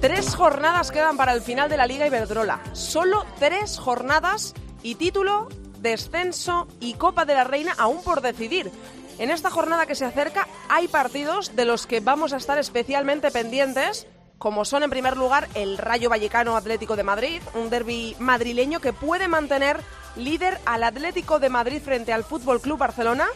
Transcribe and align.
Tres 0.00 0.34
jornadas 0.34 0.90
quedan 0.92 1.18
para 1.18 1.34
el 1.34 1.42
final 1.42 1.68
de 1.68 1.76
la 1.76 1.86
Liga 1.86 2.06
Iberdrola. 2.06 2.62
Solo 2.72 3.26
tres 3.38 3.78
jornadas 3.78 4.54
y 4.82 4.94
título, 4.94 5.48
descenso 5.80 6.66
y 6.80 6.94
Copa 6.94 7.26
de 7.26 7.34
la 7.34 7.44
Reina 7.44 7.74
aún 7.76 8.02
por 8.02 8.22
decidir. 8.22 8.72
En 9.18 9.30
esta 9.30 9.50
jornada 9.50 9.84
que 9.84 9.94
se 9.94 10.06
acerca 10.06 10.48
hay 10.70 10.88
partidos 10.88 11.54
de 11.54 11.66
los 11.66 11.86
que 11.86 12.00
vamos 12.00 12.32
a 12.32 12.38
estar 12.38 12.56
especialmente 12.56 13.30
pendientes, 13.30 14.06
como 14.38 14.64
son 14.64 14.84
en 14.84 14.88
primer 14.88 15.18
lugar 15.18 15.48
el 15.52 15.76
Rayo 15.76 16.08
Vallecano 16.08 16.56
Atlético 16.56 16.96
de 16.96 17.02
Madrid, 17.02 17.42
un 17.52 17.68
derby 17.68 18.16
madrileño 18.18 18.80
que 18.80 18.94
puede 18.94 19.28
mantener 19.28 19.82
líder 20.16 20.58
al 20.64 20.82
Atlético 20.82 21.38
de 21.40 21.50
Madrid 21.50 21.82
frente 21.82 22.14
al 22.14 22.24
Fútbol 22.24 22.62
Club 22.62 22.78
Barcelona 22.78 23.26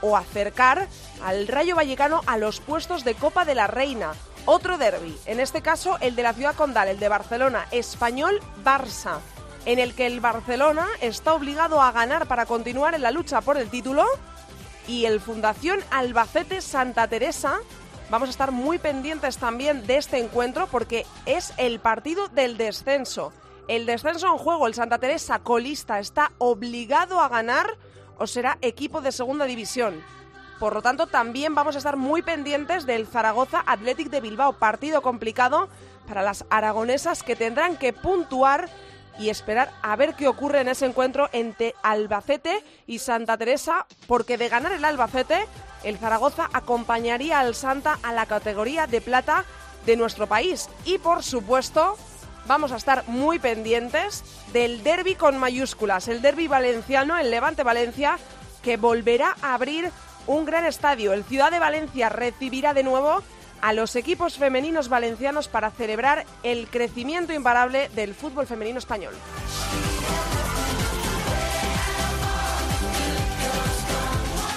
o 0.00 0.16
acercar 0.16 0.88
al 1.22 1.46
Rayo 1.48 1.76
Vallecano 1.76 2.22
a 2.24 2.38
los 2.38 2.60
puestos 2.60 3.04
de 3.04 3.14
Copa 3.14 3.44
de 3.44 3.54
la 3.54 3.66
Reina. 3.66 4.14
Otro 4.46 4.76
derby, 4.76 5.18
en 5.24 5.40
este 5.40 5.62
caso 5.62 5.96
el 6.02 6.16
de 6.16 6.22
la 6.22 6.34
ciudad 6.34 6.54
condal, 6.54 6.88
el 6.88 6.98
de 6.98 7.08
Barcelona, 7.08 7.66
Español 7.70 8.40
Barça, 8.62 9.20
en 9.64 9.78
el 9.78 9.94
que 9.94 10.06
el 10.06 10.20
Barcelona 10.20 10.86
está 11.00 11.32
obligado 11.32 11.80
a 11.80 11.92
ganar 11.92 12.26
para 12.26 12.44
continuar 12.44 12.94
en 12.94 13.00
la 13.00 13.10
lucha 13.10 13.40
por 13.40 13.56
el 13.56 13.70
título 13.70 14.04
y 14.86 15.06
el 15.06 15.20
Fundación 15.20 15.80
Albacete 15.90 16.60
Santa 16.60 17.08
Teresa. 17.08 17.60
Vamos 18.10 18.28
a 18.28 18.32
estar 18.32 18.52
muy 18.52 18.78
pendientes 18.78 19.38
también 19.38 19.86
de 19.86 19.96
este 19.96 20.18
encuentro 20.18 20.66
porque 20.66 21.06
es 21.24 21.54
el 21.56 21.80
partido 21.80 22.28
del 22.28 22.58
descenso. 22.58 23.32
El 23.66 23.86
descenso 23.86 24.26
en 24.26 24.36
juego, 24.36 24.66
el 24.66 24.74
Santa 24.74 24.98
Teresa 24.98 25.38
colista 25.38 26.00
está 26.00 26.32
obligado 26.36 27.22
a 27.22 27.30
ganar 27.30 27.78
o 28.18 28.26
será 28.26 28.58
equipo 28.60 29.00
de 29.00 29.10
segunda 29.10 29.46
división. 29.46 30.02
Por 30.58 30.74
lo 30.74 30.82
tanto, 30.82 31.06
también 31.06 31.54
vamos 31.54 31.74
a 31.74 31.78
estar 31.78 31.96
muy 31.96 32.22
pendientes 32.22 32.86
del 32.86 33.06
Zaragoza 33.06 33.62
Athletic 33.66 34.08
de 34.08 34.20
Bilbao, 34.20 34.54
partido 34.54 35.02
complicado 35.02 35.68
para 36.06 36.22
las 36.22 36.44
aragonesas 36.50 37.22
que 37.22 37.36
tendrán 37.36 37.76
que 37.76 37.92
puntuar 37.92 38.68
y 39.18 39.30
esperar 39.30 39.70
a 39.82 39.96
ver 39.96 40.14
qué 40.14 40.28
ocurre 40.28 40.60
en 40.60 40.68
ese 40.68 40.86
encuentro 40.86 41.28
entre 41.32 41.74
Albacete 41.82 42.64
y 42.86 42.98
Santa 42.98 43.36
Teresa, 43.36 43.86
porque 44.06 44.38
de 44.38 44.48
ganar 44.48 44.72
el 44.72 44.84
Albacete, 44.84 45.46
el 45.82 45.98
Zaragoza 45.98 46.48
acompañaría 46.52 47.40
al 47.40 47.54
Santa 47.54 47.98
a 48.02 48.12
la 48.12 48.26
categoría 48.26 48.86
de 48.86 49.00
plata 49.00 49.44
de 49.86 49.96
nuestro 49.96 50.26
país. 50.26 50.68
Y 50.84 50.98
por 50.98 51.22
supuesto, 51.22 51.96
vamos 52.46 52.72
a 52.72 52.76
estar 52.76 53.04
muy 53.06 53.38
pendientes 53.38 54.24
del 54.52 54.82
derby 54.82 55.14
con 55.14 55.38
mayúsculas, 55.38 56.08
el 56.08 56.22
derby 56.22 56.48
valenciano, 56.48 57.18
el 57.18 57.30
Levante 57.30 57.62
Valencia, 57.62 58.18
que 58.62 58.76
volverá 58.76 59.36
a 59.42 59.54
abrir 59.54 59.90
un 60.26 60.44
gran 60.44 60.64
estadio. 60.64 61.12
El 61.12 61.24
Ciudad 61.24 61.50
de 61.50 61.58
Valencia 61.58 62.08
recibirá 62.08 62.74
de 62.74 62.82
nuevo 62.82 63.22
a 63.60 63.72
los 63.72 63.96
equipos 63.96 64.36
femeninos 64.36 64.88
valencianos 64.88 65.48
para 65.48 65.70
celebrar 65.70 66.26
el 66.42 66.68
crecimiento 66.68 67.32
imparable 67.32 67.88
del 67.94 68.14
fútbol 68.14 68.46
femenino 68.46 68.78
español. 68.78 69.14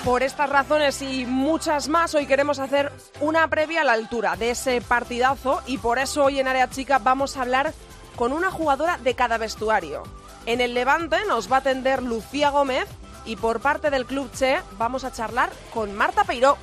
Por 0.03 0.23
estas 0.23 0.49
razones 0.49 1.01
y 1.01 1.25
muchas 1.25 1.89
más, 1.89 2.15
hoy 2.15 2.27
queremos 2.27 2.59
hacer 2.59 2.93
una 3.19 3.47
previa 3.49 3.81
a 3.81 3.83
la 3.83 3.91
altura 3.91 4.37
de 4.37 4.51
ese 4.51 4.79
partidazo 4.79 5.61
y 5.67 5.79
por 5.79 5.99
eso 5.99 6.23
hoy 6.23 6.39
en 6.39 6.47
Área 6.47 6.69
Chica 6.69 6.97
vamos 6.99 7.35
a 7.35 7.41
hablar 7.41 7.73
con 8.15 8.31
una 8.31 8.49
jugadora 8.49 8.97
de 8.97 9.15
cada 9.15 9.37
vestuario. 9.37 10.03
En 10.45 10.61
el 10.61 10.73
Levante 10.73 11.17
nos 11.27 11.51
va 11.51 11.57
a 11.57 11.59
atender 11.59 12.03
Lucía 12.03 12.51
Gómez 12.51 12.87
y 13.27 13.35
por 13.35 13.59
parte 13.59 13.91
del 13.91 14.05
Club 14.05 14.31
Che 14.31 14.61
vamos 14.79 15.03
a 15.03 15.11
charlar 15.11 15.51
con 15.73 15.93
Marta 15.93 16.23
Peiró. 16.23 16.57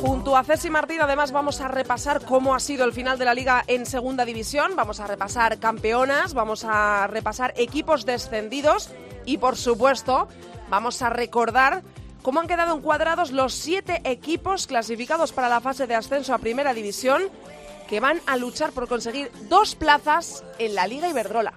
Junto 0.00 0.36
a 0.36 0.44
Ceci 0.44 0.70
Martín, 0.70 1.00
además, 1.00 1.32
vamos 1.32 1.60
a 1.60 1.66
repasar 1.66 2.24
cómo 2.24 2.54
ha 2.54 2.60
sido 2.60 2.84
el 2.84 2.92
final 2.92 3.18
de 3.18 3.24
la 3.24 3.34
liga 3.34 3.64
en 3.66 3.84
Segunda 3.84 4.24
División. 4.24 4.76
Vamos 4.76 5.00
a 5.00 5.08
repasar 5.08 5.58
campeonas, 5.58 6.34
vamos 6.34 6.64
a 6.64 7.08
repasar 7.08 7.52
equipos 7.56 8.06
descendidos 8.06 8.90
y, 9.24 9.38
por 9.38 9.56
supuesto, 9.56 10.28
vamos 10.70 11.02
a 11.02 11.10
recordar 11.10 11.82
cómo 12.22 12.38
han 12.38 12.46
quedado 12.46 12.76
encuadrados 12.76 13.32
los 13.32 13.54
siete 13.54 14.00
equipos 14.04 14.68
clasificados 14.68 15.32
para 15.32 15.48
la 15.48 15.60
fase 15.60 15.88
de 15.88 15.96
ascenso 15.96 16.32
a 16.32 16.38
Primera 16.38 16.74
División 16.74 17.22
que 17.88 17.98
van 17.98 18.20
a 18.26 18.36
luchar 18.36 18.70
por 18.70 18.86
conseguir 18.86 19.32
dos 19.48 19.74
plazas 19.74 20.44
en 20.58 20.76
la 20.76 20.86
Liga 20.86 21.08
Iberdrola. 21.08 21.54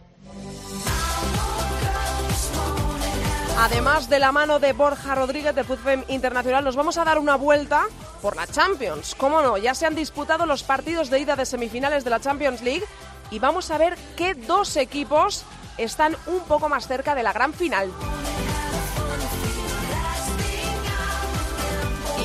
Además 3.61 4.09
de 4.09 4.17
la 4.17 4.31
mano 4.31 4.57
de 4.57 4.73
Borja 4.73 5.13
Rodríguez 5.13 5.53
de 5.53 5.63
Fútbol 5.63 6.03
Internacional, 6.07 6.63
nos 6.63 6.75
vamos 6.75 6.97
a 6.97 7.03
dar 7.03 7.19
una 7.19 7.35
vuelta 7.35 7.85
por 8.19 8.35
la 8.35 8.47
Champions. 8.47 9.13
¿Cómo 9.13 9.43
no? 9.43 9.55
Ya 9.55 9.75
se 9.75 9.85
han 9.85 9.93
disputado 9.93 10.47
los 10.47 10.63
partidos 10.63 11.11
de 11.11 11.19
ida 11.19 11.35
de 11.35 11.45
semifinales 11.45 12.03
de 12.03 12.09
la 12.09 12.19
Champions 12.19 12.63
League 12.63 12.83
y 13.29 13.37
vamos 13.37 13.69
a 13.69 13.77
ver 13.77 13.99
qué 14.17 14.33
dos 14.33 14.75
equipos 14.77 15.43
están 15.77 16.17
un 16.25 16.39
poco 16.45 16.69
más 16.69 16.87
cerca 16.87 17.13
de 17.13 17.21
la 17.21 17.33
gran 17.33 17.53
final. 17.53 17.91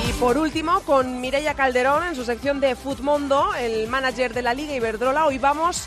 Y 0.08 0.12
por 0.12 0.38
último, 0.38 0.80
con 0.80 1.20
Mireia 1.20 1.52
Calderón 1.52 2.02
en 2.04 2.14
su 2.14 2.24
sección 2.24 2.60
de 2.60 2.74
Futmundo, 2.76 3.54
el 3.56 3.88
manager 3.88 4.32
de 4.32 4.40
la 4.40 4.54
Liga 4.54 4.72
Iberdrola, 4.72 5.26
hoy 5.26 5.36
vamos 5.36 5.86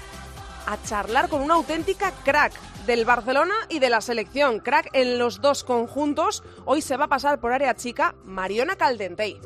a 0.67 0.77
charlar 0.83 1.27
con 1.27 1.41
una 1.41 1.55
auténtica 1.55 2.13
crack 2.23 2.68
del 2.89 3.05
Barcelona 3.05 3.53
y 3.69 3.77
de 3.77 3.91
la 3.91 4.01
selección. 4.01 4.61
Crack 4.61 4.89
en 4.93 5.19
los 5.19 5.41
dos 5.41 5.63
conjuntos. 5.63 6.41
Hoy 6.65 6.81
se 6.81 6.97
va 6.97 7.05
a 7.05 7.07
pasar 7.07 7.39
por 7.39 7.53
área 7.53 7.75
chica 7.75 8.15
Mariona 8.25 8.77
Caldentey. 8.77 9.39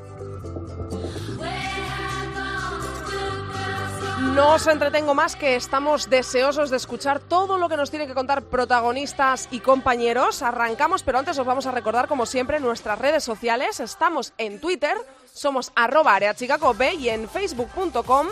No 4.34 4.54
os 4.54 4.66
entretengo 4.68 5.14
más 5.14 5.36
que 5.36 5.58
estamos 5.58 6.10
deseosos 6.10 6.70
de 6.70 6.78
escuchar 6.78 7.20
todo 7.20 7.58
lo 7.58 7.68
que 7.68 7.76
nos 7.76 7.90
tienen 7.90 8.08
que 8.08 8.14
contar 8.14 8.44
protagonistas 8.44 9.50
y 9.52 9.60
compañeros. 9.60 10.42
Arrancamos, 10.42 11.04
pero 11.04 11.20
antes 11.20 11.38
os 11.38 11.46
vamos 11.46 11.66
a 11.66 11.72
recordar, 11.72 12.08
como 12.08 12.26
siempre, 12.26 12.62
nuestras 12.62 12.98
redes 12.98 13.26
sociales. 13.26 13.82
Estamos 13.82 14.32
en 14.38 14.62
Twitter, 14.62 14.96
somos 15.34 15.74
arroba 15.76 16.16
areachicacope 16.16 16.94
y 16.94 17.10
en 17.10 17.28
facebook.com 17.28 18.28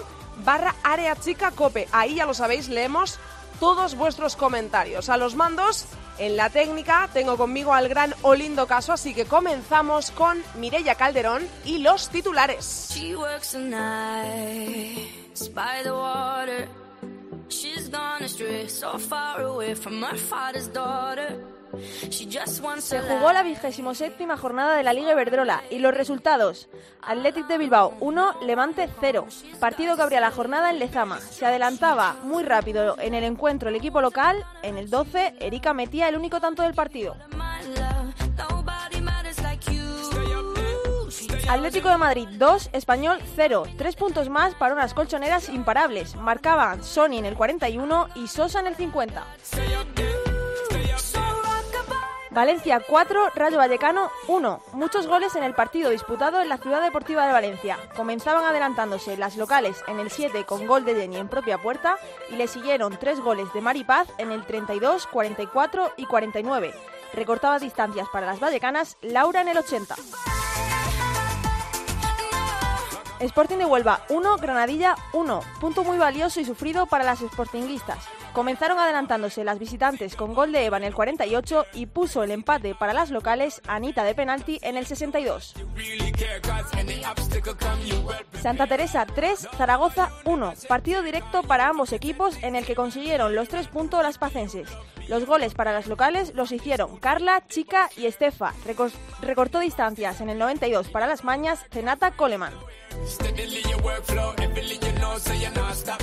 barra 0.45 0.73
areachicacope. 0.85 1.89
Ahí 1.91 2.15
ya 2.15 2.25
lo 2.25 2.33
sabéis, 2.33 2.69
leemos 2.69 3.19
todos 3.61 3.93
vuestros 3.93 4.35
comentarios. 4.35 5.07
A 5.09 5.17
los 5.17 5.35
mandos, 5.35 5.85
en 6.17 6.35
la 6.35 6.49
técnica, 6.49 7.07
tengo 7.13 7.37
conmigo 7.37 7.75
al 7.75 7.87
gran 7.87 8.15
Olindo 8.23 8.65
Caso, 8.65 8.91
así 8.91 9.13
que 9.13 9.25
comenzamos 9.25 10.09
con 10.09 10.43
Mireia 10.55 10.95
Calderón 10.95 11.47
y 11.63 11.77
los 11.77 12.09
titulares. 12.09 12.65
Se 22.79 22.99
jugó 23.01 23.31
la 23.31 23.43
vigésimo 23.43 23.93
séptima 23.93 24.37
jornada 24.37 24.75
de 24.75 24.83
la 24.83 24.93
Liga 24.93 25.11
Iberdrola 25.11 25.63
y 25.69 25.79
los 25.79 25.93
resultados: 25.93 26.69
Athletic 27.01 27.47
de 27.47 27.57
Bilbao 27.57 27.95
1, 27.99 28.41
Levante 28.41 28.89
0. 28.99 29.27
Partido 29.59 29.95
que 29.95 30.01
abría 30.01 30.19
la 30.19 30.31
jornada 30.31 30.69
en 30.69 30.79
Lezama. 30.79 31.19
Se 31.19 31.45
adelantaba 31.45 32.15
muy 32.23 32.43
rápido 32.43 32.97
en 32.99 33.13
el 33.13 33.23
encuentro 33.23 33.69
el 33.69 33.75
equipo 33.75 34.01
local. 34.01 34.45
En 34.63 34.77
el 34.77 34.89
12, 34.89 35.35
Erika 35.39 35.73
metía 35.73 36.09
el 36.09 36.17
único 36.17 36.39
tanto 36.39 36.63
del 36.63 36.73
partido. 36.73 37.15
Atlético 41.51 41.89
de 41.89 41.97
Madrid 41.97 42.27
2, 42.37 42.69
Español 42.71 43.19
0. 43.35 43.63
Tres 43.77 43.97
puntos 43.97 44.29
más 44.29 44.55
para 44.55 44.73
unas 44.73 44.93
colchoneras 44.93 45.49
imparables. 45.49 46.15
Marcaban 46.15 46.81
Sony 46.81 47.17
en 47.17 47.25
el 47.25 47.35
41 47.35 48.07
y 48.15 48.27
Sosa 48.27 48.61
en 48.61 48.67
el 48.67 48.75
50. 48.75 49.25
Valencia 52.31 52.79
4, 52.79 53.31
Rayo 53.35 53.57
Vallecano 53.57 54.09
1. 54.29 54.61
Muchos 54.71 55.05
goles 55.05 55.35
en 55.35 55.43
el 55.43 55.53
partido 55.53 55.89
disputado 55.89 56.41
en 56.41 56.47
la 56.47 56.57
Ciudad 56.57 56.81
Deportiva 56.81 57.27
de 57.27 57.33
Valencia. 57.33 57.77
Comenzaban 57.97 58.45
adelantándose 58.45 59.17
las 59.17 59.35
locales 59.35 59.83
en 59.87 59.99
el 59.99 60.09
7 60.09 60.45
con 60.45 60.65
gol 60.65 60.85
de 60.85 60.95
Jenny 60.95 61.17
en 61.17 61.27
propia 61.27 61.57
puerta 61.57 61.97
y 62.29 62.37
le 62.37 62.47
siguieron 62.47 62.97
tres 62.97 63.19
goles 63.19 63.51
de 63.51 63.59
Maripaz 63.59 64.07
en 64.17 64.31
el 64.31 64.45
32, 64.45 65.07
44 65.07 65.91
y 65.97 66.05
49. 66.05 66.73
Recortaba 67.13 67.59
distancias 67.59 68.07
para 68.13 68.27
las 68.27 68.39
vallecanas 68.39 68.95
Laura 69.01 69.41
en 69.41 69.49
el 69.49 69.57
80. 69.57 69.95
Sporting 73.19 73.57
de 73.57 73.65
Huelva 73.65 74.05
1, 74.07 74.37
Granadilla 74.37 74.95
1. 75.11 75.41
Punto 75.59 75.83
muy 75.83 75.97
valioso 75.97 76.39
y 76.39 76.45
sufrido 76.45 76.85
para 76.85 77.03
las 77.03 77.19
sportinguistas. 77.19 78.07
Comenzaron 78.33 78.79
adelantándose 78.79 79.43
las 79.43 79.59
visitantes 79.59 80.15
con 80.15 80.33
gol 80.33 80.53
de 80.53 80.65
Eva 80.65 80.77
en 80.77 80.85
el 80.85 80.95
48 80.95 81.65
y 81.73 81.85
puso 81.85 82.23
el 82.23 82.31
empate 82.31 82.75
para 82.75 82.93
las 82.93 83.11
locales 83.11 83.61
Anita 83.67 84.05
de 84.05 84.15
penalti 84.15 84.57
en 84.61 84.77
el 84.77 84.85
62. 84.85 85.53
Santa 88.41 88.67
Teresa 88.67 89.05
3, 89.05 89.49
Zaragoza 89.57 90.09
1. 90.23 90.53
Partido 90.67 91.01
directo 91.03 91.43
para 91.43 91.67
ambos 91.67 91.91
equipos 91.91 92.41
en 92.41 92.55
el 92.55 92.65
que 92.65 92.75
consiguieron 92.75 93.35
los 93.35 93.49
tres 93.49 93.67
puntos 93.67 94.01
las 94.01 94.17
pacenses. 94.17 94.69
Los 95.09 95.25
goles 95.25 95.53
para 95.53 95.73
las 95.73 95.87
locales 95.87 96.33
los 96.33 96.53
hicieron 96.53 96.97
Carla, 96.97 97.43
Chica 97.47 97.89
y 97.97 98.05
Estefa. 98.05 98.53
Recortó 99.21 99.59
distancias 99.59 100.21
en 100.21 100.29
el 100.29 100.37
92 100.37 100.87
para 100.87 101.05
las 101.05 101.25
mañas 101.25 101.65
Zenata 101.69 102.11
Coleman. 102.11 102.53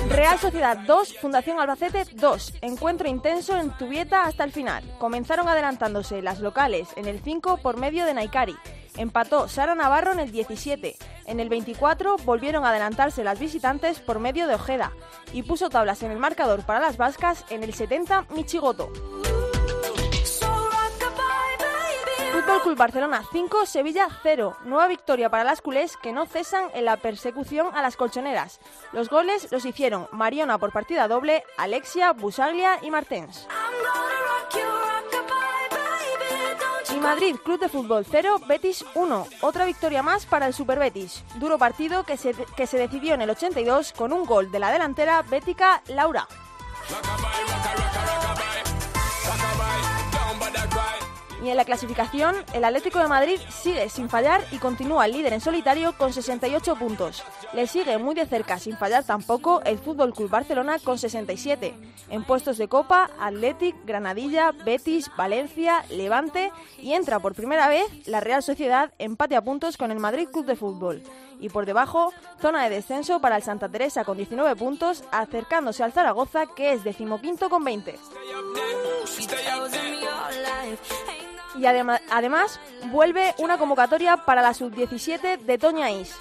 Real 0.09 0.39
Sociedad 0.39 0.77
2, 0.85 1.17
Fundación 1.19 1.59
Albacete 1.59 2.05
2. 2.13 2.53
Encuentro 2.61 3.07
intenso 3.07 3.57
en 3.57 3.71
Tubieta 3.77 4.23
hasta 4.23 4.43
el 4.43 4.51
final. 4.51 4.83
Comenzaron 4.99 5.47
adelantándose 5.47 6.21
las 6.21 6.39
locales 6.39 6.89
en 6.95 7.05
el 7.05 7.19
5 7.21 7.57
por 7.57 7.77
medio 7.77 8.05
de 8.05 8.13
Naikari. 8.13 8.55
Empató 8.97 9.47
Sara 9.47 9.75
Navarro 9.75 10.11
en 10.11 10.19
el 10.19 10.31
17. 10.31 10.97
En 11.25 11.39
el 11.39 11.47
24 11.47 12.17
volvieron 12.25 12.65
a 12.65 12.69
adelantarse 12.69 13.23
las 13.23 13.39
visitantes 13.39 13.99
por 13.99 14.19
medio 14.19 14.47
de 14.47 14.55
Ojeda 14.55 14.91
y 15.31 15.43
puso 15.43 15.69
tablas 15.69 16.03
en 16.03 16.11
el 16.11 16.17
marcador 16.17 16.65
para 16.65 16.79
las 16.79 16.97
vascas 16.97 17.45
en 17.49 17.63
el 17.63 17.73
70 17.73 18.25
Michigoto. 18.31 18.91
Fútbol 22.49 22.75
Barcelona 22.75 23.23
5, 23.31 23.67
Sevilla 23.67 24.07
0. 24.23 24.57
Nueva 24.65 24.87
victoria 24.87 25.29
para 25.29 25.43
las 25.43 25.61
culés 25.61 25.95
que 25.97 26.11
no 26.11 26.25
cesan 26.25 26.65
en 26.73 26.83
la 26.83 26.97
persecución 26.97 27.67
a 27.75 27.83
las 27.83 27.95
colchoneras. 27.95 28.59
Los 28.91 29.07
goles 29.07 29.51
los 29.51 29.65
hicieron 29.65 30.07
Mariona 30.11 30.57
por 30.57 30.71
partida 30.71 31.07
doble, 31.07 31.43
Alexia, 31.57 32.11
Busaglia 32.11 32.79
y 32.81 32.89
Martens. 32.89 33.47
Y 36.91 36.99
Madrid, 36.99 37.35
Club 37.45 37.59
de 37.59 37.69
Fútbol 37.69 38.03
0, 38.09 38.41
Betis 38.47 38.83
1. 38.95 39.27
Otra 39.41 39.65
victoria 39.65 40.01
más 40.01 40.25
para 40.25 40.47
el 40.47 40.55
Super 40.55 40.79
Betis. 40.79 41.23
Duro 41.35 41.59
partido 41.59 42.03
que 42.03 42.17
se, 42.17 42.33
que 42.33 42.65
se 42.65 42.79
decidió 42.79 43.13
en 43.13 43.21
el 43.21 43.29
82 43.29 43.93
con 43.93 44.11
un 44.11 44.25
gol 44.25 44.51
de 44.51 44.57
la 44.57 44.71
delantera 44.71 45.21
bética 45.21 45.83
Laura. 45.87 46.27
Y 51.43 51.49
en 51.49 51.57
la 51.57 51.63
clasificación, 51.63 52.35
el 52.53 52.65
Atlético 52.65 52.99
de 52.99 53.07
Madrid 53.07 53.39
sigue 53.49 53.87
sin 53.89 54.09
fallar 54.09 54.43
y 54.51 54.57
continúa 54.57 55.07
líder 55.07 55.33
en 55.33 55.41
solitario 55.41 55.97
con 55.97 56.11
68 56.11 56.75
puntos. 56.75 57.23
Le 57.53 57.65
sigue 57.65 57.97
muy 57.97 58.13
de 58.13 58.25
cerca, 58.25 58.59
sin 58.59 58.75
fallar 58.75 59.05
tampoco, 59.05 59.61
el 59.63 59.79
Fútbol 59.79 60.13
Club 60.13 60.29
Barcelona 60.29 60.79
con 60.79 60.97
67. 60.97 61.73
En 62.09 62.23
puestos 62.25 62.57
de 62.57 62.67
Copa, 62.67 63.09
Athletic, 63.19 63.75
Granadilla, 63.85 64.51
Betis, 64.65 65.09
Valencia, 65.15 65.85
Levante 65.89 66.51
y 66.79 66.93
entra 66.93 67.19
por 67.19 67.35
primera 67.35 67.69
vez 67.69 67.85
la 68.05 68.19
Real 68.19 68.43
Sociedad 68.43 68.91
empate 68.99 69.35
a 69.35 69.43
puntos 69.43 69.77
con 69.77 69.91
el 69.91 69.99
Madrid 69.99 70.27
Club 70.29 70.45
de 70.45 70.55
Fútbol. 70.55 71.01
Y 71.39 71.47
por 71.49 71.65
debajo, 71.65 72.11
zona 72.41 72.63
de 72.63 72.75
descenso 72.75 73.21
para 73.21 73.37
el 73.37 73.43
Santa 73.43 73.69
Teresa 73.69 74.03
con 74.03 74.17
19 74.17 74.55
puntos, 74.57 75.03
acercándose 75.11 75.83
al 75.83 75.93
Zaragoza 75.93 76.47
que 76.47 76.73
es 76.73 76.83
decimoquinto 76.83 77.49
con 77.49 77.63
20. 77.63 77.95
Y 81.55 81.65
además 81.65 82.59
vuelve 82.91 83.33
una 83.37 83.57
convocatoria 83.57 84.17
para 84.17 84.41
la 84.41 84.53
sub-17 84.53 85.39
de 85.39 85.57
Toña 85.57 85.91
Is. 85.91 86.15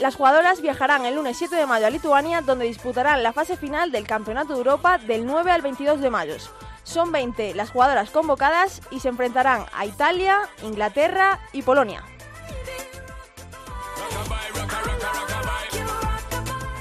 las 0.00 0.16
jugadoras 0.16 0.60
viajarán 0.60 1.06
el 1.06 1.14
lunes 1.14 1.38
7 1.38 1.56
de 1.56 1.66
mayo 1.66 1.86
a 1.86 1.90
Lituania, 1.90 2.40
donde 2.42 2.66
disputarán 2.66 3.22
la 3.22 3.32
fase 3.32 3.56
final 3.56 3.90
del 3.90 4.06
Campeonato 4.06 4.52
de 4.52 4.58
Europa 4.58 4.98
del 4.98 5.24
9 5.26 5.50
al 5.50 5.62
22 5.62 6.00
de 6.00 6.10
mayo. 6.10 6.36
Son 6.82 7.10
20 7.10 7.54
las 7.54 7.70
jugadoras 7.70 8.10
convocadas 8.10 8.80
y 8.90 9.00
se 9.00 9.08
enfrentarán 9.08 9.66
a 9.72 9.86
Italia, 9.86 10.38
Inglaterra 10.62 11.40
y 11.52 11.62
Polonia. 11.62 12.04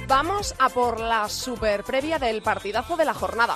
Vamos 0.08 0.54
a 0.60 0.70
por 0.70 1.00
la 1.00 1.28
super 1.30 1.84
previa 1.84 2.20
del 2.20 2.44
partidazo 2.44 2.96
de 2.96 3.06
la 3.06 3.16
jornada. 3.16 3.56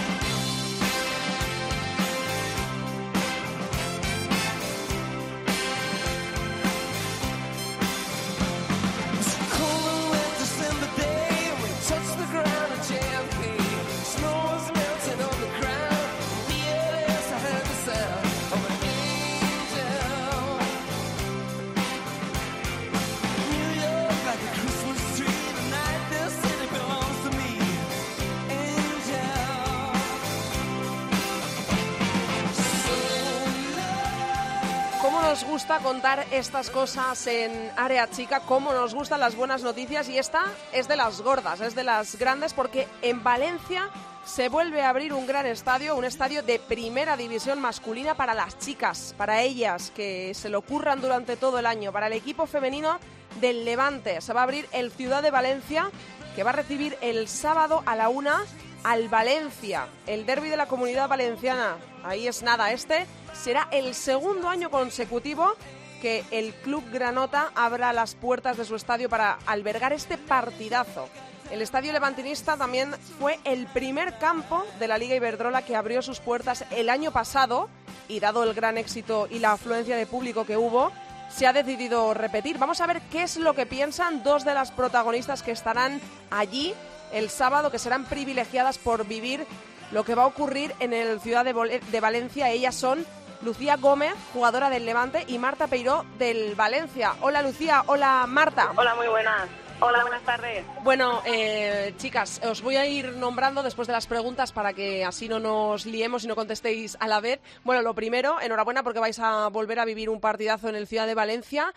Nos 35.41 35.49
gusta 35.49 35.79
contar 35.79 36.25
estas 36.31 36.69
cosas 36.69 37.25
en 37.25 37.71
área 37.75 38.09
chica, 38.09 38.41
cómo 38.41 38.73
nos 38.73 38.93
gustan 38.93 39.19
las 39.19 39.35
buenas 39.35 39.63
noticias 39.63 40.07
y 40.09 40.17
esta 40.17 40.45
es 40.71 40.87
de 40.87 40.95
las 40.95 41.21
gordas, 41.21 41.61
es 41.61 41.73
de 41.73 41.83
las 41.83 42.15
grandes 42.17 42.53
porque 42.53 42.87
en 43.01 43.23
Valencia 43.23 43.89
se 44.23 44.49
vuelve 44.49 44.83
a 44.83 44.89
abrir 44.89 45.13
un 45.13 45.25
gran 45.25 45.47
estadio, 45.47 45.95
un 45.95 46.05
estadio 46.05 46.43
de 46.43 46.59
primera 46.59 47.17
división 47.17 47.59
masculina 47.59 48.13
para 48.13 48.35
las 48.35 48.59
chicas, 48.59 49.15
para 49.17 49.41
ellas 49.41 49.91
que 49.95 50.33
se 50.35 50.49
lo 50.49 50.59
ocurran 50.59 51.01
durante 51.01 51.37
todo 51.37 51.57
el 51.57 51.65
año, 51.65 51.91
para 51.91 52.07
el 52.07 52.13
equipo 52.13 52.45
femenino 52.45 52.99
del 53.39 53.65
Levante. 53.65 54.21
Se 54.21 54.33
va 54.33 54.41
a 54.41 54.43
abrir 54.43 54.67
el 54.73 54.91
Ciudad 54.91 55.23
de 55.23 55.31
Valencia 55.31 55.89
que 56.35 56.43
va 56.43 56.51
a 56.51 56.53
recibir 56.53 56.97
el 57.01 57.27
sábado 57.27 57.81
a 57.87 57.95
la 57.95 58.09
una 58.09 58.43
al 58.83 59.09
Valencia, 59.09 59.87
el 60.07 60.25
derby 60.25 60.49
de 60.49 60.57
la 60.57 60.67
comunidad 60.67 61.07
valenciana. 61.07 61.77
Ahí 62.03 62.27
es 62.27 62.41
nada, 62.41 62.71
este 62.71 63.05
será 63.33 63.67
el 63.71 63.93
segundo 63.93 64.49
año 64.49 64.69
consecutivo 64.69 65.53
que 66.01 66.23
el 66.31 66.53
Club 66.53 66.83
Granota 66.91 67.51
abra 67.55 67.93
las 67.93 68.15
puertas 68.15 68.57
de 68.57 68.65
su 68.65 68.75
estadio 68.75 69.07
para 69.09 69.37
albergar 69.45 69.93
este 69.93 70.17
partidazo. 70.17 71.07
El 71.51 71.61
estadio 71.61 71.91
levantinista 71.91 72.57
también 72.57 72.95
fue 73.19 73.39
el 73.43 73.67
primer 73.67 74.17
campo 74.17 74.65
de 74.79 74.87
la 74.87 74.97
Liga 74.97 75.15
Iberdrola 75.15 75.63
que 75.63 75.75
abrió 75.75 76.01
sus 76.01 76.19
puertas 76.19 76.65
el 76.71 76.89
año 76.89 77.11
pasado 77.11 77.69
y 78.07 78.19
dado 78.19 78.43
el 78.43 78.53
gran 78.53 78.77
éxito 78.77 79.27
y 79.29 79.39
la 79.39 79.53
afluencia 79.53 79.95
de 79.95 80.07
público 80.07 80.45
que 80.45 80.57
hubo, 80.57 80.91
se 81.29 81.47
ha 81.47 81.53
decidido 81.53 82.13
repetir. 82.13 82.57
Vamos 82.57 82.81
a 82.81 82.87
ver 82.87 83.01
qué 83.11 83.23
es 83.23 83.37
lo 83.37 83.53
que 83.53 83.65
piensan 83.65 84.23
dos 84.23 84.43
de 84.43 84.53
las 84.53 84.71
protagonistas 84.71 85.43
que 85.43 85.51
estarán 85.51 86.01
allí 86.29 86.73
el 87.11 87.29
sábado, 87.29 87.71
que 87.71 87.79
serán 87.79 88.05
privilegiadas 88.05 88.77
por 88.77 89.05
vivir 89.05 89.45
lo 89.91 90.03
que 90.03 90.15
va 90.15 90.23
a 90.23 90.27
ocurrir 90.27 90.73
en 90.79 90.93
el 90.93 91.19
Ciudad 91.19 91.45
de, 91.45 91.99
Valencia. 91.99 92.49
Ellas 92.49 92.75
son 92.75 93.05
Lucía 93.41 93.75
Gómez, 93.77 94.13
jugadora 94.33 94.69
del 94.69 94.85
Levante, 94.85 95.25
y 95.27 95.37
Marta 95.37 95.67
Peiró 95.67 96.05
del 96.17 96.55
Valencia. 96.55 97.15
Hola 97.21 97.41
Lucía, 97.41 97.83
hola 97.87 98.25
Marta. 98.27 98.71
Hola, 98.75 98.95
muy 98.95 99.07
buenas. 99.07 99.49
Hola, 99.83 100.01
buenas 100.03 100.21
tardes. 100.21 100.63
Bueno, 100.83 101.23
eh, 101.25 101.95
chicas, 101.97 102.39
os 102.43 102.61
voy 102.61 102.75
a 102.75 102.85
ir 102.85 103.13
nombrando 103.13 103.63
después 103.63 103.87
de 103.87 103.93
las 103.93 104.05
preguntas 104.05 104.51
para 104.51 104.73
que 104.73 105.03
así 105.03 105.27
no 105.27 105.39
nos 105.39 105.87
liemos 105.87 106.23
y 106.23 106.27
no 106.27 106.35
contestéis 106.35 106.95
a 106.99 107.07
la 107.07 107.19
vez. 107.19 107.39
Bueno, 107.63 107.81
lo 107.81 107.95
primero, 107.95 108.39
enhorabuena 108.39 108.83
porque 108.83 108.99
vais 108.99 109.17
a 109.17 109.47
volver 109.47 109.79
a 109.79 109.85
vivir 109.85 110.11
un 110.11 110.21
partidazo 110.21 110.69
en 110.69 110.75
el 110.75 110.85
Ciudad 110.85 111.07
de 111.07 111.15
Valencia. 111.15 111.73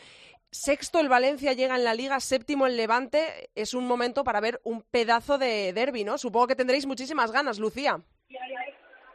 Sexto 0.55 1.01
el 1.01 1.09
Valencia 1.09 1.53
llega 1.53 1.75
en 1.75 1.83
la 1.83 1.95
liga, 1.95 2.21
séptimo 2.21 2.69
el 2.69 2.77
Levante. 2.77 3.51
Es 3.57 3.75
un 3.75 3.89
momento 3.89 4.23
para 4.23 4.41
ver 4.41 4.61
un 4.63 4.83
pedazo 4.83 5.37
de 5.37 5.73
derby, 5.73 6.05
¿no? 6.05 6.17
Supongo 6.17 6.47
que 6.47 6.55
tendréis 6.55 6.87
muchísimas 6.87 7.33
ganas, 7.33 7.59
Lucía. 7.59 7.99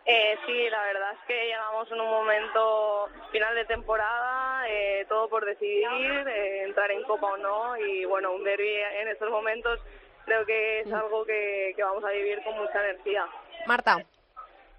Eh, 0.05 0.37
sí, 0.45 0.69
la 0.69 0.83
verdad 0.83 1.13
es 1.13 1.19
que 1.25 1.45
llegamos 1.45 1.89
en 1.93 2.01
un 2.01 2.09
momento 2.09 3.07
final 3.31 3.55
de 3.55 3.63
temporada, 3.63 4.67
eh, 4.67 5.05
todo 5.07 5.29
por 5.29 5.45
decidir, 5.45 6.27
eh, 6.27 6.63
entrar 6.63 6.91
en 6.91 7.03
Copa 7.03 7.27
o 7.27 7.37
no, 7.37 7.77
y 7.77 8.03
bueno, 8.03 8.33
un 8.33 8.43
derby 8.43 8.75
en 8.99 9.07
estos 9.07 9.31
momentos 9.31 9.79
creo 10.25 10.45
que 10.45 10.81
es 10.81 10.91
algo 10.91 11.23
que, 11.23 11.71
que 11.73 11.83
vamos 11.83 12.03
a 12.03 12.09
vivir 12.09 12.43
con 12.43 12.57
mucha 12.57 12.83
energía. 12.83 13.25
Marta. 13.65 14.05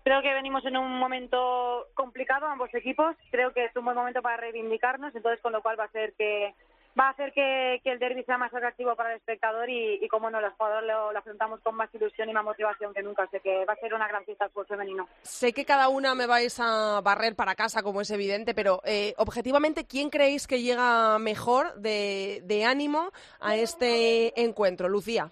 Creo 0.03 0.23
que 0.23 0.33
venimos 0.33 0.65
en 0.65 0.77
un 0.77 0.99
momento 0.99 1.89
complicado 1.95 2.47
ambos 2.47 2.73
equipos. 2.75 3.17
Creo 3.31 3.53
que 3.53 3.67
es 3.67 3.77
un 3.77 3.85
buen 3.85 3.97
momento 3.97 4.23
para 4.23 4.39
reivindicarnos, 4.39 5.15
entonces 5.15 5.41
con 5.43 5.53
lo 5.53 5.63
cual 5.63 5.79
va 5.79 5.85
a 5.85 5.91
ser 5.91 6.15
que, 6.15 6.55
va 6.99 7.09
a 7.09 7.11
hacer 7.11 7.33
que, 7.33 7.81
el 7.85 7.99
derby 7.99 8.25
sea 8.25 8.39
más 8.39 8.53
atractivo 8.53 8.95
para 8.97 9.11
el 9.11 9.19
espectador 9.19 9.69
y, 9.69 9.99
y 10.03 10.09
como 10.09 10.31
no, 10.31 10.41
los 10.41 10.55
jugadores 10.55 10.89
lo, 10.89 11.17
afrontamos 11.17 11.61
con 11.61 11.75
más 11.75 11.95
ilusión 11.95 12.29
y 12.29 12.33
más 12.33 12.45
motivación 12.45 12.95
que 12.95 13.03
nunca. 13.03 13.27
Sé 13.29 13.41
que 13.41 13.65
va 13.65 13.75
a 13.75 13.77
ser 13.77 13.95
una 13.95 14.09
gran 14.09 14.25
fiesta 14.25 14.51
el 14.55 14.67
femenino. 14.67 15.09
Sé 15.23 15.53
que 15.53 15.65
cada 15.65 15.89
una 15.89 16.15
me 16.15 16.27
vais 16.27 16.59
a 16.61 17.01
barrer 17.03 17.37
para 17.37 17.55
casa, 17.55 17.83
como 17.83 18.01
es 18.01 18.11
evidente, 18.11 18.55
pero 18.55 18.81
eh, 18.85 19.15
objetivamente, 19.19 19.87
¿quién 19.87 20.11
creéis 20.11 20.47
que 20.47 20.63
llega 20.63 21.19
mejor 21.19 21.75
de, 21.75 22.41
de 22.45 22.65
ánimo 22.65 23.13
a 23.41 23.57
este 23.57 24.41
encuentro? 24.41 24.89
Lucía. 24.89 25.31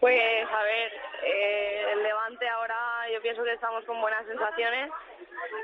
Pues 0.00 0.20
a 0.50 0.62
ver, 0.64 0.92
eh, 1.24 1.92
el 1.92 2.02
Levante 2.02 2.48
ahora 2.48 2.81
pienso 3.32 3.44
que 3.44 3.54
estamos 3.54 3.82
con 3.86 3.98
buenas 3.98 4.26
sensaciones 4.26 4.90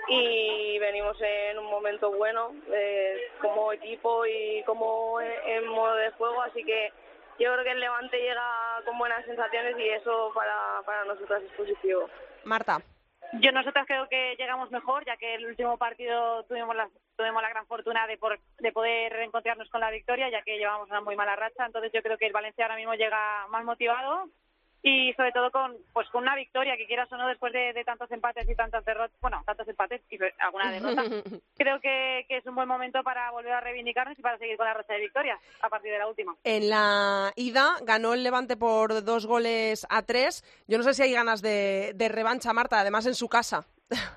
y 0.08 0.78
venimos 0.78 1.18
en 1.20 1.58
un 1.58 1.66
momento 1.66 2.10
bueno 2.10 2.54
eh, 2.72 3.30
como 3.42 3.70
equipo 3.74 4.24
y 4.24 4.62
como 4.64 5.20
en, 5.20 5.66
modo 5.68 5.94
de 5.96 6.10
juego, 6.12 6.40
así 6.40 6.64
que 6.64 6.90
yo 7.38 7.52
creo 7.52 7.64
que 7.64 7.72
el 7.72 7.80
Levante 7.80 8.18
llega 8.18 8.42
con 8.86 8.96
buenas 8.96 9.22
sensaciones 9.26 9.78
y 9.78 9.86
eso 9.86 10.32
para, 10.34 10.80
para 10.86 11.04
nosotras 11.04 11.42
es 11.42 11.52
positivo. 11.52 12.08
Marta. 12.44 12.80
Yo 13.34 13.52
nosotras 13.52 13.86
creo 13.86 14.08
que 14.08 14.34
llegamos 14.38 14.70
mejor, 14.70 15.04
ya 15.04 15.18
que 15.18 15.34
el 15.34 15.44
último 15.44 15.76
partido 15.76 16.44
tuvimos 16.44 16.74
la, 16.74 16.88
tuvimos 17.18 17.42
la 17.42 17.50
gran 17.50 17.66
fortuna 17.66 18.06
de, 18.06 18.16
por, 18.16 18.40
de 18.60 18.72
poder 18.72 19.12
reencontrarnos 19.12 19.68
con 19.68 19.82
la 19.82 19.90
victoria, 19.90 20.30
ya 20.30 20.40
que 20.40 20.56
llevamos 20.56 20.88
una 20.88 21.02
muy 21.02 21.16
mala 21.16 21.36
racha. 21.36 21.66
Entonces 21.66 21.92
yo 21.92 22.02
creo 22.02 22.16
que 22.16 22.26
el 22.26 22.32
Valencia 22.32 22.64
ahora 22.64 22.76
mismo 22.76 22.94
llega 22.94 23.46
más 23.48 23.62
motivado 23.66 24.30
y 24.82 25.12
sobre 25.14 25.32
todo 25.32 25.50
con 25.50 25.76
pues 25.92 26.08
con 26.10 26.22
una 26.22 26.36
victoria 26.36 26.76
que 26.76 26.86
quieras 26.86 27.10
o 27.12 27.16
no 27.16 27.26
después 27.26 27.52
de, 27.52 27.82
tantos 27.84 28.10
empates 28.12 28.48
y 28.48 28.54
tantas 28.54 28.84
derrotas 28.84 29.18
bueno 29.20 29.42
tantos 29.44 29.66
empates 29.68 30.02
y 30.10 30.18
alguna 30.38 30.70
derrota 30.70 31.02
creo 31.56 31.80
que, 31.80 32.26
es 32.28 32.46
un 32.46 32.54
buen 32.54 32.68
momento 32.68 33.02
para 33.02 33.30
volver 33.32 33.52
a 33.52 33.60
reivindicarnos 33.60 34.18
y 34.18 34.22
para 34.22 34.38
seguir 34.38 34.56
con 34.56 34.66
la 34.66 34.74
racha 34.74 34.92
de 34.92 35.00
victorias 35.00 35.40
a 35.60 35.68
partir 35.68 35.90
de 35.90 35.98
la 35.98 36.06
última. 36.06 36.36
En 36.44 36.68
la 36.68 37.32
ida 37.34 37.76
ganó 37.82 38.14
el 38.14 38.22
Levante 38.22 38.56
por 38.56 39.02
dos 39.02 39.26
goles 39.26 39.86
a 39.90 40.02
tres. 40.02 40.44
Yo 40.68 40.78
no 40.78 40.84
sé 40.84 40.94
si 40.94 41.02
hay 41.02 41.12
ganas 41.12 41.42
de, 41.42 41.92
de 41.94 42.08
revancha 42.08 42.52
Marta 42.52 42.78
además 42.78 43.06
en 43.06 43.14
su 43.14 43.28
casa 43.28 43.66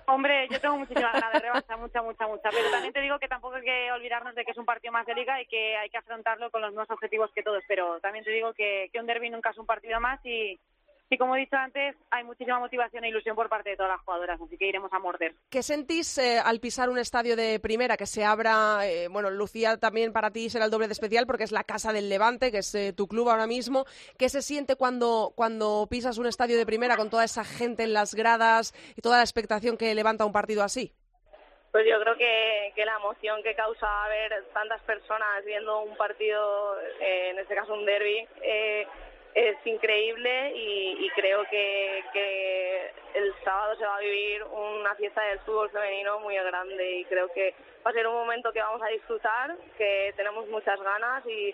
Hombre, 0.06 0.48
yo 0.50 0.60
tengo 0.60 0.78
muchísimas 0.78 1.14
ganas 1.14 1.34
de 1.34 1.40
revancha, 1.40 1.78
mucha, 1.78 2.02
mucha, 2.02 2.28
mucha. 2.28 2.50
Pero 2.50 2.70
también 2.72 2.94
te 2.94 3.02
digo 3.02 3.20
que 3.20 3.28
tampoco 3.28 3.56
hay 3.56 3.64
que 3.64 3.92
olvidarnos 3.92 4.36
de 4.36 4.44
que 4.44 4.52
es 4.52 4.58
un 4.58 4.66
partido 4.66 4.92
más 4.92 5.06
de 5.06 5.16
liga 5.16 5.42
y 5.42 5.46
que 5.46 5.78
hay 5.78 5.90
que 5.90 5.98
afrontarlo 5.98 6.52
con 6.52 6.62
los 6.62 6.72
mismos 6.72 6.90
objetivos 6.92 7.32
que 7.34 7.44
todos. 7.44 7.64
Pero 7.68 8.00
también 8.02 8.26
te 8.26 8.32
digo 8.32 8.54
que, 8.54 8.90
que 8.92 9.00
un 9.00 9.08
derby 9.08 9.30
nunca 9.30 9.52
es 9.52 9.58
un 9.58 9.66
partido 9.66 10.00
más 10.02 10.20
y, 10.26 10.60
y 11.12 11.18
como 11.18 11.36
he 11.36 11.42
dicho 11.42 11.58
antes, 11.58 11.94
hay 12.10 12.24
muchísima 12.24 12.58
motivación 12.58 13.04
e 13.04 13.10
ilusión 13.10 13.36
por 13.36 13.50
parte 13.50 13.72
de 13.72 13.76
todas 13.76 13.92
las 13.92 14.00
jugadoras, 14.00 14.40
así 14.40 14.58
que 14.58 14.68
iremos 14.68 14.94
a 14.94 15.00
morder. 15.00 15.36
¿Qué 15.50 15.62
sentís 15.62 16.18
eh, 16.18 16.40
al 16.40 16.62
pisar 16.62 16.90
un 16.90 16.98
estadio 16.98 17.36
de 17.36 17.60
primera 17.60 17.98
que 17.98 18.06
se 18.06 18.24
abra? 18.24 18.88
Eh, 18.88 19.10
bueno, 19.10 19.30
Lucía, 19.30 19.76
también 19.76 20.14
para 20.14 20.32
ti 20.32 20.50
será 20.50 20.64
el 20.66 20.72
doble 20.72 20.88
de 20.88 20.94
especial 20.94 21.28
porque 21.28 21.44
es 21.44 21.52
la 21.52 21.66
casa 21.66 21.92
del 21.92 22.08
Levante, 22.08 22.50
que 22.50 22.60
es 22.60 22.74
eh, 22.76 22.94
tu 22.94 23.10
club 23.10 23.30
ahora 23.30 23.46
mismo. 23.46 23.84
¿Qué 24.18 24.30
se 24.30 24.42
siente 24.42 24.78
cuando, 24.78 25.34
cuando 25.36 25.86
pisas 25.92 26.18
un 26.18 26.28
estadio 26.28 26.58
de 26.58 26.66
primera 26.66 26.96
con 26.96 27.10
toda 27.10 27.26
esa 27.26 27.44
gente 27.44 27.84
en 27.84 27.92
las 27.92 28.16
gradas 28.16 28.74
y 28.96 29.02
toda 29.02 29.18
la 29.18 29.24
expectación 29.24 29.76
que 29.76 29.94
levanta 29.94 30.26
un 30.26 30.32
partido 30.32 30.64
así? 30.64 30.94
Pues 31.74 31.86
yo 31.90 32.00
creo 32.00 32.16
que, 32.16 32.72
que 32.74 32.86
la 32.86 32.96
emoción 32.96 33.44
que 33.44 33.54
causa 33.54 34.08
ver 34.08 34.46
tantas 34.54 34.82
personas 34.84 35.44
viendo 35.44 35.82
un 35.82 35.98
partido, 35.98 36.78
en 37.02 37.38
este 37.38 37.54
caso 37.54 37.74
un 37.74 37.86
derby, 37.86 38.26
es 39.36 39.56
increíble 39.66 40.54
y, 40.56 41.10
creo 41.16 41.44
que, 41.50 42.92
el 43.14 43.34
sábado 43.44 43.76
se 43.76 43.86
va 43.86 43.98
a 43.98 44.00
vivir 44.00 44.44
una 44.44 44.96
fiesta 44.96 45.22
del 45.24 45.40
fútbol 45.40 45.70
femenino 45.70 46.20
muy 46.20 46.36
grande 46.36 47.00
y 47.00 47.06
creo 47.06 47.28
que 47.34 47.54
va 47.86 47.92
a 47.92 47.94
ser 47.94 48.08
un 48.08 48.14
momento 48.14 48.54
que 48.54 48.62
vamos 48.62 48.82
a 48.82 48.88
disfrutar, 48.88 49.56
que 49.78 50.14
tenemos 50.16 50.48
muchas 50.48 50.80
ganas 50.82 51.24
y 51.28 51.54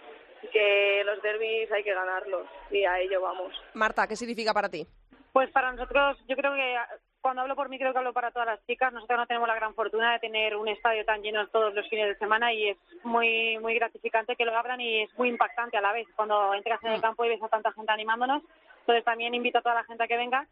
que 0.51 1.03
los 1.03 1.22
derbis 1.22 1.72
hay 1.72 1.84
que 1.84 1.93
ganarlos 1.93 2.48
y 2.69 2.86
a 2.86 3.00
ello 3.00 3.22
vamos. 3.22 3.53
Marta, 3.74 4.07
¿qué 4.07 4.15
significa 4.15 4.53
para 4.53 4.69
ti? 4.69 4.86
Pues 5.34 5.50
para 5.51 5.72
nosotros, 5.72 6.17
yo 6.27 6.36
creo 6.36 6.53
que 6.53 6.77
cuando 7.21 7.41
hablo 7.41 7.55
por 7.55 7.69
mí 7.69 7.77
creo 7.77 7.91
que 7.91 7.97
hablo 7.97 8.13
para 8.13 8.31
todas 8.31 8.47
las 8.47 8.65
chicas. 8.65 8.93
Nosotros 8.93 9.19
no 9.19 9.27
tenemos 9.27 9.47
la 9.47 9.55
gran 9.55 9.74
fortuna 9.74 10.13
de 10.13 10.19
tener 10.19 10.55
un 10.55 10.67
estadio 10.67 11.05
tan 11.05 11.21
lleno 11.21 11.47
todos 11.47 11.74
los 11.74 11.88
fines 11.89 12.07
de 12.07 12.15
semana 12.17 12.53
y 12.53 12.69
es 12.69 12.77
muy 13.03 13.57
muy 13.59 13.75
gratificante 13.75 14.36
que 14.36 14.45
lo 14.45 14.55
abran 14.55 14.79
y 14.81 15.03
es 15.03 15.17
muy 15.17 15.29
impactante 15.29 15.77
a 15.77 15.81
la 15.81 15.93
vez 15.93 16.07
cuando 16.15 16.53
entras 16.53 16.83
en 16.83 16.93
el 16.93 17.01
campo 17.01 17.25
y 17.25 17.29
ves 17.29 17.43
a 17.43 17.50
tanta 17.50 17.71
gente 17.74 17.91
animándonos. 17.91 18.43
Entonces 18.81 19.03
también 19.03 19.33
invito 19.33 19.57
a 19.57 19.62
toda 19.62 19.75
la 19.75 19.83
gente 19.83 20.03
a 20.03 20.07
que 20.07 20.17
venga 20.17 20.47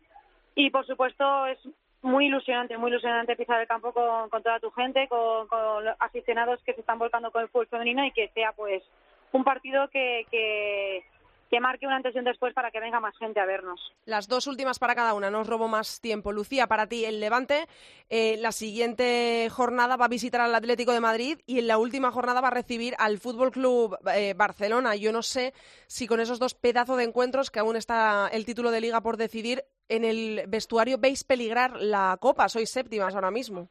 y 0.56 0.70
por 0.70 0.86
supuesto 0.86 1.48
es 1.48 1.60
muy 2.02 2.28
ilusionante, 2.28 2.78
muy 2.78 2.92
ilusionante 2.92 3.36
pisar 3.36 3.60
el 3.60 3.68
campo 3.68 3.92
con, 3.92 4.30
con 4.30 4.44
toda 4.44 4.60
tu 4.60 4.70
gente, 4.72 5.08
con, 5.08 5.48
con 5.48 5.88
aficionados 6.00 6.62
que 6.64 6.74
se 6.74 6.82
están 6.82 7.00
volcando 7.00 7.32
con 7.32 7.42
el 7.42 7.50
fútbol 7.50 7.68
femenino 7.68 8.06
y 8.06 8.12
que 8.12 8.30
sea 8.30 8.52
pues 8.52 8.84
un 9.32 9.44
partido 9.44 9.90
que, 9.90 10.26
que 10.30 11.04
que 11.50 11.60
marque 11.60 11.86
una 11.86 11.98
antes 11.98 12.16
y 12.16 12.20
un 12.20 12.26
después 12.26 12.54
para 12.54 12.72
que 12.72 12.80
venga 12.80 13.00
más 13.00 13.18
gente 13.18 13.40
a 13.40 13.46
vernos. 13.46 13.80
Las 14.06 14.28
dos 14.28 14.48
últimas 14.48 14.80
para 14.80 14.96
cada 14.96 15.14
una, 15.14 15.30
no 15.30 15.42
os 15.42 15.48
robo 15.48 15.68
más 15.68 16.02
tiempo. 16.02 16.32
Lucía, 16.32 16.68
para 16.68 16.88
ti 16.88 17.06
el 17.06 17.20
Levante, 17.20 17.68
eh, 18.10 18.38
la 18.38 18.52
siguiente 18.52 19.48
jornada 19.52 19.96
va 19.96 20.06
a 20.06 20.10
visitar 20.10 20.42
al 20.42 20.56
Atlético 20.56 20.94
de 20.94 21.00
Madrid 21.00 21.40
y 21.46 21.60
en 21.60 21.68
la 21.68 21.78
última 21.78 22.12
jornada 22.12 22.42
va 22.42 22.48
a 22.50 22.52
recibir 22.52 22.96
al 22.98 23.20
Fútbol 23.20 23.52
Club 23.52 23.98
eh, 24.14 24.34
Barcelona. 24.36 24.96
Yo 24.96 25.12
no 25.12 25.22
sé 25.22 25.54
si 25.88 26.08
con 26.08 26.20
esos 26.20 26.40
dos 26.40 26.56
pedazos 26.56 26.98
de 26.98 27.04
encuentros, 27.04 27.52
que 27.52 27.60
aún 27.60 27.76
está 27.76 28.30
el 28.32 28.46
título 28.46 28.72
de 28.72 28.82
liga 28.82 29.02
por 29.02 29.18
decidir, 29.18 29.64
en 29.88 30.04
el 30.04 30.46
vestuario 30.48 30.98
veis 30.98 31.24
peligrar 31.24 31.80
la 31.80 32.18
Copa. 32.20 32.50
Sois 32.50 32.70
séptimas 32.70 33.14
ahora 33.14 33.32
mismo. 33.32 33.70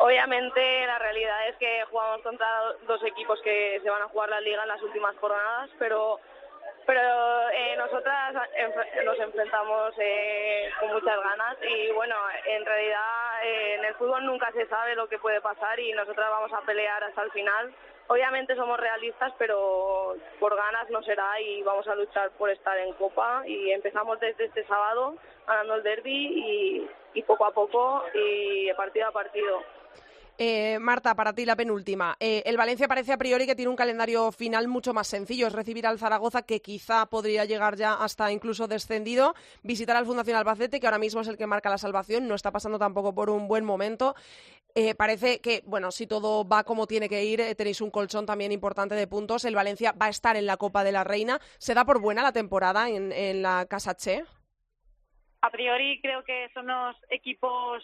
Obviamente 0.00 0.86
la 0.86 0.98
realidad 0.98 1.48
es 1.48 1.56
que 1.56 1.84
jugamos 1.90 2.22
contra 2.22 2.46
dos 2.86 3.02
equipos 3.04 3.40
que 3.42 3.80
se 3.82 3.90
van 3.90 4.02
a 4.02 4.08
jugar 4.08 4.28
la 4.28 4.40
liga 4.40 4.62
en 4.62 4.68
las 4.68 4.82
últimas 4.82 5.16
jornadas, 5.16 5.70
pero 5.78 6.20
pero 6.86 7.50
eh, 7.50 7.76
nosotras 7.76 8.34
nos 9.04 9.18
enfrentamos 9.18 9.92
eh, 9.98 10.70
con 10.80 10.90
muchas 10.92 11.22
ganas 11.22 11.58
y 11.62 11.90
bueno, 11.92 12.16
en 12.46 12.64
realidad 12.64 13.44
eh, 13.44 13.74
en 13.74 13.84
el 13.84 13.94
fútbol 13.96 14.24
nunca 14.24 14.50
se 14.52 14.66
sabe 14.68 14.94
lo 14.94 15.06
que 15.06 15.18
puede 15.18 15.42
pasar 15.42 15.78
y 15.78 15.92
nosotras 15.92 16.30
vamos 16.30 16.50
a 16.54 16.62
pelear 16.62 17.04
hasta 17.04 17.22
el 17.24 17.30
final. 17.32 17.74
Obviamente 18.06 18.56
somos 18.56 18.80
realistas, 18.80 19.34
pero 19.36 20.16
por 20.40 20.56
ganas 20.56 20.88
no 20.88 21.02
será 21.02 21.38
y 21.42 21.62
vamos 21.62 21.86
a 21.88 21.94
luchar 21.94 22.30
por 22.38 22.48
estar 22.48 22.78
en 22.78 22.94
Copa 22.94 23.42
y 23.44 23.70
empezamos 23.70 24.18
desde 24.18 24.46
este 24.46 24.64
sábado 24.64 25.14
ganando 25.46 25.74
el 25.74 25.82
derby 25.82 26.10
y, 26.10 26.90
y 27.12 27.22
poco 27.24 27.44
a 27.44 27.50
poco 27.50 28.02
y 28.14 28.72
partido 28.72 29.08
a 29.08 29.12
partido. 29.12 29.62
Eh, 30.40 30.78
Marta, 30.78 31.16
para 31.16 31.32
ti 31.32 31.44
la 31.44 31.56
penúltima. 31.56 32.16
Eh, 32.20 32.44
el 32.46 32.56
Valencia 32.56 32.86
parece 32.86 33.12
a 33.12 33.18
priori 33.18 33.44
que 33.44 33.56
tiene 33.56 33.70
un 33.70 33.76
calendario 33.76 34.30
final 34.30 34.68
mucho 34.68 34.94
más 34.94 35.08
sencillo. 35.08 35.48
Es 35.48 35.52
recibir 35.52 35.84
al 35.84 35.98
Zaragoza, 35.98 36.42
que 36.42 36.62
quizá 36.62 37.06
podría 37.06 37.44
llegar 37.44 37.74
ya 37.74 37.94
hasta 37.94 38.30
incluso 38.30 38.68
descendido. 38.68 39.34
Visitar 39.64 39.96
al 39.96 40.06
Fundación 40.06 40.36
Albacete, 40.36 40.78
que 40.78 40.86
ahora 40.86 41.00
mismo 41.00 41.22
es 41.22 41.28
el 41.28 41.36
que 41.36 41.48
marca 41.48 41.68
la 41.70 41.76
salvación. 41.76 42.28
No 42.28 42.36
está 42.36 42.52
pasando 42.52 42.78
tampoco 42.78 43.12
por 43.12 43.30
un 43.30 43.48
buen 43.48 43.64
momento. 43.64 44.14
Eh, 44.76 44.94
parece 44.94 45.40
que, 45.40 45.64
bueno, 45.66 45.90
si 45.90 46.06
todo 46.06 46.46
va 46.46 46.62
como 46.62 46.86
tiene 46.86 47.08
que 47.08 47.24
ir, 47.24 47.42
tenéis 47.56 47.80
un 47.80 47.90
colchón 47.90 48.24
también 48.24 48.52
importante 48.52 48.94
de 48.94 49.08
puntos. 49.08 49.44
El 49.44 49.56
Valencia 49.56 49.92
va 50.00 50.06
a 50.06 50.10
estar 50.10 50.36
en 50.36 50.46
la 50.46 50.56
Copa 50.56 50.84
de 50.84 50.92
la 50.92 51.02
Reina. 51.02 51.40
¿Se 51.58 51.74
da 51.74 51.84
por 51.84 52.00
buena 52.00 52.22
la 52.22 52.30
temporada 52.30 52.88
en, 52.88 53.10
en 53.10 53.42
la 53.42 53.66
Casa 53.68 53.96
Che? 53.96 54.22
A 55.40 55.50
priori 55.50 56.00
creo 56.00 56.22
que 56.22 56.48
son 56.54 56.68
los 56.68 56.96
equipos 57.10 57.82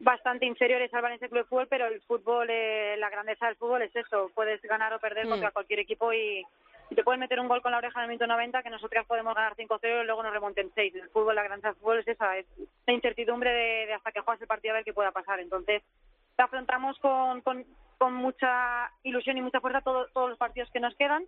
bastante 0.00 0.46
inferiores 0.46 0.92
al 0.92 1.02
Valencia 1.02 1.28
Club 1.28 1.42
de 1.42 1.48
Fútbol, 1.48 1.68
pero 1.68 1.86
el 1.86 2.00
fútbol, 2.02 2.48
eh, 2.50 2.96
la 2.98 3.10
grandeza 3.10 3.46
del 3.46 3.56
fútbol 3.56 3.82
es 3.82 3.94
eso, 3.94 4.30
puedes 4.34 4.60
ganar 4.62 4.92
o 4.94 4.98
perder 4.98 5.26
mm. 5.26 5.30
contra 5.30 5.50
cualquier 5.50 5.80
equipo 5.80 6.12
y, 6.12 6.44
te 6.94 7.04
puedes 7.04 7.20
meter 7.20 7.38
un 7.38 7.46
gol 7.46 7.62
con 7.62 7.70
la 7.70 7.78
oreja 7.78 8.00
en 8.00 8.02
el 8.02 8.08
minuto 8.08 8.26
90 8.26 8.64
que 8.64 8.70
nosotras 8.70 9.06
podemos 9.06 9.32
ganar 9.32 9.54
5-0 9.54 10.02
y 10.02 10.06
luego 10.06 10.24
nos 10.24 10.32
remonten 10.32 10.72
6. 10.74 10.92
El 10.96 11.08
fútbol, 11.10 11.36
la 11.36 11.44
grandeza 11.44 11.68
del 11.68 11.76
fútbol 11.76 12.00
es 12.00 12.08
esa, 12.08 12.36
es 12.36 12.46
la 12.84 12.92
incertidumbre 12.92 13.52
de, 13.52 13.94
hasta 13.94 14.10
que 14.10 14.20
juegas 14.22 14.42
el 14.42 14.48
partido 14.48 14.74
a 14.74 14.78
ver 14.78 14.84
qué 14.84 14.92
pueda 14.92 15.12
pasar. 15.12 15.38
Entonces, 15.38 15.84
te 16.34 16.42
afrontamos 16.42 16.98
con, 16.98 17.42
con, 17.42 17.64
con 17.96 18.14
mucha 18.14 18.90
ilusión 19.04 19.38
y 19.38 19.40
mucha 19.40 19.60
fuerza 19.60 19.82
todos 19.82 20.30
los 20.30 20.36
partidos 20.36 20.68
que 20.72 20.80
nos 20.80 20.96
quedan 20.96 21.24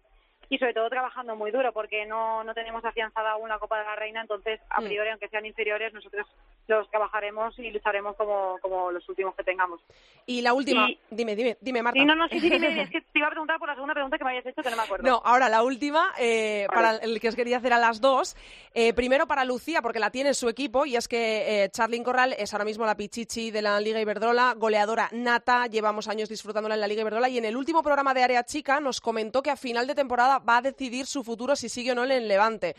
y 0.52 0.58
sobre 0.58 0.74
todo 0.74 0.90
trabajando 0.90 1.34
muy 1.34 1.50
duro 1.50 1.72
porque 1.72 2.04
no, 2.04 2.44
no 2.44 2.52
tenemos 2.52 2.84
afianzada 2.84 3.32
aún 3.32 3.48
la 3.48 3.58
Copa 3.58 3.78
de 3.78 3.86
la 3.86 3.96
Reina, 3.96 4.20
entonces 4.20 4.60
a 4.68 4.82
mm. 4.82 4.84
priori, 4.84 5.08
aunque 5.08 5.28
sean 5.30 5.46
inferiores, 5.46 5.94
nosotros 5.94 6.26
los 6.68 6.90
trabajaremos 6.90 7.58
y 7.58 7.70
lucharemos 7.70 8.14
como, 8.16 8.58
como 8.60 8.92
los 8.92 9.08
últimos 9.08 9.34
que 9.34 9.44
tengamos. 9.44 9.80
Y 10.26 10.42
la 10.42 10.52
última, 10.52 10.88
dime, 11.10 11.34
dime, 11.34 11.56
dime, 11.58 11.82
Marta. 11.82 12.04
no, 12.04 12.14
no, 12.14 12.28
sí, 12.28 12.38
sí, 12.38 12.50
dime, 12.50 12.82
es 12.82 12.90
que 12.90 13.00
te 13.12 13.18
iba 13.18 13.28
a 13.28 13.30
preguntar 13.30 13.58
por 13.58 13.66
la 13.66 13.74
segunda 13.74 13.94
pregunta 13.94 14.18
que 14.18 14.24
me 14.24 14.30
habías 14.30 14.44
hecho 14.44 14.62
que 14.62 14.68
no 14.68 14.76
me 14.76 14.82
acuerdo. 14.82 15.08
No, 15.08 15.22
ahora 15.24 15.48
la 15.48 15.62
última, 15.62 16.12
eh, 16.18 16.66
para 16.68 16.96
el 16.96 17.18
que 17.18 17.30
os 17.30 17.34
quería 17.34 17.56
hacer 17.56 17.72
a 17.72 17.78
las 17.78 18.02
dos. 18.02 18.36
Eh, 18.74 18.92
primero 18.92 19.26
para 19.26 19.46
Lucía, 19.46 19.80
porque 19.80 20.00
la 20.00 20.10
tiene 20.10 20.30
en 20.30 20.34
su 20.34 20.50
equipo, 20.50 20.84
y 20.84 20.96
es 20.96 21.08
que 21.08 21.64
eh, 21.64 21.70
Charlyn 21.70 22.04
Corral 22.04 22.34
es 22.38 22.52
ahora 22.52 22.66
mismo 22.66 22.84
la 22.84 22.94
pichichi 22.94 23.50
de 23.50 23.62
la 23.62 23.80
Liga 23.80 24.02
Iberdrola, 24.02 24.52
goleadora 24.58 25.08
nata, 25.12 25.66
llevamos 25.66 26.08
años 26.08 26.28
disfrutándola 26.28 26.74
en 26.74 26.82
la 26.82 26.88
Liga 26.88 27.00
Iberdrola, 27.00 27.30
y 27.30 27.38
en 27.38 27.46
el 27.46 27.56
último 27.56 27.82
programa 27.82 28.12
de 28.12 28.22
Área 28.22 28.44
Chica 28.44 28.80
nos 28.80 29.00
comentó 29.00 29.42
que 29.42 29.50
a 29.50 29.56
final 29.56 29.86
de 29.86 29.94
temporada 29.94 30.41
va 30.48 30.58
a 30.58 30.62
decidir 30.62 31.06
su 31.06 31.24
futuro 31.24 31.56
si 31.56 31.68
sigue 31.68 31.92
o 31.92 31.94
no 31.94 32.04
en 32.04 32.12
el 32.12 32.28
Levante. 32.28 32.74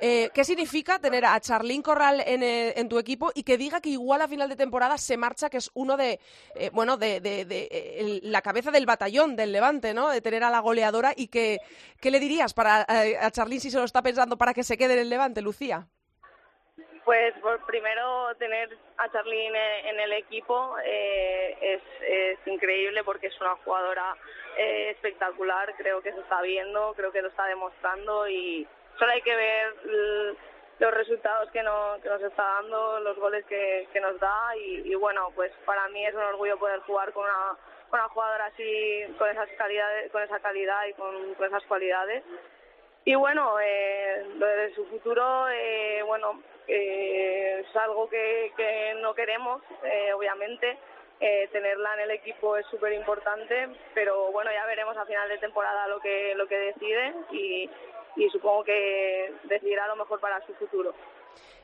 Eh, 0.00 0.30
¿Qué 0.32 0.44
significa 0.44 1.00
tener 1.00 1.24
a 1.24 1.40
Charlín 1.40 1.82
Corral 1.82 2.20
eh, 2.20 2.72
en, 2.76 2.88
tu 2.88 3.00
equipo 3.00 3.32
y 3.34 3.42
que 3.42 3.56
diga 3.56 3.80
que 3.80 3.88
igual 3.88 4.22
a 4.22 4.28
final 4.28 4.48
de 4.48 4.54
temporada 4.54 4.96
se 4.96 5.16
marcha, 5.16 5.50
que 5.50 5.56
es 5.56 5.72
uno 5.74 5.96
de, 5.96 6.20
eh, 6.54 6.70
bueno, 6.72 6.96
de, 6.96 8.20
la 8.22 8.40
cabeza 8.40 8.70
del 8.70 8.86
batallón 8.86 9.34
del 9.34 9.50
Levante, 9.50 9.94
¿no? 9.94 10.08
De 10.10 10.20
tener 10.20 10.44
a 10.44 10.50
la 10.50 10.60
goleadora 10.60 11.12
y 11.16 11.26
que, 11.26 11.58
¿qué 12.00 12.12
le 12.12 12.20
dirías 12.20 12.54
para, 12.54 12.86
a 12.88 13.30
Charlín 13.32 13.60
si 13.60 13.72
se 13.72 13.78
lo 13.78 13.84
está 13.84 14.00
pensando 14.00 14.38
para 14.38 14.54
que 14.54 14.62
se 14.62 14.78
quede 14.78 14.92
en 14.92 15.00
el 15.00 15.10
Levante, 15.10 15.42
Lucía? 15.42 15.88
Pues 17.04 17.34
por 17.40 17.64
primero 17.66 18.36
tener 18.38 18.78
a 18.98 19.10
Charlene 19.10 19.90
en 19.90 19.98
el 19.98 20.12
equipo 20.12 20.76
es, 20.78 21.82
es, 22.02 22.38
increíble 22.46 23.02
porque 23.02 23.28
es 23.28 23.40
una 23.40 23.56
jugadora 23.64 24.14
espectacular, 24.58 25.74
creo 25.76 26.02
que 26.02 26.12
se 26.12 26.20
está 26.20 26.42
viendo, 26.42 26.92
creo 26.94 27.12
que 27.12 27.22
lo 27.22 27.28
está 27.28 27.46
demostrando 27.46 28.28
y, 28.28 28.66
solo 28.98 29.12
hay 29.12 29.22
que 29.22 29.34
ver 29.34 29.74
los 30.78 30.94
resultados 30.94 31.50
que, 31.50 31.62
nos 31.62 32.22
está 32.22 32.42
dando, 32.42 33.00
los 33.00 33.16
goles 33.18 33.44
que, 33.46 33.88
nos 34.00 34.18
da 34.20 34.56
y, 34.56 34.94
bueno, 34.94 35.30
pues 35.34 35.52
para 35.64 35.88
mí 35.88 36.04
es 36.04 36.14
un 36.14 36.22
orgullo 36.22 36.58
poder 36.58 36.80
jugar 36.80 37.12
con 37.12 37.24
una, 37.24 37.56
con 37.88 38.00
una 38.00 38.08
jugadora 38.08 38.46
así, 38.46 39.04
con 39.18 39.28
esas 39.28 39.48
calidades, 39.56 40.10
con 40.10 40.22
esa 40.22 40.40
calidad 40.40 40.86
y 40.86 40.94
con, 40.94 41.44
esas 41.44 41.62
cualidades. 41.64 42.22
Y 43.04 43.14
bueno, 43.14 43.58
eh, 43.60 44.26
lo 44.36 44.46
de 44.46 44.74
su 44.74 44.84
futuro, 44.86 45.48
eh, 45.48 46.02
bueno, 46.04 46.42
eh, 46.66 47.64
es 47.66 47.76
algo 47.76 48.08
que, 48.08 48.52
que 48.56 48.94
no 49.00 49.14
queremos, 49.14 49.62
eh, 49.84 50.12
obviamente. 50.12 50.76
Eh, 51.20 51.48
tenerla 51.50 51.94
en 51.94 52.00
el 52.00 52.10
equipo 52.12 52.56
es 52.56 52.64
súper 52.66 52.92
importante, 52.92 53.68
pero 53.92 54.30
bueno, 54.30 54.52
ya 54.52 54.64
veremos 54.66 54.96
a 54.96 55.04
final 55.04 55.28
de 55.28 55.38
temporada 55.38 55.88
lo 55.88 55.98
que, 55.98 56.32
lo 56.36 56.46
que 56.46 56.56
decide 56.56 57.12
y, 57.32 57.68
y 58.14 58.30
supongo 58.30 58.62
que 58.62 59.32
decidirá 59.44 59.88
lo 59.88 59.96
mejor 59.96 60.20
para 60.20 60.40
su 60.46 60.54
futuro. 60.54 60.94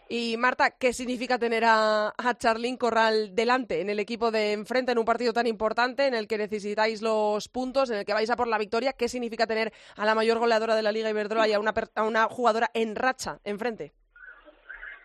Y 0.08 0.36
Marta, 0.36 0.70
¿qué 0.70 0.92
significa 0.92 1.38
tener 1.38 1.64
a, 1.64 2.08
a 2.08 2.34
Charlín 2.36 2.76
Corral 2.76 3.34
delante 3.34 3.80
en 3.80 3.88
el 3.88 3.98
equipo 4.00 4.30
de 4.30 4.52
enfrente 4.52 4.92
en 4.92 4.98
un 4.98 5.04
partido 5.04 5.32
tan 5.32 5.46
importante 5.46 6.06
en 6.06 6.14
el 6.14 6.26
que 6.26 6.36
necesitáis 6.36 7.00
los 7.00 7.48
puntos, 7.48 7.90
en 7.90 7.98
el 7.98 8.04
que 8.04 8.12
vais 8.12 8.28
a 8.30 8.36
por 8.36 8.48
la 8.48 8.58
victoria? 8.58 8.92
¿Qué 8.92 9.08
significa 9.08 9.46
tener 9.46 9.72
a 9.96 10.04
la 10.04 10.14
mayor 10.14 10.38
goleadora 10.38 10.74
de 10.74 10.82
la 10.82 10.92
Liga 10.92 11.08
Iberdrola 11.08 11.48
y 11.48 11.52
a 11.52 11.60
una, 11.60 11.72
a 11.94 12.02
una 12.02 12.24
jugadora 12.24 12.70
en 12.74 12.96
racha 12.96 13.38
enfrente? 13.44 13.92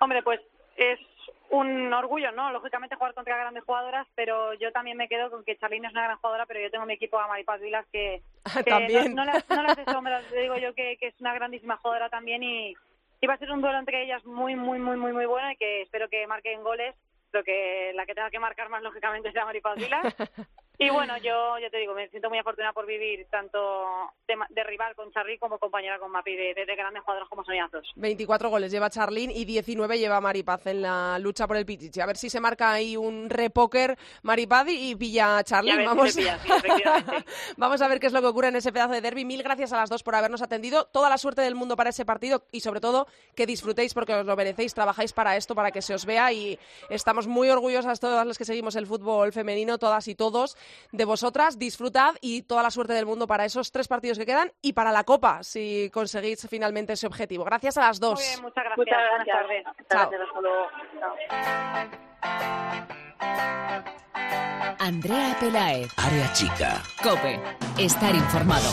Hombre, 0.02 0.22
pues 0.24 0.42
es 0.76 1.00
un 1.50 1.92
orgullo, 1.94 2.32
¿no? 2.32 2.52
Lógicamente 2.52 2.96
jugar 2.96 3.14
contra 3.14 3.38
grandes 3.38 3.64
jugadoras, 3.64 4.08
pero 4.16 4.54
yo 4.54 4.72
también 4.72 4.98
me 4.98 5.08
quedo 5.08 5.32
con 5.32 5.44
que 5.44 5.58
Charlene 5.58 5.88
es 5.88 5.94
una 5.94 6.04
gran 6.04 6.18
jugadora, 6.18 6.46
pero 6.46 6.60
yo 6.60 6.70
tengo 6.70 6.86
mi 6.86 6.94
equipo 6.94 7.20
a 7.20 7.28
Maripaz 7.28 7.60
Vilas 7.60 7.86
que, 7.92 8.22
¿También? 8.66 9.16
No, 9.16 9.26
no, 9.26 9.34
las, 9.34 9.50
no 9.50 9.64
las 9.64 9.78
digo 10.32 10.58
yo 10.58 10.74
que, 10.74 10.98
que, 10.98 11.08
es 11.08 11.20
una 11.20 11.34
grandísima 11.34 11.78
jugadora 11.78 12.10
también 12.10 12.44
y, 12.44 12.76
y 13.22 13.28
va 13.28 13.34
a 13.34 13.38
ser 13.38 13.52
un 13.52 13.62
duelo 13.62 13.80
entre 13.80 14.04
ellas 14.04 14.24
muy, 14.26 14.56
muy, 14.56 14.80
muy, 14.80 14.98
muy, 14.98 15.12
muy 15.12 15.26
bueno 15.26 15.52
y 15.52 15.58
que 15.58 15.82
espero 15.82 16.08
que 16.08 16.28
marquen 16.28 16.64
goles, 16.64 16.96
pero 17.32 17.44
que 17.44 17.92
la 17.96 18.06
que 18.06 18.16
tenga 18.16 18.30
que 18.30 18.40
marcar 18.40 18.70
más 18.70 18.84
lógicamente 18.84 19.32
sea 19.32 19.46
Maripaz 19.46 19.78
Vilas. 19.78 20.16
Y 20.82 20.90
bueno, 20.90 21.18
yo 21.18 21.60
ya 21.60 21.70
te 21.70 21.78
digo, 21.78 21.94
me 21.94 22.08
siento 22.08 22.30
muy 22.30 22.38
afortunada 22.38 22.72
por 22.72 22.86
vivir 22.86 23.28
tanto 23.30 24.14
de, 24.26 24.64
rival 24.64 24.96
con 24.96 25.12
Charly 25.12 25.38
como 25.38 25.60
compañera 25.60 26.00
con 26.00 26.10
Mapi, 26.10 26.34
de, 26.34 26.54
grandes 26.78 27.04
jugadores 27.04 27.28
como 27.28 27.44
son 27.44 27.54
24 27.98 28.50
goles 28.50 28.72
lleva 28.72 28.90
Charlín 28.90 29.30
y 29.30 29.44
19 29.44 30.00
lleva 30.00 30.22
Maripaz 30.22 30.68
en 30.68 30.82
la 30.82 31.20
lucha 31.20 31.48
por 31.48 31.58
el 31.58 31.66
Pichichi. 31.66 32.00
A 32.00 32.06
ver 32.06 32.16
si 32.16 32.30
se 32.30 32.40
marca 32.40 32.72
ahí 32.72 32.96
un 32.96 33.30
repóker 33.30 33.98
Maripaz 34.22 34.68
y, 34.70 34.96
pilla 34.96 35.40
a 35.40 35.44
Charlín. 35.44 35.84
Vamos. 35.84 36.16
Vamos 37.58 37.82
a 37.82 37.88
ver 37.90 38.00
qué 38.00 38.08
es 38.08 38.14
lo 38.14 38.22
que 38.22 38.28
ocurre 38.28 38.48
en 38.48 38.56
ese 38.56 38.72
pedazo 38.72 38.94
de 38.94 39.02
derby. 39.02 39.26
Mil 39.26 39.44
gracias 39.44 39.74
a 39.74 39.78
las 39.78 39.90
dos 39.90 40.02
por 40.02 40.16
habernos 40.16 40.42
atendido. 40.42 40.86
Toda 40.86 41.10
la 41.10 41.18
suerte 41.18 41.42
del 41.42 41.56
mundo 41.56 41.76
para 41.76 41.90
ese 41.90 42.06
partido 42.06 42.44
y 42.54 42.62
sobre 42.62 42.80
todo 42.80 43.06
que 43.36 43.46
disfrutéis 43.46 43.94
porque 43.94 44.14
os 44.14 44.26
lo 44.26 44.38
merecéis. 44.38 44.74
Trabajáis 44.74 45.12
para 45.12 45.36
esto, 45.36 45.56
para 45.56 45.72
que 45.72 45.82
se 45.82 45.94
os 45.94 46.06
vea 46.06 46.32
y 46.32 46.58
estamos 46.90 47.28
muy 47.28 47.50
orgullosas 47.50 48.00
todas 48.00 48.26
las 48.26 48.38
que 48.38 48.46
seguimos 48.46 48.78
el 48.78 48.88
fútbol 48.88 49.34
femenino, 49.34 49.78
todas 49.78 50.08
y 50.08 50.16
todos 50.16 50.56
de 50.92 51.06
vosotras. 51.06 51.58
Disfrutad 51.58 52.16
y 52.22 52.44
toda 52.44 52.64
la 52.64 52.72
suerte 52.72 52.94
del 52.94 53.06
mundo 53.06 53.28
para 53.28 53.46
esos 53.46 53.72
tres 53.72 53.88
partidos 53.88 54.18
que 54.18 54.26
quedan 54.26 54.52
y 54.62 54.74
para 54.74 54.92
la 54.92 55.04
Copa, 55.04 55.44
si 55.44 55.90
conseguís 55.94 56.48
finalmente 56.50 56.94
ese 56.94 57.08
objetivo. 57.08 57.44
Gracias 57.44 57.78
a 57.78 57.82
las 57.82 58.00
dos. 58.00 58.20
muchas 58.42 58.64
gracias. 58.64 58.78
Muchas 58.78 58.96
gracias. 59.38 59.66
Chao. 59.90 60.10
Andrea 64.80 65.36
Pelaez. 65.40 65.92
Área 65.98 66.32
chica. 66.34 66.82
Cope. 67.04 67.40
Estar 67.78 68.16
informado. 68.16 68.70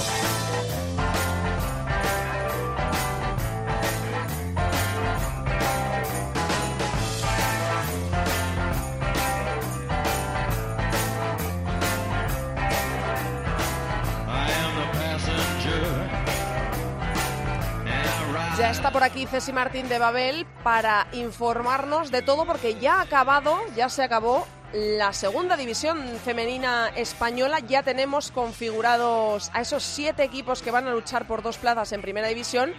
Ya 18.67 18.73
está 18.73 18.91
por 18.91 19.05
aquí 19.05 19.27
Ceci 19.27 19.53
Martín 19.53 19.89
de 19.89 20.01
Babel 20.01 20.45
para 20.65 21.07
informarnos 21.13 22.11
de 22.11 22.21
todo 22.21 22.47
porque 22.47 22.75
ya 22.81 22.95
ha 22.95 23.03
acabado, 23.03 23.61
ya 23.77 23.89
se 23.89 24.03
acabó 24.03 24.45
la 24.73 25.13
segunda 25.13 25.57
división 25.57 26.03
femenina 26.25 26.89
española. 26.97 27.61
Ya 27.61 27.85
tenemos 27.85 28.33
configurados 28.33 29.53
a 29.55 29.61
esos 29.61 29.85
siete 29.85 30.25
equipos 30.25 30.63
que 30.63 30.73
van 30.73 30.89
a 30.89 30.91
luchar 30.91 31.29
por 31.29 31.45
dos 31.45 31.59
plazas 31.59 31.93
en 31.93 32.03
primera 32.03 32.27
división 32.27 32.73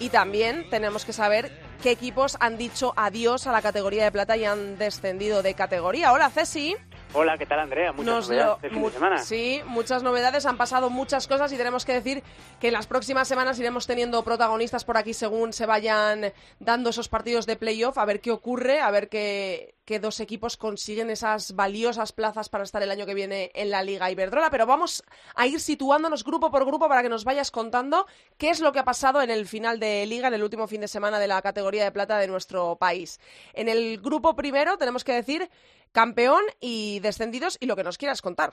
y 0.00 0.08
también 0.08 0.68
tenemos 0.70 1.04
que 1.04 1.12
saber 1.12 1.52
qué 1.84 1.92
equipos 1.92 2.36
han 2.40 2.58
dicho 2.58 2.92
adiós 2.96 3.46
a 3.46 3.52
la 3.52 3.62
categoría 3.62 4.02
de 4.02 4.10
plata 4.10 4.36
y 4.36 4.44
han 4.44 4.76
descendido 4.76 5.44
de 5.44 5.54
categoría. 5.54 6.12
Hola 6.12 6.30
Ceci. 6.30 6.74
Hola, 7.14 7.38
¿qué 7.38 7.46
tal 7.46 7.60
Andrea? 7.60 7.92
Muchas 7.92 8.28
novedades 8.28 8.62
de 8.62 8.70
fin 8.70 8.82
de 8.82 8.90
semana. 8.90 9.18
Sí, 9.18 9.62
muchas 9.66 10.02
novedades, 10.02 10.44
han 10.44 10.58
pasado 10.58 10.90
muchas 10.90 11.26
cosas 11.26 11.50
y 11.52 11.56
tenemos 11.56 11.86
que 11.86 11.94
decir 11.94 12.22
que 12.60 12.68
en 12.68 12.74
las 12.74 12.86
próximas 12.86 13.26
semanas 13.26 13.58
iremos 13.58 13.86
teniendo 13.86 14.22
protagonistas 14.22 14.84
por 14.84 14.98
aquí 14.98 15.14
según 15.14 15.54
se 15.54 15.64
vayan 15.64 16.32
dando 16.60 16.90
esos 16.90 17.08
partidos 17.08 17.46
de 17.46 17.56
playoff, 17.56 17.96
a 17.96 18.04
ver 18.04 18.20
qué 18.20 18.30
ocurre, 18.30 18.80
a 18.80 18.90
ver 18.90 19.08
qué, 19.08 19.74
qué 19.86 20.00
dos 20.00 20.20
equipos 20.20 20.58
consiguen 20.58 21.08
esas 21.08 21.56
valiosas 21.56 22.12
plazas 22.12 22.50
para 22.50 22.64
estar 22.64 22.82
el 22.82 22.90
año 22.90 23.06
que 23.06 23.14
viene 23.14 23.50
en 23.54 23.70
la 23.70 23.82
Liga 23.82 24.10
Iberdrola. 24.10 24.50
Pero 24.50 24.66
vamos 24.66 25.02
a 25.34 25.46
ir 25.46 25.60
situándonos 25.60 26.24
grupo 26.24 26.50
por 26.50 26.66
grupo 26.66 26.88
para 26.88 27.02
que 27.02 27.08
nos 27.08 27.24
vayas 27.24 27.50
contando 27.50 28.06
qué 28.36 28.50
es 28.50 28.60
lo 28.60 28.70
que 28.70 28.80
ha 28.80 28.84
pasado 28.84 29.22
en 29.22 29.30
el 29.30 29.46
final 29.46 29.80
de 29.80 30.04
Liga, 30.04 30.28
en 30.28 30.34
el 30.34 30.42
último 30.42 30.68
fin 30.68 30.82
de 30.82 30.88
semana 30.88 31.18
de 31.18 31.26
la 31.26 31.40
categoría 31.40 31.84
de 31.84 31.90
plata 31.90 32.18
de 32.18 32.28
nuestro 32.28 32.76
país. 32.76 33.18
En 33.54 33.70
el 33.70 33.98
grupo 33.98 34.36
primero 34.36 34.76
tenemos 34.76 35.04
que 35.04 35.14
decir 35.14 35.48
campeón 35.92 36.42
y 36.60 37.00
descendidos 37.00 37.58
y 37.60 37.66
lo 37.66 37.76
que 37.76 37.84
nos 37.84 37.98
quieras 37.98 38.22
contar. 38.22 38.50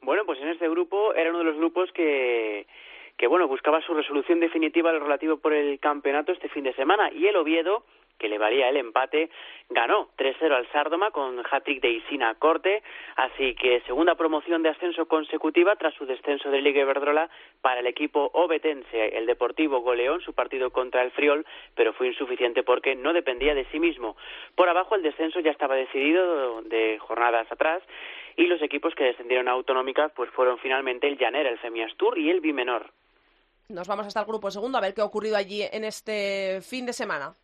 Bueno, 0.00 0.22
pues 0.26 0.38
en 0.40 0.48
este 0.48 0.68
grupo 0.68 1.14
era 1.14 1.30
uno 1.30 1.38
de 1.38 1.44
los 1.44 1.56
grupos 1.56 1.90
que 1.92 2.66
que 3.16 3.26
bueno, 3.28 3.46
buscaba 3.46 3.80
su 3.82 3.94
resolución 3.94 4.40
definitiva 4.40 4.92
lo 4.92 5.00
relativo 5.00 5.36
por 5.36 5.52
el 5.52 5.78
campeonato 5.78 6.32
este 6.32 6.48
fin 6.48 6.64
de 6.64 6.74
semana 6.74 7.12
y 7.12 7.26
el 7.26 7.36
Oviedo 7.36 7.84
que 8.18 8.28
le 8.28 8.38
valía 8.38 8.68
el 8.68 8.76
empate, 8.76 9.30
ganó 9.68 10.10
3-0 10.16 10.52
al 10.52 10.70
Sárdoma 10.72 11.10
con 11.10 11.42
hat-trick 11.50 11.80
de 11.80 11.90
Isina 11.90 12.34
Corte, 12.36 12.82
así 13.16 13.54
que 13.54 13.80
segunda 13.82 14.14
promoción 14.14 14.62
de 14.62 14.70
ascenso 14.70 15.06
consecutiva 15.06 15.76
tras 15.76 15.94
su 15.94 16.06
descenso 16.06 16.50
de 16.50 16.62
Liga 16.62 16.80
Iberdrola 16.80 17.28
para 17.60 17.80
el 17.80 17.86
equipo 17.86 18.30
obetense. 18.34 19.16
El 19.16 19.26
Deportivo 19.26 19.80
goleó 19.80 20.20
su 20.20 20.32
partido 20.32 20.70
contra 20.70 21.02
el 21.02 21.10
Friol, 21.10 21.46
pero 21.74 21.92
fue 21.92 22.08
insuficiente 22.08 22.62
porque 22.62 22.94
no 22.94 23.12
dependía 23.12 23.54
de 23.54 23.66
sí 23.66 23.78
mismo. 23.78 24.16
Por 24.54 24.68
abajo 24.68 24.94
el 24.94 25.02
descenso 25.02 25.40
ya 25.40 25.50
estaba 25.50 25.74
decidido 25.74 26.62
de 26.62 26.98
jornadas 26.98 27.50
atrás 27.50 27.82
y 28.36 28.46
los 28.46 28.60
equipos 28.62 28.94
que 28.94 29.04
descendieron 29.04 29.48
a 29.48 29.52
autonómica 29.52 30.08
pues 30.10 30.30
fueron 30.30 30.58
finalmente 30.58 31.06
el 31.06 31.18
Llanera, 31.18 31.50
el 31.50 31.58
Femiastur 31.58 32.18
y 32.18 32.30
el 32.30 32.40
Bimenor. 32.40 32.92
Nos 33.68 33.88
vamos 33.88 34.06
hasta 34.06 34.20
el 34.20 34.26
grupo 34.26 34.50
segundo 34.50 34.76
a 34.76 34.80
ver 34.80 34.92
qué 34.92 35.00
ha 35.00 35.06
ocurrido 35.06 35.36
allí 35.36 35.62
en 35.62 35.84
este 35.84 36.60
fin 36.60 36.84
de 36.84 36.92
semana. 36.92 37.34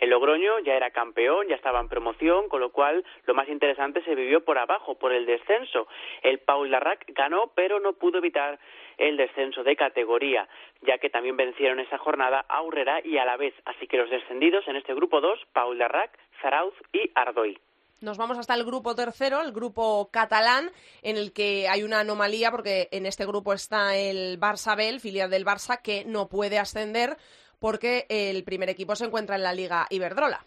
El 0.00 0.10
Logroño 0.10 0.58
ya 0.60 0.74
era 0.74 0.90
campeón, 0.90 1.46
ya 1.48 1.56
estaba 1.56 1.78
en 1.78 1.88
promoción, 1.88 2.48
con 2.48 2.60
lo 2.60 2.72
cual 2.72 3.04
lo 3.26 3.34
más 3.34 3.48
interesante 3.48 4.02
se 4.02 4.14
vivió 4.14 4.42
por 4.42 4.58
abajo, 4.58 4.94
por 4.94 5.12
el 5.12 5.26
descenso. 5.26 5.86
El 6.22 6.38
Paul 6.38 6.70
Larrac 6.70 7.04
ganó, 7.08 7.52
pero 7.54 7.80
no 7.80 7.92
pudo 7.92 8.18
evitar 8.18 8.58
el 8.96 9.18
descenso 9.18 9.62
de 9.62 9.76
categoría, 9.76 10.48
ya 10.80 10.96
que 10.96 11.10
también 11.10 11.36
vencieron 11.36 11.80
esa 11.80 11.98
jornada 11.98 12.46
a 12.48 12.62
Urrera 12.62 13.00
y 13.04 13.18
a 13.18 13.26
la 13.26 13.36
vez. 13.36 13.54
Así 13.66 13.86
que 13.86 13.98
los 13.98 14.08
descendidos 14.08 14.66
en 14.68 14.76
este 14.76 14.94
grupo 14.94 15.20
2, 15.20 15.38
Paul 15.52 15.78
Larrac, 15.78 16.18
Zarauz 16.40 16.74
y 16.92 17.10
Ardoy. 17.14 17.58
Nos 18.00 18.16
vamos 18.16 18.38
hasta 18.38 18.54
el 18.54 18.64
grupo 18.64 18.94
tercero, 18.94 19.42
el 19.42 19.52
grupo 19.52 20.08
catalán, 20.10 20.70
en 21.02 21.18
el 21.18 21.34
que 21.34 21.68
hay 21.68 21.82
una 21.82 22.00
anomalía 22.00 22.50
porque 22.50 22.88
en 22.92 23.04
este 23.04 23.26
grupo 23.26 23.52
está 23.52 23.94
el 23.94 24.40
Barça 24.40 24.74
B, 24.74 24.98
filial 24.98 25.28
del 25.28 25.44
Barça, 25.44 25.82
que 25.82 26.06
no 26.06 26.26
puede 26.26 26.58
ascender 26.58 27.18
porque 27.60 28.06
el 28.08 28.42
primer 28.42 28.70
equipo 28.70 28.96
se 28.96 29.04
encuentra 29.04 29.36
en 29.36 29.42
la 29.42 29.52
Liga 29.52 29.86
Iberdrola. 29.90 30.44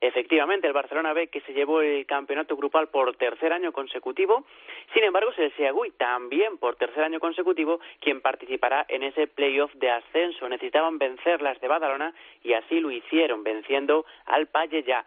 Efectivamente, 0.00 0.68
el 0.68 0.72
Barcelona 0.72 1.12
B 1.12 1.26
que 1.26 1.40
se 1.40 1.52
llevó 1.52 1.80
el 1.80 2.06
campeonato 2.06 2.56
grupal 2.56 2.88
por 2.88 3.16
tercer 3.16 3.52
año 3.52 3.72
consecutivo. 3.72 4.46
Sin 4.94 5.02
embargo, 5.02 5.32
es 5.32 5.38
el 5.38 5.56
Seagüí 5.56 5.90
también 5.92 6.56
por 6.58 6.76
tercer 6.76 7.02
año 7.02 7.18
consecutivo 7.18 7.80
quien 8.00 8.20
participará 8.20 8.86
en 8.88 9.02
ese 9.02 9.26
playoff 9.26 9.74
de 9.74 9.90
ascenso. 9.90 10.48
Necesitaban 10.48 10.98
vencer 10.98 11.42
las 11.42 11.60
de 11.60 11.66
Badalona 11.66 12.14
y 12.44 12.52
así 12.52 12.78
lo 12.78 12.92
hicieron, 12.92 13.42
venciendo 13.42 14.06
al 14.26 14.46
Palle 14.46 14.84
ya. 14.84 15.04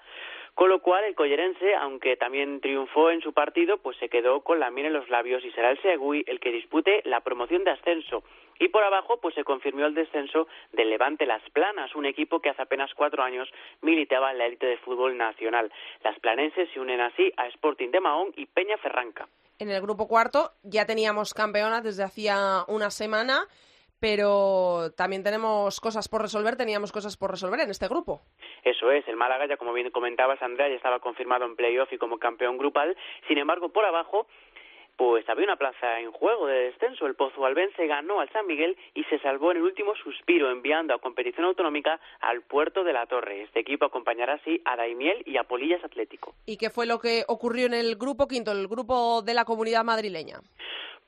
Con 0.61 0.69
lo 0.69 0.79
cual, 0.79 1.03
el 1.05 1.15
collerense, 1.15 1.73
aunque 1.73 2.17
también 2.17 2.61
triunfó 2.61 3.09
en 3.09 3.19
su 3.21 3.33
partido, 3.33 3.79
pues 3.79 3.97
se 3.97 4.09
quedó 4.09 4.41
con 4.41 4.59
la 4.59 4.69
miel 4.69 4.85
en 4.85 4.93
los 4.93 5.09
labios 5.09 5.43
y 5.43 5.49
será 5.53 5.71
el 5.71 5.81
Segui 5.81 6.23
el 6.27 6.39
que 6.39 6.51
dispute 6.51 7.01
la 7.05 7.21
promoción 7.21 7.63
de 7.63 7.71
ascenso. 7.71 8.23
Y 8.59 8.67
por 8.67 8.83
abajo, 8.83 9.19
pues 9.19 9.33
se 9.33 9.43
confirmó 9.43 9.87
el 9.87 9.95
descenso 9.95 10.47
del 10.71 10.91
Levante 10.91 11.25
Las 11.25 11.41
Planas, 11.49 11.95
un 11.95 12.05
equipo 12.05 12.41
que 12.41 12.49
hace 12.49 12.61
apenas 12.61 12.93
cuatro 12.93 13.23
años 13.23 13.49
militaba 13.81 14.29
en 14.29 14.37
la 14.37 14.45
élite 14.45 14.67
de 14.67 14.77
fútbol 14.77 15.17
nacional. 15.17 15.73
Las 16.03 16.19
planenses 16.19 16.69
se 16.71 16.79
unen 16.79 17.01
así 17.01 17.33
a 17.37 17.47
Sporting 17.47 17.89
de 17.89 17.99
Mahón 17.99 18.31
y 18.35 18.45
Peña 18.45 18.77
Ferranca. 18.77 19.27
En 19.57 19.71
el 19.71 19.81
grupo 19.81 20.07
cuarto 20.07 20.51
ya 20.61 20.85
teníamos 20.85 21.33
campeonas 21.33 21.83
desde 21.83 22.03
hacía 22.03 22.65
una 22.67 22.91
semana 22.91 23.47
pero 24.01 24.91
también 24.97 25.23
tenemos 25.23 25.79
cosas 25.79 26.09
por 26.09 26.23
resolver, 26.23 26.57
teníamos 26.57 26.91
cosas 26.91 27.15
por 27.15 27.29
resolver 27.29 27.59
en 27.59 27.69
este 27.69 27.87
grupo. 27.87 28.21
Eso 28.63 28.91
es, 28.91 29.07
el 29.07 29.15
Málaga, 29.15 29.45
ya 29.45 29.57
como 29.57 29.73
bien 29.73 29.91
comentabas, 29.91 30.41
Andrea, 30.41 30.67
ya 30.69 30.75
estaba 30.75 30.99
confirmado 30.99 31.45
en 31.45 31.55
playoff 31.55 31.93
y 31.93 31.99
como 31.99 32.17
campeón 32.17 32.57
grupal. 32.57 32.97
Sin 33.27 33.37
embargo, 33.37 33.69
por 33.69 33.85
abajo, 33.85 34.25
pues 34.97 35.27
había 35.29 35.45
una 35.45 35.55
plaza 35.55 35.99
en 35.99 36.11
juego 36.11 36.47
de 36.47 36.71
descenso. 36.71 37.05
El 37.05 37.13
Pozo 37.13 37.45
Albense 37.45 37.85
ganó 37.85 38.21
al 38.21 38.29
San 38.31 38.47
Miguel 38.47 38.75
y 38.95 39.03
se 39.03 39.19
salvó 39.19 39.51
en 39.51 39.57
el 39.57 39.63
último 39.63 39.93
suspiro, 39.95 40.49
enviando 40.49 40.95
a 40.95 40.99
competición 40.99 41.45
autonómica 41.45 41.99
al 42.21 42.41
puerto 42.41 42.83
de 42.83 42.93
la 42.93 43.05
Torre. 43.05 43.43
Este 43.43 43.59
equipo 43.59 43.85
acompañará 43.85 44.33
así 44.33 44.61
a 44.65 44.75
Daimiel 44.75 45.21
y 45.27 45.37
a 45.37 45.43
Polillas 45.43 45.83
Atlético. 45.83 46.33
¿Y 46.47 46.57
qué 46.57 46.71
fue 46.71 46.87
lo 46.87 46.99
que 46.99 47.23
ocurrió 47.27 47.67
en 47.67 47.75
el 47.75 47.97
grupo 47.97 48.27
quinto, 48.27 48.51
el 48.51 48.67
grupo 48.67 49.21
de 49.21 49.35
la 49.35 49.45
comunidad 49.45 49.83
madrileña? 49.83 50.39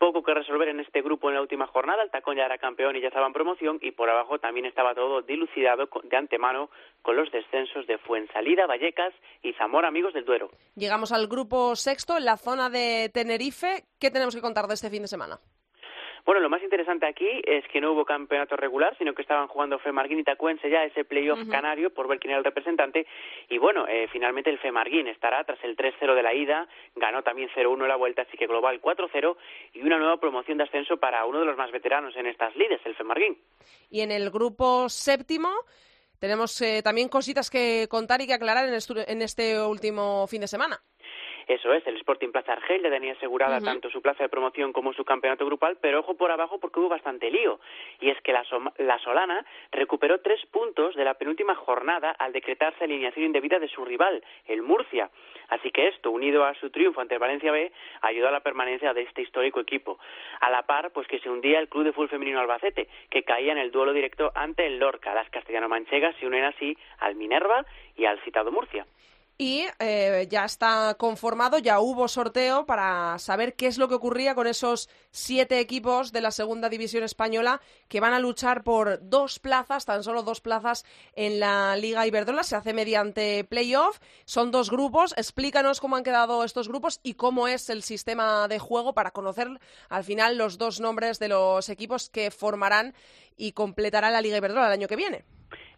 Poco 0.04 0.22
que 0.22 0.34
resolver 0.34 0.68
en 0.68 0.82
este 0.82 1.02
grupo 1.02 1.30
en 1.30 1.36
la 1.36 1.42
última 1.42 1.66
jornada. 1.66 2.04
El 2.04 2.12
Tacón 2.12 2.36
ya 2.36 2.44
era 2.44 2.58
campeón 2.58 2.98
y 2.98 3.02
ya 3.02 3.08
estaba 3.08 3.26
en 3.26 3.32
promoción 3.32 3.78
y 3.82 3.92
por 3.92 4.10
abajo 4.10 4.38
también 4.38 4.66
estaba 4.66 4.94
todo 4.94 5.22
dilucidado 5.22 5.88
de 6.04 6.18
antemano 6.18 6.70
con 7.02 7.16
los 7.16 7.32
descensos 7.32 7.88
de 7.88 7.98
Fuensalida, 8.00 8.68
Vallecas 8.68 9.14
y 9.42 9.54
Zamora, 9.54 9.88
amigos 9.88 10.14
del 10.14 10.26
Duero. 10.26 10.50
Llegamos 10.76 11.14
al 11.14 11.28
grupo 11.28 11.78
sexto 11.78 12.18
en 12.18 12.26
la 12.26 12.36
zona 12.36 12.70
de 12.70 13.12
Tenerife. 13.14 13.86
¿Qué 13.98 14.12
tenemos 14.12 14.36
que 14.36 14.42
contar 14.42 14.68
de 14.68 14.74
este 14.74 14.90
fin 14.90 15.04
de 15.04 15.08
semana? 15.08 15.40
Bueno, 16.26 16.40
lo 16.40 16.50
más 16.50 16.64
interesante 16.64 17.06
aquí 17.06 17.42
es 17.44 17.68
que 17.68 17.82
no 17.82 17.92
hubo 17.92 18.06
campeonato 18.06 18.56
regular, 18.56 18.96
sino 18.98 19.14
que 19.14 19.22
estaban 19.22 19.48
jugando 19.48 19.78
Femarguín 19.80 20.20
y 20.20 20.24
Tacuense 20.24 20.70
ya 20.70 20.86
ese 20.86 21.04
playoff 21.04 21.40
canario 21.50 21.94
por 21.94 22.08
ver 22.08 22.20
quién 22.20 22.32
era 22.32 22.38
el 22.38 22.46
representante. 22.46 23.06
Y 23.50 23.58
bueno, 23.58 23.86
eh, 23.88 24.08
finalmente 24.10 24.50
el 24.50 24.60
Femarguín 24.60 25.08
estará 25.08 25.44
tras 25.44 25.62
el 25.64 25.76
3-0 25.76 26.16
de 26.16 26.24
la 26.24 26.34
ida, 26.34 26.68
ganó 26.96 27.24
también 27.24 27.50
0-1 27.54 27.88
la 27.88 27.98
vuelta, 27.98 28.22
así 28.22 28.38
que 28.38 28.48
global 28.48 28.82
4-0 28.82 29.36
y 29.74 29.82
una 29.82 29.98
nueva 29.98 30.18
promoción 30.18 30.58
de 30.58 30.64
ascenso 30.64 30.98
para 30.98 31.26
uno 31.26 31.40
de 31.40 31.46
los 31.46 31.58
más 31.58 31.72
veteranos 31.72 32.16
en 32.16 32.28
estas 32.28 32.56
lides, 32.56 32.80
el 32.86 32.96
Femarguín. 32.96 33.38
Y 33.90 34.00
en 34.00 34.12
el 34.12 34.30
grupo 34.30 34.88
séptimo 34.88 35.50
tenemos 36.20 36.62
eh, 36.62 36.82
también 36.82 37.10
cositas 37.10 37.50
que 37.50 37.88
contar 37.90 38.22
y 38.22 38.28
que 38.28 38.34
aclarar 38.34 38.70
en 38.70 39.22
este 39.22 39.62
último 39.62 40.26
fin 40.28 40.40
de 40.40 40.48
semana. 40.48 40.82
Eso 41.48 41.74
es, 41.74 41.86
el 41.88 41.98
Sporting 41.98 42.32
Plaza 42.32 42.54
Argel 42.54 42.82
ya 42.82 42.90
tenía 42.90 43.14
asegurada 43.14 43.60
tanto 43.62 43.90
su 43.90 44.02
plaza 44.02 44.24
de 44.24 44.30
promoción 44.30 44.72
como 44.74 44.94
su 44.94 45.04
campeonato 45.04 45.46
grupal, 45.46 45.78
pero 45.82 46.00
ojo 46.00 46.16
por 46.16 46.32
abajo 46.32 46.60
porque 46.60 46.80
hubo 46.80 46.90
bastante 46.90 47.30
lío. 47.30 47.60
Y 48.00 48.10
es 48.10 48.22
que 48.22 48.32
la, 48.32 48.44
la 48.78 49.00
Solana 49.00 49.46
recuperó 49.72 50.22
tres 50.22 50.46
puntos 50.48 50.96
de 50.96 51.04
la 51.04 51.16
penúltima 51.16 51.56
jornada 51.56 52.12
al 52.12 52.32
decretarse 52.32 52.84
alineación 52.84 53.26
indebida 53.26 53.60
de 53.60 53.68
su 53.68 53.84
rival, 53.86 54.24
el 54.48 54.62
Murcia. 54.62 55.10
Así 55.50 55.72
que 55.72 55.88
esto, 55.88 56.12
unido 56.12 56.46
a 56.46 56.54
su 56.56 56.70
triunfo 56.70 57.02
ante 57.02 57.16
el 57.16 57.20
Valencia 57.20 57.52
B, 57.52 57.72
ayudó 58.02 58.30
a 58.30 58.32
la 58.32 58.40
permanencia 58.40 58.94
de 58.94 59.02
este 59.02 59.22
histórico 59.22 59.60
equipo. 59.60 60.00
A 60.40 60.50
la 60.50 60.64
par, 60.64 60.92
pues 60.92 61.08
que 61.08 61.20
se 61.20 61.30
hundía 61.30 61.60
el 61.60 61.70
Club 61.70 61.84
de 61.84 61.92
Fútbol 61.92 62.10
Femenino 62.10 62.40
Albacete, 62.40 62.88
que 63.10 63.24
caía 63.24 63.52
en 63.52 63.58
el 63.58 63.72
duelo 63.72 63.94
directo 63.94 64.32
ante 64.36 64.66
el 64.66 64.80
Lorca. 64.80 65.14
Las 65.14 65.30
castellano-manchegas 65.30 66.16
se 66.18 66.28
unen 66.28 66.46
así 66.46 66.78
al 67.00 67.16
Minerva 67.16 67.66
y 67.96 68.06
al 68.06 68.20
citado 68.22 68.52
Murcia 68.52 68.86
y 69.38 69.66
eh, 69.80 70.28
ya 70.30 70.46
está 70.46 70.96
conformado, 70.96 71.58
ya 71.58 71.80
hubo 71.80 72.08
sorteo 72.08 72.66
para 72.66 73.18
saber 73.18 73.56
qué 73.56 73.68
es 73.68 73.78
lo 73.78 73.88
que 73.88 73.96
ocurría 73.96 74.36
con 74.36 74.46
esos 74.46 74.90
siete 75.12 75.60
equipos 75.60 76.12
de 76.12 76.22
la 76.22 76.32
segunda 76.32 76.70
división 76.70 77.04
española 77.04 77.60
que 77.88 78.00
van 78.00 78.14
a 78.14 78.20
luchar 78.20 78.64
por 78.64 79.00
dos 79.02 79.40
plazas, 79.40 79.86
tan 79.86 80.04
solo 80.04 80.24
dos 80.24 80.40
plazas 80.40 80.86
en 81.16 81.40
la 81.40 81.76
Liga 81.76 82.06
Iberdrola. 82.06 82.44
Se 82.44 82.56
hace 82.56 82.74
mediante 82.74 83.44
playoff, 83.44 84.00
son 84.26 84.52
dos 84.52 84.70
grupos. 84.70 85.14
Explícanos 85.18 85.82
cómo 85.82 85.96
han 85.96 86.04
quedado 86.04 86.44
estos 86.44 86.68
grupos 86.68 87.00
y 87.02 87.16
cómo 87.16 87.48
es 87.48 87.70
el 87.70 87.82
sistema 87.82 88.48
de 88.48 88.60
juego 88.60 88.94
para 88.94 89.12
conocer 89.12 89.50
al 89.90 90.04
final 90.04 90.38
los 90.38 90.58
dos 90.58 90.80
nombres 90.80 91.18
de 91.20 91.30
los 91.30 91.70
equipos 91.70 92.10
que 92.10 92.30
formarán 92.30 92.94
y 93.36 93.54
completarán 93.54 94.14
la 94.14 94.22
Liga 94.22 94.38
Iberdrola 94.38 94.68
el 94.68 94.74
año 94.74 94.88
que 94.88 94.96
viene. 94.96 95.26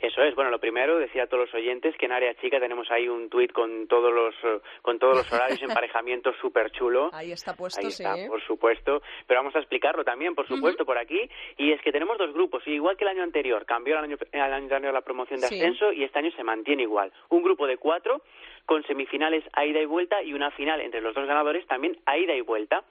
Eso 0.05 0.21
es, 0.21 0.35
bueno, 0.35 0.51
lo 0.51 0.59
primero, 0.59 0.99
decía 0.99 1.23
a 1.23 1.27
todos 1.27 1.45
los 1.45 1.53
oyentes 1.55 1.95
que 1.97 2.05
en 2.05 2.11
Área 2.11 2.35
Chica 2.35 2.59
tenemos 2.59 2.91
ahí 2.91 3.07
un 3.07 3.27
tuit 3.27 3.51
con 3.51 3.87
todos 3.87 4.13
los 4.13 4.35
eh, 4.43 4.61
con 4.83 4.99
todos 4.99 5.17
los 5.17 5.33
horarios 5.33 5.59
emparejamiento 5.63 6.31
súper 6.39 6.69
chulo. 6.71 7.09
Ahí 7.11 7.31
está 7.31 7.55
puesto, 7.55 7.81
ahí 7.81 7.87
está, 7.87 8.13
por 8.27 8.39
supuesto. 8.43 9.01
Pero 9.25 9.39
vamos 9.39 9.55
a 9.55 9.59
explicarlo 9.59 10.03
también, 10.03 10.35
por 10.35 10.47
supuesto, 10.47 10.85
por 10.85 10.99
aquí. 10.99 11.27
Y 11.57 11.71
es 11.71 11.81
que 11.81 11.91
tenemos 11.91 12.19
dos 12.19 12.33
grupos, 12.33 12.61
igual 12.67 12.97
que 12.97 13.03
el 13.03 13.09
año 13.09 13.23
anterior, 13.23 13.65
cambió 13.65 13.97
el 13.97 14.03
año, 14.03 14.17
el 14.31 14.41
año 14.41 14.55
anterior 14.55 14.93
la 14.93 15.01
promoción 15.01 15.39
de 15.39 15.47
ascenso 15.47 15.91
y 15.91 16.03
este 16.03 16.19
año 16.19 16.29
se 16.35 16.43
mantiene 16.43 16.83
igual. 16.83 17.11
Un 17.29 17.41
grupo 17.41 17.65
de 17.65 17.77
cuatro 17.77 18.21
con 18.65 18.83
semifinales 18.83 19.43
a 19.53 19.65
ida 19.65 19.81
y 19.81 19.85
vuelta 19.85 20.21
y 20.23 20.33
una 20.33 20.51
final 20.51 20.81
entre 20.81 21.01
los 21.01 21.13
dos 21.13 21.27
ganadores 21.27 21.65
también 21.67 21.97
a 22.05 22.17
ida 22.17 22.35
y 22.35 22.41
vuelta. 22.41 22.83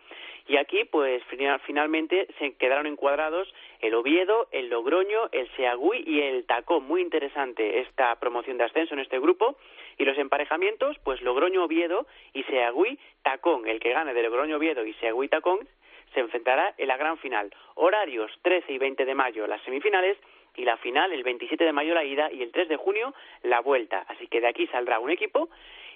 Y 0.46 0.58
aquí, 0.58 0.84
pues 0.84 1.22
finalmente 1.66 2.26
se 2.38 2.54
quedaron 2.56 2.86
encuadrados 2.86 3.52
el 3.80 3.94
Oviedo, 3.94 4.48
el 4.50 4.68
Logroño, 4.68 5.28
el 5.32 5.48
Seagüí 5.56 6.04
y 6.06 6.20
el 6.20 6.44
Tacón. 6.44 6.84
Muy 6.86 7.00
interesante 7.00 7.80
esta 7.80 8.14
promoción 8.16 8.58
de 8.58 8.64
ascenso 8.64 8.92
en 8.92 9.00
este 9.00 9.18
grupo. 9.18 9.56
Y 9.96 10.04
los 10.04 10.18
emparejamientos, 10.18 10.98
pues 11.02 11.22
Logroño-Oviedo 11.22 12.06
y 12.34 12.42
Seagüí-Tacón. 12.44 13.66
El 13.66 13.80
que 13.80 13.92
gane 13.92 14.12
de 14.12 14.22
Logroño-Oviedo 14.22 14.84
y 14.84 14.92
Seagüí-Tacón 14.94 15.66
se 16.12 16.20
enfrentará 16.20 16.74
en 16.76 16.88
la 16.88 16.96
gran 16.96 17.16
final. 17.18 17.50
Horarios 17.74 18.30
13 18.42 18.72
y 18.72 18.78
20 18.78 19.04
de 19.04 19.14
mayo 19.14 19.46
las 19.46 19.62
semifinales 19.62 20.18
y 20.56 20.64
la 20.64 20.76
final 20.76 21.12
el 21.12 21.22
27 21.22 21.64
de 21.64 21.72
mayo 21.72 21.94
la 21.94 22.04
ida 22.04 22.30
y 22.32 22.42
el 22.42 22.52
3 22.52 22.68
de 22.68 22.76
junio 22.76 23.14
la 23.42 23.60
vuelta. 23.60 24.04
Así 24.08 24.26
que 24.26 24.40
de 24.40 24.48
aquí 24.48 24.66
saldrá 24.68 24.98
un 24.98 25.10
equipo 25.10 25.48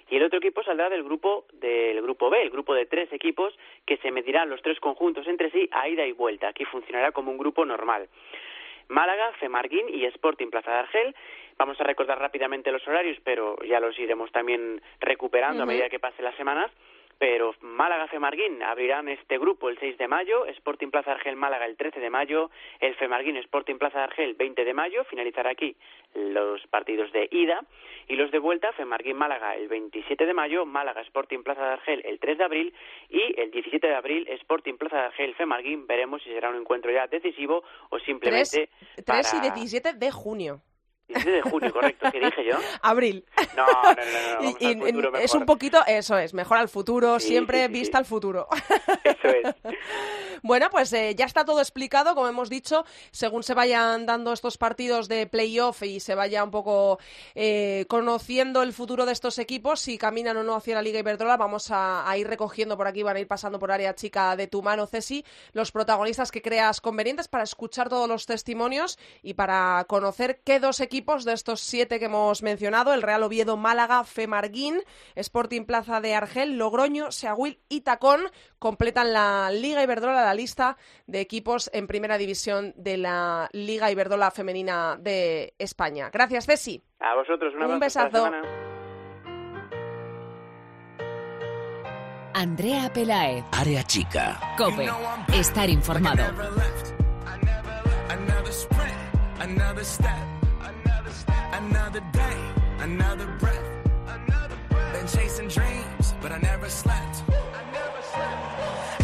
y 0.09 0.15
el 0.17 0.23
otro 0.23 0.39
equipo 0.39 0.63
saldrá 0.63 0.89
del 0.89 1.03
grupo 1.03 1.45
del 1.53 2.01
grupo 2.01 2.29
B, 2.29 2.41
el 2.41 2.49
grupo 2.49 2.73
de 2.73 2.85
tres 2.85 3.11
equipos 3.13 3.57
que 3.85 3.97
se 3.97 4.11
medirán 4.11 4.49
los 4.49 4.61
tres 4.61 4.79
conjuntos 4.79 5.27
entre 5.27 5.51
sí 5.51 5.69
a 5.71 5.87
ida 5.87 6.05
y 6.05 6.11
vuelta. 6.11 6.47
Aquí 6.47 6.65
funcionará 6.65 7.11
como 7.11 7.31
un 7.31 7.37
grupo 7.37 7.63
normal. 7.65 8.09
Málaga, 8.87 9.31
Femarguín 9.33 9.87
y 9.89 10.05
Sporting 10.05 10.47
Plaza 10.47 10.71
de 10.71 10.77
Argel. 10.79 11.15
Vamos 11.59 11.79
a 11.79 11.83
recordar 11.83 12.17
rápidamente 12.17 12.71
los 12.71 12.87
horarios, 12.87 13.19
pero 13.23 13.55
ya 13.63 13.79
los 13.79 13.97
iremos 13.99 14.31
también 14.31 14.81
recuperando 14.99 15.61
a 15.61 15.65
medida 15.67 15.89
que 15.89 15.99
pasen 15.99 16.25
las 16.25 16.35
semanas 16.35 16.71
pero 17.19 17.53
Málaga 17.59 18.07
Femarguín 18.07 18.63
abrirán 18.63 19.09
este 19.09 19.37
grupo 19.37 19.69
el 19.69 19.77
6 19.77 19.97
de 19.97 20.07
mayo, 20.07 20.45
Sporting 20.45 20.89
Plaza 20.89 21.11
Argel 21.11 21.35
Málaga 21.35 21.65
el 21.65 21.75
13 21.75 21.99
de 21.99 22.09
mayo, 22.09 22.49
el 22.79 22.95
Femarguín 22.95 23.35
Sporting 23.37 23.75
Plaza 23.75 24.05
Argel 24.05 24.35
20 24.35 24.63
de 24.63 24.73
mayo, 24.73 25.03
finalizará 25.03 25.51
aquí 25.51 25.75
los 26.15 26.65
partidos 26.67 27.11
de 27.11 27.27
ida 27.29 27.59
y 28.07 28.15
los 28.15 28.31
de 28.31 28.39
vuelta 28.39 28.71
Femarguín 28.71 29.17
Málaga 29.17 29.55
el 29.55 29.67
27 29.67 30.25
de 30.25 30.33
mayo, 30.33 30.65
Málaga 30.65 31.01
Sporting 31.01 31.43
Plaza 31.43 31.61
de 31.61 31.73
Argel 31.73 32.01
el 32.05 32.19
3 32.19 32.37
de 32.37 32.43
abril 32.43 32.73
y 33.09 33.39
el 33.39 33.51
17 33.51 33.85
de 33.85 33.95
abril 33.95 34.25
Sporting 34.29 34.75
Plaza 34.75 34.95
de 34.95 35.03
Argel 35.03 35.35
Femarguín, 35.35 35.87
veremos 35.87 36.23
si 36.23 36.29
será 36.29 36.49
un 36.49 36.55
encuentro 36.55 36.89
ya 36.89 37.07
decisivo 37.07 37.63
o 37.89 37.99
simplemente 37.99 38.69
3, 39.05 39.33
y 39.33 39.41
17 39.41 39.93
de 39.93 40.11
junio. 40.11 40.61
17 41.09 41.31
de 41.31 41.41
junio, 41.41 41.73
correcto. 41.73 42.11
¿Qué 42.11 42.19
dije 42.19 42.45
yo? 42.45 42.57
Abril. 42.81 43.25
No, 43.55 43.65
no, 43.65 44.91
no, 44.91 45.11
no. 45.11 45.17
es 45.19 45.33
un 45.33 45.45
poquito, 45.45 45.79
eso 45.87 46.17
es, 46.17 46.33
mejor 46.33 46.57
al 46.57 46.69
futuro, 46.69 47.19
siempre 47.19 47.67
vista 47.67 47.97
al 47.97 48.05
futuro. 48.05 48.47
Eso 49.03 49.27
es. 49.27 49.75
Bueno, 50.41 50.69
pues 50.69 50.93
eh, 50.93 51.15
ya 51.15 51.25
está 51.25 51.43
todo 51.43 51.59
explicado, 51.59 52.15
como 52.15 52.27
hemos 52.27 52.49
dicho, 52.49 52.85
según 53.11 53.43
se 53.43 53.53
vayan 53.53 54.05
dando 54.05 54.31
estos 54.31 54.57
partidos 54.57 55.07
de 55.09 55.27
playoff 55.27 55.83
y 55.83 55.99
se 55.99 56.15
vaya 56.15 56.43
un 56.43 56.51
poco 56.51 56.99
eh, 57.35 57.85
conociendo 57.89 58.61
el 58.63 58.71
futuro 58.71 59.05
de 59.05 59.11
estos 59.11 59.37
equipos, 59.37 59.81
si 59.81 59.97
caminan 59.97 60.37
o 60.37 60.43
no 60.43 60.55
hacia 60.55 60.75
la 60.75 60.81
Liga 60.81 60.99
Iberdrola, 60.99 61.35
vamos 61.35 61.69
a, 61.71 62.05
ir 62.17 62.27
recogiendo 62.27 62.77
por 62.77 62.87
aquí, 62.87 63.03
van 63.03 63.17
a 63.17 63.19
ir 63.19 63.27
pasando 63.27 63.59
por 63.59 63.71
área 63.71 63.95
chica 63.95 64.35
de 64.35 64.47
tu 64.47 64.61
mano, 64.61 64.87
Cesi, 64.87 65.25
los 65.51 65.71
protagonistas 65.71 66.31
que 66.31 66.41
creas 66.41 66.79
convenientes 66.79 67.27
para 67.27 67.43
escuchar 67.43 67.89
todos 67.89 68.07
los 68.07 68.25
testimonios 68.25 68.97
y 69.21 69.33
para 69.33 69.85
conocer 69.87 70.39
qué 70.43 70.59
dos 70.59 70.79
equipos 70.79 70.98
equipos 70.99 71.23
de 71.23 71.31
estos 71.31 71.61
siete 71.61 71.97
que 71.97 72.05
hemos 72.05 72.43
mencionado, 72.43 72.93
el 72.93 73.01
Real 73.01 73.23
Oviedo, 73.23 73.55
Málaga, 73.55 74.03
Femarguín, 74.03 74.81
Sporting 75.15 75.63
Plaza 75.63 76.01
de 76.01 76.13
Argel, 76.13 76.57
Logroño, 76.57 77.09
Seagüil 77.13 77.61
y 77.69 77.81
Tacón, 77.81 78.19
completan 78.59 79.13
la 79.13 79.49
Liga 79.49 79.81
Iberdrola, 79.81 80.25
la 80.25 80.33
lista 80.33 80.75
de 81.07 81.21
equipos 81.21 81.69
en 81.71 81.87
primera 81.87 82.17
división 82.17 82.73
de 82.75 82.97
la 82.97 83.49
Liga 83.53 83.89
Iberdrola 83.89 84.29
Femenina 84.29 84.97
de 84.99 85.53
España. 85.57 86.09
Gracias, 86.11 86.45
Ceci. 86.45 86.83
A 86.99 87.15
vosotros, 87.15 87.53
una 87.55 87.67
un 87.67 87.79
besazo. 87.79 88.29
Andrea 92.33 92.91
Pelae. 92.93 93.45
Área 93.53 93.83
chica. 93.83 94.37
Cope. 94.57 94.89
Estar 95.33 95.69
informado 95.69 96.23
another 101.59 101.99
another 101.99 102.03
day, 102.13 102.39
another 102.79 103.27
breath. 103.39 103.67
Been 104.93 105.07
chasing 105.07 105.49
dreams, 105.49 106.15
but 106.21 106.31
I 106.31 106.39
never 106.39 106.69
slept. 106.69 107.23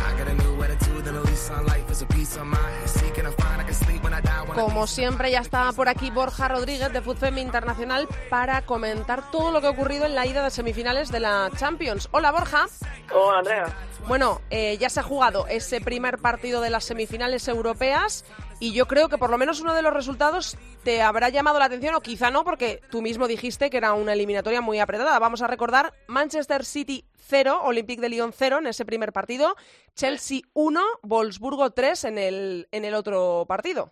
I 0.07 0.17
got 0.17 0.27
a 0.27 0.33
new 0.33 0.63
attitude 0.63 1.07
and 1.07 1.17
a 1.17 1.21
lease 1.21 1.49
on 1.49 1.65
life 1.65 1.89
is 1.91 2.01
a 2.01 2.05
piece 2.05 2.37
of 2.37 2.45
mind. 2.45 2.89
Seeking 2.89 3.25
a 3.25 3.31
find 3.31 3.61
I 3.61 3.65
can 3.65 3.73
sleep 3.73 4.03
when 4.03 4.13
I 4.13 4.21
die. 4.21 4.43
When 4.47 4.57
I 4.57 4.61
Como 4.61 4.87
siempre, 4.87 5.31
ya 5.31 5.41
está 5.41 5.71
por 5.73 5.89
aquí 5.89 6.11
Borja 6.11 6.47
Rodríguez 6.47 6.91
de 6.93 7.01
FUTFEM 7.01 7.37
Internacional 7.39 8.07
para 8.29 8.61
comentar 8.61 9.31
todo 9.31 9.51
lo 9.51 9.61
que 9.61 9.67
ha 9.67 9.71
ocurrido 9.71 10.05
en 10.05 10.15
la 10.15 10.25
ida 10.25 10.43
de 10.43 10.49
semifinales 10.49 11.11
de 11.11 11.19
la 11.19 11.51
Champions. 11.57 12.07
Hola, 12.11 12.31
Borja. 12.31 12.67
Hola, 13.13 13.39
Andrea. 13.39 13.65
Bueno, 14.07 14.41
eh, 14.49 14.77
ya 14.77 14.89
se 14.89 14.99
ha 14.99 15.03
jugado 15.03 15.47
ese 15.47 15.81
primer 15.81 16.19
partido 16.19 16.61
de 16.61 16.69
las 16.69 16.83
semifinales 16.83 17.47
europeas 17.47 18.23
y 18.59 18.73
yo 18.73 18.85
creo 18.85 19.09
que 19.09 19.17
por 19.17 19.29
lo 19.29 19.37
menos 19.37 19.61
uno 19.61 19.73
de 19.73 19.81
los 19.81 19.93
resultados 19.93 20.57
te 20.83 21.01
habrá 21.01 21.29
llamado 21.29 21.59
la 21.59 21.65
atención 21.65 21.95
o 21.95 22.01
quizá 22.01 22.31
no 22.31 22.43
porque 22.43 22.79
tú 22.89 23.01
mismo 23.01 23.27
dijiste 23.27 23.69
que 23.69 23.77
era 23.77 23.93
una 23.93 24.13
eliminatoria 24.13 24.61
muy 24.61 24.79
apretada. 24.79 25.19
Vamos 25.19 25.41
a 25.41 25.47
recordar 25.47 25.91
Manchester 26.07 26.63
City 26.63 27.03
0, 27.15 27.61
Olympique 27.63 28.01
de 28.01 28.09
Lyon 28.09 28.31
0 28.31 28.59
en 28.59 28.67
ese 28.67 28.85
primer 28.85 29.11
partido, 29.11 29.55
Chelsea 29.93 30.41
1, 30.53 30.81
Wolfsburgo 31.03 31.71
3 31.71 32.05
en 32.05 32.17
el, 32.17 32.67
en 32.71 32.85
el 32.85 32.93
otro 32.93 33.45
partido. 33.47 33.91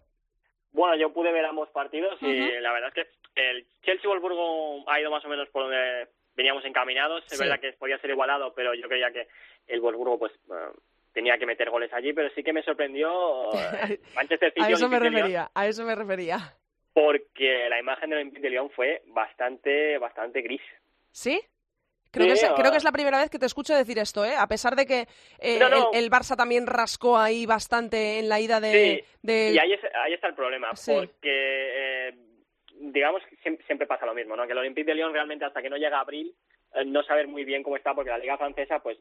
Bueno, 0.72 0.96
yo 0.96 1.14
pude 1.14 1.32
ver 1.32 1.46
ambos 1.46 1.70
partidos 1.70 2.20
y 2.22 2.60
la 2.60 2.74
verdad 2.74 2.92
es 2.96 3.06
que 3.06 3.12
el 3.36 3.66
Chelsea-Wolfsburgo 3.84 4.90
ha 4.90 5.00
ido 5.00 5.12
más 5.12 5.24
o 5.26 5.30
menos 5.30 5.48
por 5.50 5.64
donde 5.64 6.08
veníamos 6.36 6.66
encaminados. 6.66 7.24
Es 7.32 7.40
verdad 7.40 7.60
que 7.60 7.74
podía 7.74 8.00
ser 8.00 8.10
igualado, 8.10 8.54
pero 8.56 8.74
yo 8.74 8.88
creía 8.88 9.12
que 9.12 9.28
el 9.68 9.82
Wolfsburgo 9.82 10.18
pues 10.18 10.32
eh, 10.32 10.72
tenía 11.14 11.38
que 11.38 11.46
meter 11.46 11.70
goles 11.70 11.92
allí, 11.94 12.12
pero 12.14 12.30
sí 12.36 12.44
que 12.44 12.54
me 12.54 12.64
sorprendió 12.64 13.52
eh, 13.90 14.00
Manchester 14.16 14.52
City 14.54 14.66
A 14.66 14.70
eso 14.72 14.90
me 14.90 15.00
refería, 15.00 15.52
a 15.54 15.68
eso 15.68 15.84
me 15.86 15.96
refería. 15.96 16.56
porque 16.94 17.68
la 17.70 17.80
imagen 17.80 18.10
del 18.10 18.20
Olympique 18.20 18.42
de 18.44 18.50
Lyon 18.52 18.70
fue 18.72 19.02
bastante 19.08 19.98
bastante 19.98 20.42
gris. 20.42 20.62
¿Sí? 21.12 21.42
Creo, 22.12 22.26
Sí, 22.26 22.42
que 22.42 22.46
es, 22.46 22.52
ah. 22.52 22.54
creo 22.56 22.70
que 22.72 22.78
es 22.78 22.84
la 22.84 22.92
primera 22.92 23.20
vez 23.20 23.30
que 23.32 23.40
te 23.40 23.48
escucho 23.48 23.76
decir 23.76 23.98
esto, 23.98 24.24
¿eh? 24.24 24.36
A 24.38 24.48
pesar 24.48 24.76
de 24.76 24.86
que 24.86 25.08
eh, 25.40 25.58
No, 25.60 25.68
no. 25.70 25.90
El, 25.94 26.04
el 26.04 26.12
Barça 26.12 26.36
también 26.36 26.68
rascó 26.68 27.18
ahí 27.18 27.48
bastante 27.48 28.20
en 28.20 28.30
la 28.30 28.40
ida 28.40 28.60
de... 28.60 28.72
Sí, 28.72 29.18
de- 29.24 29.52
Y 29.54 29.58
ahí, 29.58 29.74
es- 29.74 29.96
ahí 30.04 30.14
está 30.14 30.28
el 30.28 30.36
problema, 30.36 30.76
Sí. 30.76 30.92
porque 30.94 31.10
eh, 31.24 32.14
digamos 32.82 33.24
siempre, 33.42 33.66
siempre 33.66 33.88
pasa 33.88 34.06
lo 34.06 34.14
mismo, 34.14 34.36
¿no? 34.36 34.46
Que 34.46 34.52
el 34.52 34.60
Olympique 34.60 34.86
de 34.86 34.94
Lyon 34.96 35.12
realmente 35.14 35.46
hasta 35.46 35.62
que 35.64 35.70
no 35.72 35.78
llega 35.78 36.00
abril 36.00 36.36
eh, 36.76 36.86
no 36.86 37.02
saber 37.02 37.28
muy 37.28 37.46
bien 37.46 37.64
cómo 37.64 37.78
está, 37.78 37.96
porque 37.96 38.12
la 38.12 38.20
liga 38.20 38.38
francesa, 38.38 38.78
pues 38.80 39.00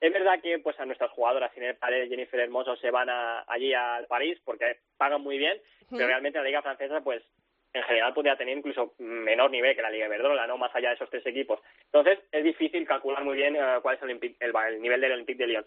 es 0.00 0.12
verdad 0.12 0.40
que 0.40 0.58
pues 0.60 0.78
a 0.80 0.86
nuestras 0.86 1.10
jugadoras, 1.10 1.54
Inés 1.56 1.76
Paredes, 1.78 2.08
Jennifer 2.08 2.40
Hermoso, 2.40 2.76
se 2.76 2.90
van 2.90 3.08
a- 3.10 3.44
allí 3.46 3.72
al 3.74 4.06
París 4.06 4.38
porque 4.44 4.78
pagan 4.96 5.20
muy 5.22 5.38
bien, 5.38 5.60
pero 5.90 6.06
realmente 6.06 6.38
la 6.38 6.44
liga 6.44 6.62
francesa, 6.62 7.00
pues 7.02 7.22
en 7.72 7.82
general 7.84 8.12
podría 8.14 8.36
tener 8.36 8.56
incluso 8.58 8.94
menor 8.98 9.50
nivel 9.50 9.76
que 9.76 9.82
la 9.82 9.90
Liga 9.90 10.06
Iberdrola, 10.06 10.44
¿no? 10.48 10.58
Más 10.58 10.74
allá 10.74 10.88
de 10.88 10.96
esos 10.96 11.08
tres 11.08 11.24
equipos. 11.24 11.60
Entonces, 11.84 12.18
es 12.32 12.42
difícil 12.42 12.84
calcular 12.84 13.22
muy 13.22 13.36
bien 13.36 13.54
eh, 13.54 13.78
cuál 13.80 13.94
es 13.96 14.02
el, 14.02 14.10
el, 14.10 14.52
el 14.74 14.82
nivel 14.82 15.00
del 15.00 15.12
Olympique 15.12 15.38
de 15.38 15.46
Lyon. 15.46 15.66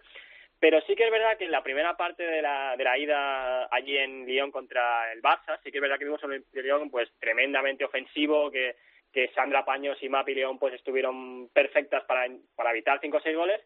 Pero 0.59 0.81
sí 0.81 0.95
que 0.97 1.05
es 1.05 1.11
verdad 1.11 1.37
que 1.37 1.45
en 1.45 1.51
la 1.51 1.63
primera 1.63 1.95
parte 1.95 2.23
de 2.23 2.41
la, 2.41 2.75
de 2.75 2.83
la 2.83 2.97
ida 2.97 3.65
allí 3.71 3.97
en 3.97 4.25
Lyon 4.25 4.51
contra 4.51 5.13
el 5.13 5.21
Barça, 5.21 5.59
sí 5.63 5.71
que 5.71 5.77
es 5.77 5.81
verdad 5.81 5.97
que 5.97 6.03
vimos 6.05 6.21
un 6.23 6.31
Olympique 6.31 6.57
de 6.57 6.63
Lyon 6.63 6.89
pues 6.89 7.09
tremendamente 7.19 7.85
ofensivo, 7.85 8.51
que, 8.51 8.75
que 9.13 9.29
Sandra 9.29 9.63
Paños 9.63 9.97
y 10.01 10.09
Mapi 10.09 10.35
León 10.35 10.59
pues 10.59 10.73
estuvieron 10.73 11.47
perfectas 11.53 12.03
para, 12.03 12.27
para 12.55 12.71
evitar 12.71 12.99
cinco 13.01 13.17
o 13.17 13.21
seis 13.21 13.35
goles, 13.37 13.61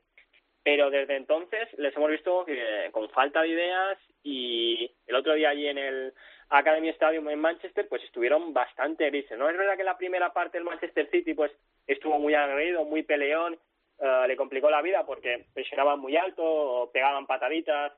pero 0.68 0.90
desde 0.90 1.16
entonces 1.16 1.70
les 1.78 1.96
hemos 1.96 2.12
visto 2.12 2.44
que 2.44 2.90
con 2.92 3.10
falta 3.12 3.42
de 3.42 3.48
ideas 3.48 3.98
y 4.22 4.92
el 5.06 5.16
otro 5.16 5.34
día 5.34 5.52
allí 5.52 5.66
en 5.66 5.78
el 5.78 6.14
Academy 6.50 6.90
Stadium 6.90 7.30
en 7.30 7.40
Manchester 7.40 7.88
pues 7.88 8.04
estuvieron 8.04 8.54
bastante 8.54 9.06
grises, 9.06 9.38
¿no? 9.38 9.50
Es 9.50 9.58
verdad 9.58 9.78
que 9.78 9.86
la 9.86 9.98
primera 9.98 10.34
parte 10.34 10.58
del 10.58 10.66
Manchester 10.66 11.10
City 11.10 11.34
pues 11.34 11.54
estuvo 11.88 12.20
muy 12.20 12.34
agredido, 12.34 12.84
muy 12.84 13.04
peleón, 13.04 13.58
eh, 13.98 14.26
le 14.28 14.36
complicó 14.36 14.70
la 14.70 14.82
vida 14.82 15.06
porque 15.06 15.46
presionaban 15.54 16.02
muy 16.02 16.18
alto, 16.18 16.90
pegaban 16.92 17.28
pataditas 17.28 17.94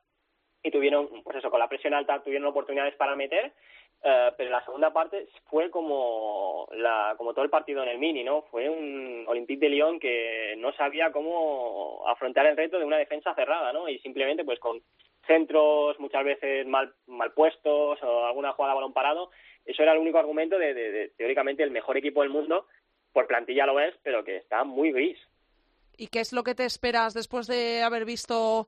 y 0.61 0.69
tuvieron, 0.69 1.23
pues 1.23 1.37
eso, 1.37 1.49
con 1.49 1.59
la 1.59 1.69
presión 1.69 1.95
alta 1.95 2.21
tuvieron 2.21 2.49
oportunidades 2.49 2.93
para 2.97 3.15
meter, 3.15 3.51
eh, 4.03 4.31
pero 4.37 4.49
la 4.49 4.63
segunda 4.63 4.91
parte 4.91 5.27
fue 5.49 5.69
como 5.69 6.67
la 6.71 7.15
como 7.17 7.33
todo 7.33 7.43
el 7.43 7.49
partido 7.51 7.83
en 7.83 7.89
el 7.89 7.97
mini, 7.99 8.23
¿no? 8.23 8.43
Fue 8.43 8.69
un 8.69 9.25
Olympique 9.27 9.59
de 9.65 9.69
Lyon 9.69 9.99
que 9.99 10.55
no 10.57 10.71
sabía 10.73 11.11
cómo 11.11 12.03
afrontar 12.07 12.45
el 12.45 12.57
reto 12.57 12.79
de 12.79 12.85
una 12.85 12.97
defensa 12.97 13.33
cerrada, 13.35 13.73
¿no? 13.73 13.89
Y 13.89 13.99
simplemente 13.99 14.43
pues 14.45 14.59
con 14.59 14.81
centros 15.27 15.99
muchas 15.99 16.23
veces 16.23 16.65
mal 16.65 16.93
mal 17.07 17.31
puestos 17.33 18.01
o 18.01 18.25
alguna 18.25 18.53
jugada 18.53 18.71
a 18.71 18.75
balón 18.75 18.93
parado, 18.93 19.31
eso 19.65 19.83
era 19.83 19.91
el 19.91 19.99
único 19.99 20.17
argumento 20.17 20.57
de, 20.57 20.73
de- 20.73 20.91
de, 20.91 21.07
teóricamente 21.17 21.61
el 21.63 21.71
mejor 21.71 21.97
equipo 21.97 22.21
del 22.21 22.31
mundo, 22.31 22.65
por 23.13 23.27
plantilla 23.27 23.65
lo 23.65 23.79
es, 23.79 23.93
pero 24.01 24.23
que 24.23 24.37
está 24.37 24.63
muy 24.63 24.91
gris. 24.91 25.17
¿Y 25.97 26.07
qué 26.07 26.21
es 26.21 26.31
lo 26.31 26.43
que 26.43 26.55
te 26.55 26.63
esperas 26.65 27.13
después 27.13 27.45
de 27.47 27.83
haber 27.83 28.05
visto 28.05 28.67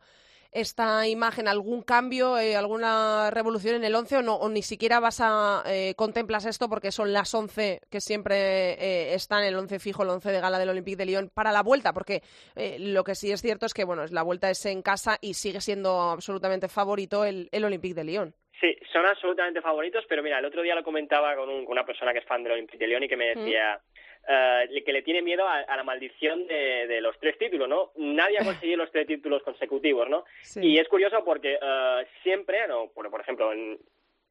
esta 0.52 1.08
imagen? 1.08 1.48
¿Algún 1.48 1.82
cambio, 1.82 2.38
eh, 2.38 2.56
alguna 2.56 3.32
revolución 3.32 3.76
en 3.76 3.84
el 3.84 3.96
11 3.96 4.18
o, 4.18 4.22
no, 4.22 4.36
o 4.36 4.50
ni 4.50 4.62
siquiera 4.62 5.00
vas 5.00 5.20
a 5.22 5.64
eh, 5.66 5.94
contemplas 5.96 6.46
esto 6.46 6.68
porque 6.70 6.92
son 6.92 7.14
las 7.14 7.34
11 7.34 7.82
que 7.90 8.02
siempre 8.02 8.74
eh, 8.74 9.14
están, 9.14 9.44
el 9.44 9.56
11 9.56 9.80
fijo, 9.80 10.04
el 10.04 10.10
11 10.10 10.32
de 10.32 10.40
gala 10.42 10.60
del 10.60 10.70
Olympique 10.70 10.98
de 10.98 11.06
Lyon 11.06 11.30
para 11.34 11.52
la 11.52 11.64
vuelta? 11.64 11.94
Porque 11.94 12.22
eh, 12.56 12.78
lo 12.80 13.04
que 13.04 13.16
sí 13.16 13.32
es 13.32 13.42
cierto 13.42 13.66
es 13.66 13.74
que 13.74 13.84
bueno, 13.84 14.04
la 14.10 14.24
vuelta 14.24 14.50
es 14.50 14.66
en 14.66 14.82
casa 14.82 15.18
y 15.22 15.34
sigue 15.36 15.62
siendo 15.62 16.02
absolutamente 16.02 16.68
favorito 16.68 17.26
el, 17.26 17.48
el 17.52 17.64
Olympique 17.66 17.96
de 17.96 18.04
Lyon. 18.04 18.34
Sí, 18.60 18.76
son 18.94 19.06
absolutamente 19.08 19.60
favoritos, 19.60 20.04
pero 20.08 20.22
mira, 20.22 20.38
el 20.38 20.46
otro 20.46 20.62
día 20.62 20.76
lo 20.76 20.84
comentaba 20.84 21.36
con, 21.36 21.50
un- 21.50 21.66
con 21.66 21.72
una 21.72 21.84
persona 21.86 22.14
que 22.14 22.20
es 22.20 22.26
fan 22.26 22.44
del 22.44 22.52
Olympique 22.54 22.78
de 22.78 22.88
Lyon 22.90 23.04
y 23.04 23.08
que 23.10 23.18
me 23.18 23.34
decía 23.36 23.80
eh, 24.28 24.84
que 24.86 24.94
le 24.94 25.02
tiene 25.02 25.22
miedo 25.22 25.48
a, 25.48 25.60
a 25.60 25.76
la 25.78 25.84
maldición 25.84 26.46
de, 26.48 26.88
de 26.88 27.02
los 27.02 27.18
tres 27.20 27.38
títulos, 27.38 27.68
¿no? 27.68 27.92
Nadie 27.96 28.38
ha 28.40 28.44
conseguido 28.46 28.78
los 28.78 28.92
tres 28.92 29.08
títulos 29.08 29.42
consecutivos, 29.44 30.08
¿no? 30.10 30.24
Sí. 30.42 30.60
Y 30.64 30.78
es 30.80 30.88
curioso 30.88 31.24
porque 31.26 31.58
eh, 31.62 32.08
siempre, 32.24 32.68
no, 32.68 32.88
bueno, 32.96 33.10
por 33.12 33.22
ejemplo, 33.22 33.52
en- 33.52 33.80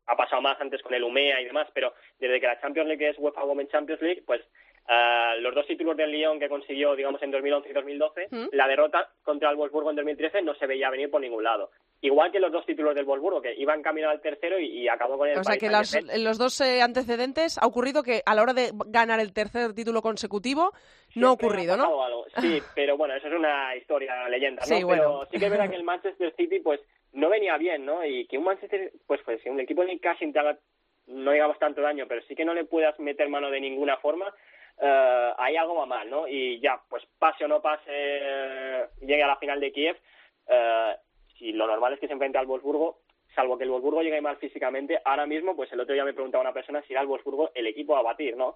ha 0.06 0.16
pasado 0.16 0.42
más 0.42 0.60
antes 0.60 0.82
con 0.82 0.92
el 0.94 1.04
UMEA 1.04 1.40
y 1.40 1.44
demás, 1.44 1.68
pero 1.72 1.94
desde 2.18 2.40
que 2.40 2.46
la 2.46 2.60
Champions 2.60 2.88
League 2.88 3.08
es 3.10 3.16
UEFA 3.18 3.44
Women's 3.44 3.70
Champions 3.70 4.02
League, 4.02 4.22
pues 4.26 4.40
eh, 4.88 5.34
los 5.38 5.54
dos 5.54 5.66
títulos 5.66 5.96
del 5.96 6.10
Lyon 6.10 6.40
que 6.40 6.48
consiguió, 6.48 6.96
digamos, 6.96 7.22
en 7.22 7.30
2011 7.30 7.68
y 7.68 7.72
2012, 7.72 8.28
¿Mm? 8.30 8.46
la 8.52 8.66
derrota 8.66 9.08
contra 9.22 9.50
el 9.50 9.56
Wolfsburgo 9.56 9.90
en 9.90 9.96
2013 9.96 10.42
no 10.42 10.54
se 10.54 10.66
veía 10.66 10.90
venir 10.90 11.10
por 11.10 11.20
ningún 11.20 11.44
lado. 11.44 11.70
Igual 12.02 12.32
que 12.32 12.40
los 12.40 12.50
dos 12.50 12.64
títulos 12.64 12.94
del 12.94 13.04
Wolfsburgo, 13.04 13.42
que 13.42 13.54
iban 13.56 13.82
camino 13.82 14.08
al 14.08 14.22
tercero 14.22 14.58
y, 14.58 14.66
y 14.68 14.88
acabó 14.88 15.18
con 15.18 15.28
el 15.28 15.36
O 15.38 15.44
sea 15.44 15.58
que 15.58 15.68
las- 15.68 15.94
en 15.94 16.24
los 16.24 16.38
dos 16.38 16.58
eh, 16.62 16.80
antecedentes 16.80 17.58
ha 17.58 17.66
ocurrido 17.66 18.02
que 18.02 18.22
a 18.24 18.34
la 18.34 18.40
hora 18.42 18.54
de 18.54 18.70
ganar 18.86 19.20
el 19.20 19.34
tercer 19.34 19.74
título 19.74 20.00
consecutivo 20.00 20.72
no 21.14 21.28
ha 21.28 21.32
ocurrido, 21.32 21.76
¿no? 21.76 22.02
algo. 22.02 22.24
Sí, 22.40 22.62
pero 22.74 22.96
bueno, 22.96 23.14
eso 23.14 23.26
es 23.28 23.34
una 23.34 23.76
historia, 23.76 24.28
leyenda, 24.30 24.62
¿no? 24.62 24.66
Sí, 24.66 24.74
pero 24.76 24.84
bueno. 24.86 25.28
sí 25.30 25.38
que 25.38 25.44
es 25.44 25.50
verdad 25.50 25.68
que 25.68 25.76
el 25.76 25.82
Manchester 25.82 26.34
City, 26.36 26.60
pues, 26.60 26.80
no 27.12 27.28
venía 27.28 27.58
bien, 27.58 27.84
¿no? 27.84 28.02
Y 28.06 28.26
que 28.26 28.38
un 28.38 28.44
Manchester, 28.44 28.92
pues, 29.06 29.20
pues, 29.24 29.40
un 29.44 29.60
equipo 29.60 29.82
en 29.82 29.90
el 29.90 29.94
que 29.96 30.08
casi 30.08 30.32
te 30.32 30.38
haga, 30.38 30.56
no 31.06 31.32
digamos 31.32 31.58
tanto 31.58 31.82
daño, 31.82 32.06
pero 32.08 32.22
sí 32.22 32.34
que 32.34 32.44
no 32.46 32.54
le 32.54 32.64
puedas 32.64 32.98
meter 32.98 33.28
mano 33.28 33.50
de 33.50 33.60
ninguna 33.60 33.98
forma, 33.98 34.32
eh, 34.80 35.32
ahí 35.36 35.54
algo 35.56 35.74
va 35.74 35.84
mal, 35.84 36.08
¿no? 36.08 36.26
Y 36.26 36.60
ya, 36.60 36.80
pues, 36.88 37.02
pase 37.18 37.44
o 37.44 37.48
no 37.48 37.60
pase, 37.60 37.90
eh, 37.90 38.86
llegue 39.02 39.22
a 39.22 39.26
la 39.26 39.36
final 39.36 39.60
de 39.60 39.70
Kiev, 39.72 39.96
eh, 40.48 40.96
si 41.40 41.52
lo 41.52 41.66
normal 41.66 41.94
es 41.94 42.00
que 42.00 42.06
se 42.06 42.12
enfrente 42.12 42.38
al 42.38 42.46
Wolfsburgo, 42.46 42.98
salvo 43.34 43.58
que 43.58 43.64
el 43.64 43.70
Wolfsburgo 43.70 44.02
llegue 44.02 44.20
mal 44.20 44.36
físicamente, 44.36 45.00
ahora 45.04 45.26
mismo, 45.26 45.56
pues 45.56 45.72
el 45.72 45.80
otro 45.80 45.94
día 45.94 46.04
me 46.04 46.14
preguntaba 46.14 46.42
una 46.42 46.52
persona 46.52 46.82
si 46.82 46.92
era 46.92 47.02
el 47.02 47.08
Wolfsburgo 47.08 47.50
el 47.54 47.66
equipo 47.66 47.96
a 47.96 48.02
batir, 48.02 48.36
¿no? 48.36 48.54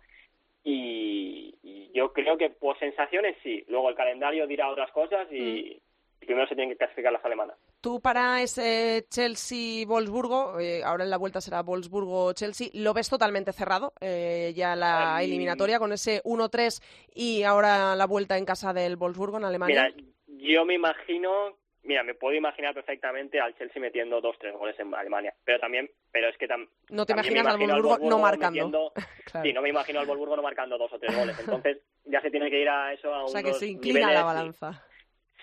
Y, 0.62 1.54
y 1.62 1.90
yo 1.92 2.12
creo 2.12 2.38
que 2.38 2.50
por 2.50 2.78
sensaciones 2.78 3.36
sí. 3.42 3.64
Luego 3.68 3.88
el 3.88 3.96
calendario 3.96 4.46
dirá 4.46 4.70
otras 4.70 4.90
cosas 4.92 5.26
y, 5.32 5.80
y 6.20 6.26
primero 6.26 6.46
se 6.46 6.54
tienen 6.54 6.72
que 6.72 6.78
clasificar 6.78 7.12
las 7.12 7.24
alemanas. 7.24 7.56
Tú 7.80 8.00
para 8.00 8.40
ese 8.40 9.04
Chelsea-Wolfsburgo, 9.10 10.58
eh, 10.58 10.82
ahora 10.82 11.04
en 11.04 11.10
la 11.10 11.18
vuelta 11.18 11.42
será 11.42 11.62
Wolfsburgo-Chelsea, 11.62 12.70
¿lo 12.72 12.94
ves 12.94 13.10
totalmente 13.10 13.52
cerrado? 13.52 13.92
Eh, 14.00 14.54
ya 14.56 14.74
la 14.74 15.16
Ay. 15.16 15.26
eliminatoria 15.26 15.78
con 15.78 15.92
ese 15.92 16.22
1-3 16.22 16.82
y 17.14 17.42
ahora 17.42 17.94
la 17.94 18.06
vuelta 18.06 18.38
en 18.38 18.46
casa 18.46 18.72
del 18.72 18.96
Wolfsburgo 18.96 19.36
en 19.36 19.44
Alemania. 19.44 19.92
Mira, 19.94 20.04
yo 20.26 20.64
me 20.64 20.74
imagino, 20.74 21.58
mira, 21.84 22.02
me 22.02 22.14
puedo 22.14 22.34
imaginar 22.36 22.74
perfectamente 22.74 23.40
al 23.40 23.54
Chelsea 23.56 23.80
metiendo 23.80 24.20
dos, 24.20 24.36
tres 24.38 24.54
goles 24.54 24.78
en 24.80 24.94
Alemania. 24.94 25.32
Pero 25.44 25.58
también, 25.60 25.90
pero 26.12 26.28
es 26.28 26.36
que 26.36 26.48
tam- 26.48 26.68
no 26.90 27.06
te 27.06 27.12
imaginas 27.12 27.46
al 27.46 27.58
Wolfsburgo 27.82 28.10
no 28.10 28.18
marcando. 28.18 28.50
metiendo- 28.66 28.92
Claro. 29.24 29.46
Sí, 29.46 29.52
no 29.52 29.62
me 29.62 29.68
imagino 29.70 30.00
al 30.00 30.06
Wolfsburgo 30.06 30.36
no 30.36 30.42
marcando 30.42 30.78
dos 30.78 30.92
o 30.92 30.98
tres 30.98 31.16
goles. 31.16 31.38
Entonces 31.40 31.78
ya 32.04 32.20
se 32.20 32.30
tiene 32.30 32.50
que 32.50 32.60
ir 32.60 32.68
a 32.68 32.92
eso 32.92 33.12
a 33.12 33.24
o 33.24 33.28
sea 33.28 33.42
que 33.42 33.52
se 33.54 33.66
inclina 33.66 34.12
la 34.12 34.22
balanza. 34.24 34.84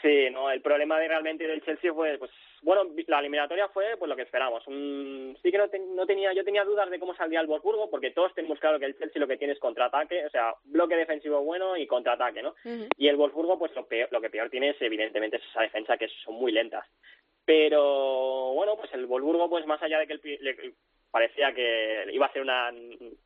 Sí, 0.01 0.29
no, 0.31 0.49
el 0.49 0.61
problema 0.61 0.99
de 0.99 1.07
realmente 1.07 1.45
del 1.47 1.61
Chelsea 1.63 1.93
fue, 1.93 2.17
pues, 2.17 2.31
bueno, 2.63 2.83
la 3.07 3.19
eliminatoria 3.19 3.67
fue 3.69 3.95
pues 3.97 4.09
lo 4.09 4.15
que 4.15 4.23
esperamos. 4.23 4.65
Un, 4.67 5.37
sí 5.43 5.51
que 5.51 5.57
no, 5.57 5.69
ten- 5.69 5.95
no 5.95 6.05
tenía, 6.05 6.33
yo 6.33 6.43
tenía 6.43 6.63
dudas 6.63 6.89
de 6.89 6.99
cómo 6.99 7.13
saldría 7.15 7.39
el 7.41 7.47
Wolfsburgo, 7.47 7.89
porque 7.89 8.11
todos 8.11 8.33
tenemos 8.33 8.59
claro 8.59 8.79
que 8.79 8.85
el 8.85 8.97
Chelsea 8.97 9.19
lo 9.19 9.27
que 9.27 9.37
tiene 9.37 9.53
es 9.53 9.59
contraataque, 9.59 10.25
o 10.25 10.29
sea, 10.29 10.53
bloque 10.63 10.95
defensivo 10.95 11.41
bueno 11.43 11.77
y 11.77 11.85
contraataque, 11.87 12.41
¿no? 12.41 12.55
Y 12.97 13.07
el 13.09 13.15
Wolfsburgo, 13.17 13.59
pues 13.59 13.75
lo, 13.75 13.85
peor, 13.87 14.07
lo 14.11 14.21
que 14.21 14.29
peor 14.29 14.49
tiene 14.49 14.69
es 14.69 14.81
evidentemente 14.81 15.37
es 15.37 15.43
esa 15.51 15.61
defensa 15.61 15.97
que 15.97 16.07
son 16.23 16.35
muy 16.35 16.51
lentas. 16.51 16.85
Pero 17.45 18.53
bueno, 18.53 18.77
pues 18.77 18.93
el 18.93 19.05
Wolfsburgo, 19.05 19.49
pues 19.49 19.65
más 19.65 19.81
allá 19.83 19.99
de 19.99 20.07
que 20.07 20.13
el, 20.13 20.21
le- 20.41 20.73
parecía 21.11 21.53
que 21.53 22.05
iba 22.13 22.25
a 22.25 22.31
ser 22.31 22.41
una 22.41 22.71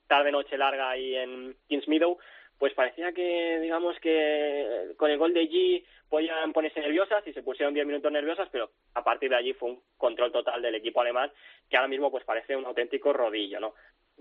tarde-noche 0.08 0.58
larga 0.58 0.90
ahí 0.90 1.16
en 1.16 1.56
Kings 1.68 1.88
Meadow, 1.88 2.18
pues 2.58 2.74
parecía 2.74 3.12
que, 3.12 3.60
digamos 3.60 4.00
que 4.00 4.94
con 4.98 5.12
el 5.12 5.18
gol 5.18 5.34
de 5.34 5.50
G 5.50 5.84
podían 6.10 6.54
ponerse 6.54 6.80
nerviosas 6.80 7.26
y 7.28 7.34
se 7.34 7.44
pusieron 7.44 7.74
10 7.74 7.86
minutos 7.86 8.12
nerviosas, 8.12 8.48
pero 8.52 8.70
a 8.94 9.04
partir 9.04 9.30
de 9.30 9.36
allí 9.36 9.54
fue 9.54 9.72
un 9.72 9.82
control 9.98 10.32
total 10.32 10.62
del 10.62 10.76
equipo 10.76 11.02
alemán 11.02 11.32
que 11.70 11.76
ahora 11.78 11.90
mismo 11.90 12.12
pues 12.12 12.24
parece 12.24 12.56
un 12.56 12.66
auténtico 12.66 13.12
rodillo, 13.12 13.60
¿no? 13.60 13.74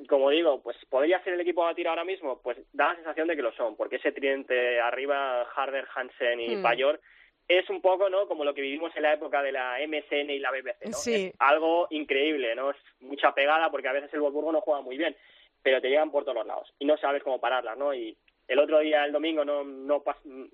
Como 0.08 0.30
digo, 0.30 0.60
pues 0.62 0.76
podría 0.88 1.22
ser 1.22 1.34
el 1.34 1.40
equipo 1.40 1.64
a 1.66 1.74
tiro 1.74 1.90
ahora 1.90 2.04
mismo, 2.04 2.40
pues 2.42 2.58
da 2.72 2.88
la 2.88 2.94
sensación 2.96 3.28
de 3.28 3.36
que 3.36 3.42
lo 3.42 3.52
son, 3.52 3.76
porque 3.76 3.96
ese 3.96 4.10
tridente 4.10 4.80
arriba, 4.80 5.42
Harder, 5.54 5.86
Hansen 5.94 6.40
y 6.40 6.56
Hmm. 6.56 6.62
Bayor, 6.62 7.00
es 7.46 7.68
un 7.70 7.80
poco, 7.80 8.08
¿no? 8.08 8.26
Como 8.26 8.44
lo 8.44 8.54
que 8.54 8.62
vivimos 8.62 8.90
en 8.96 9.02
la 9.02 9.12
época 9.12 9.42
de 9.42 9.52
la 9.52 9.78
MSN 9.86 10.30
y 10.30 10.38
la 10.38 10.50
BBC, 10.50 10.86
¿no? 10.86 10.96
Sí. 10.96 11.26
Es 11.26 11.34
algo 11.38 11.86
increíble, 11.90 12.54
¿no? 12.56 12.70
Es 12.70 12.76
mucha 13.00 13.32
pegada 13.34 13.70
porque 13.70 13.86
a 13.86 13.92
veces 13.92 14.12
el 14.14 14.20
Wolfsburgo 14.20 14.50
no 14.50 14.62
juega 14.62 14.80
muy 14.80 14.96
bien, 14.96 15.14
pero 15.62 15.80
te 15.80 15.90
llegan 15.90 16.10
por 16.10 16.24
todos 16.24 16.36
los 16.38 16.46
lados 16.46 16.74
y 16.78 16.86
no 16.86 16.96
sabes 16.96 17.22
cómo 17.22 17.40
pararlas, 17.40 17.76
¿no? 17.76 17.94
Y 17.94 18.16
el 18.48 18.58
otro 18.58 18.78
día, 18.80 19.04
el 19.04 19.12
domingo, 19.12 19.44
no, 19.44 19.64
no 19.64 20.02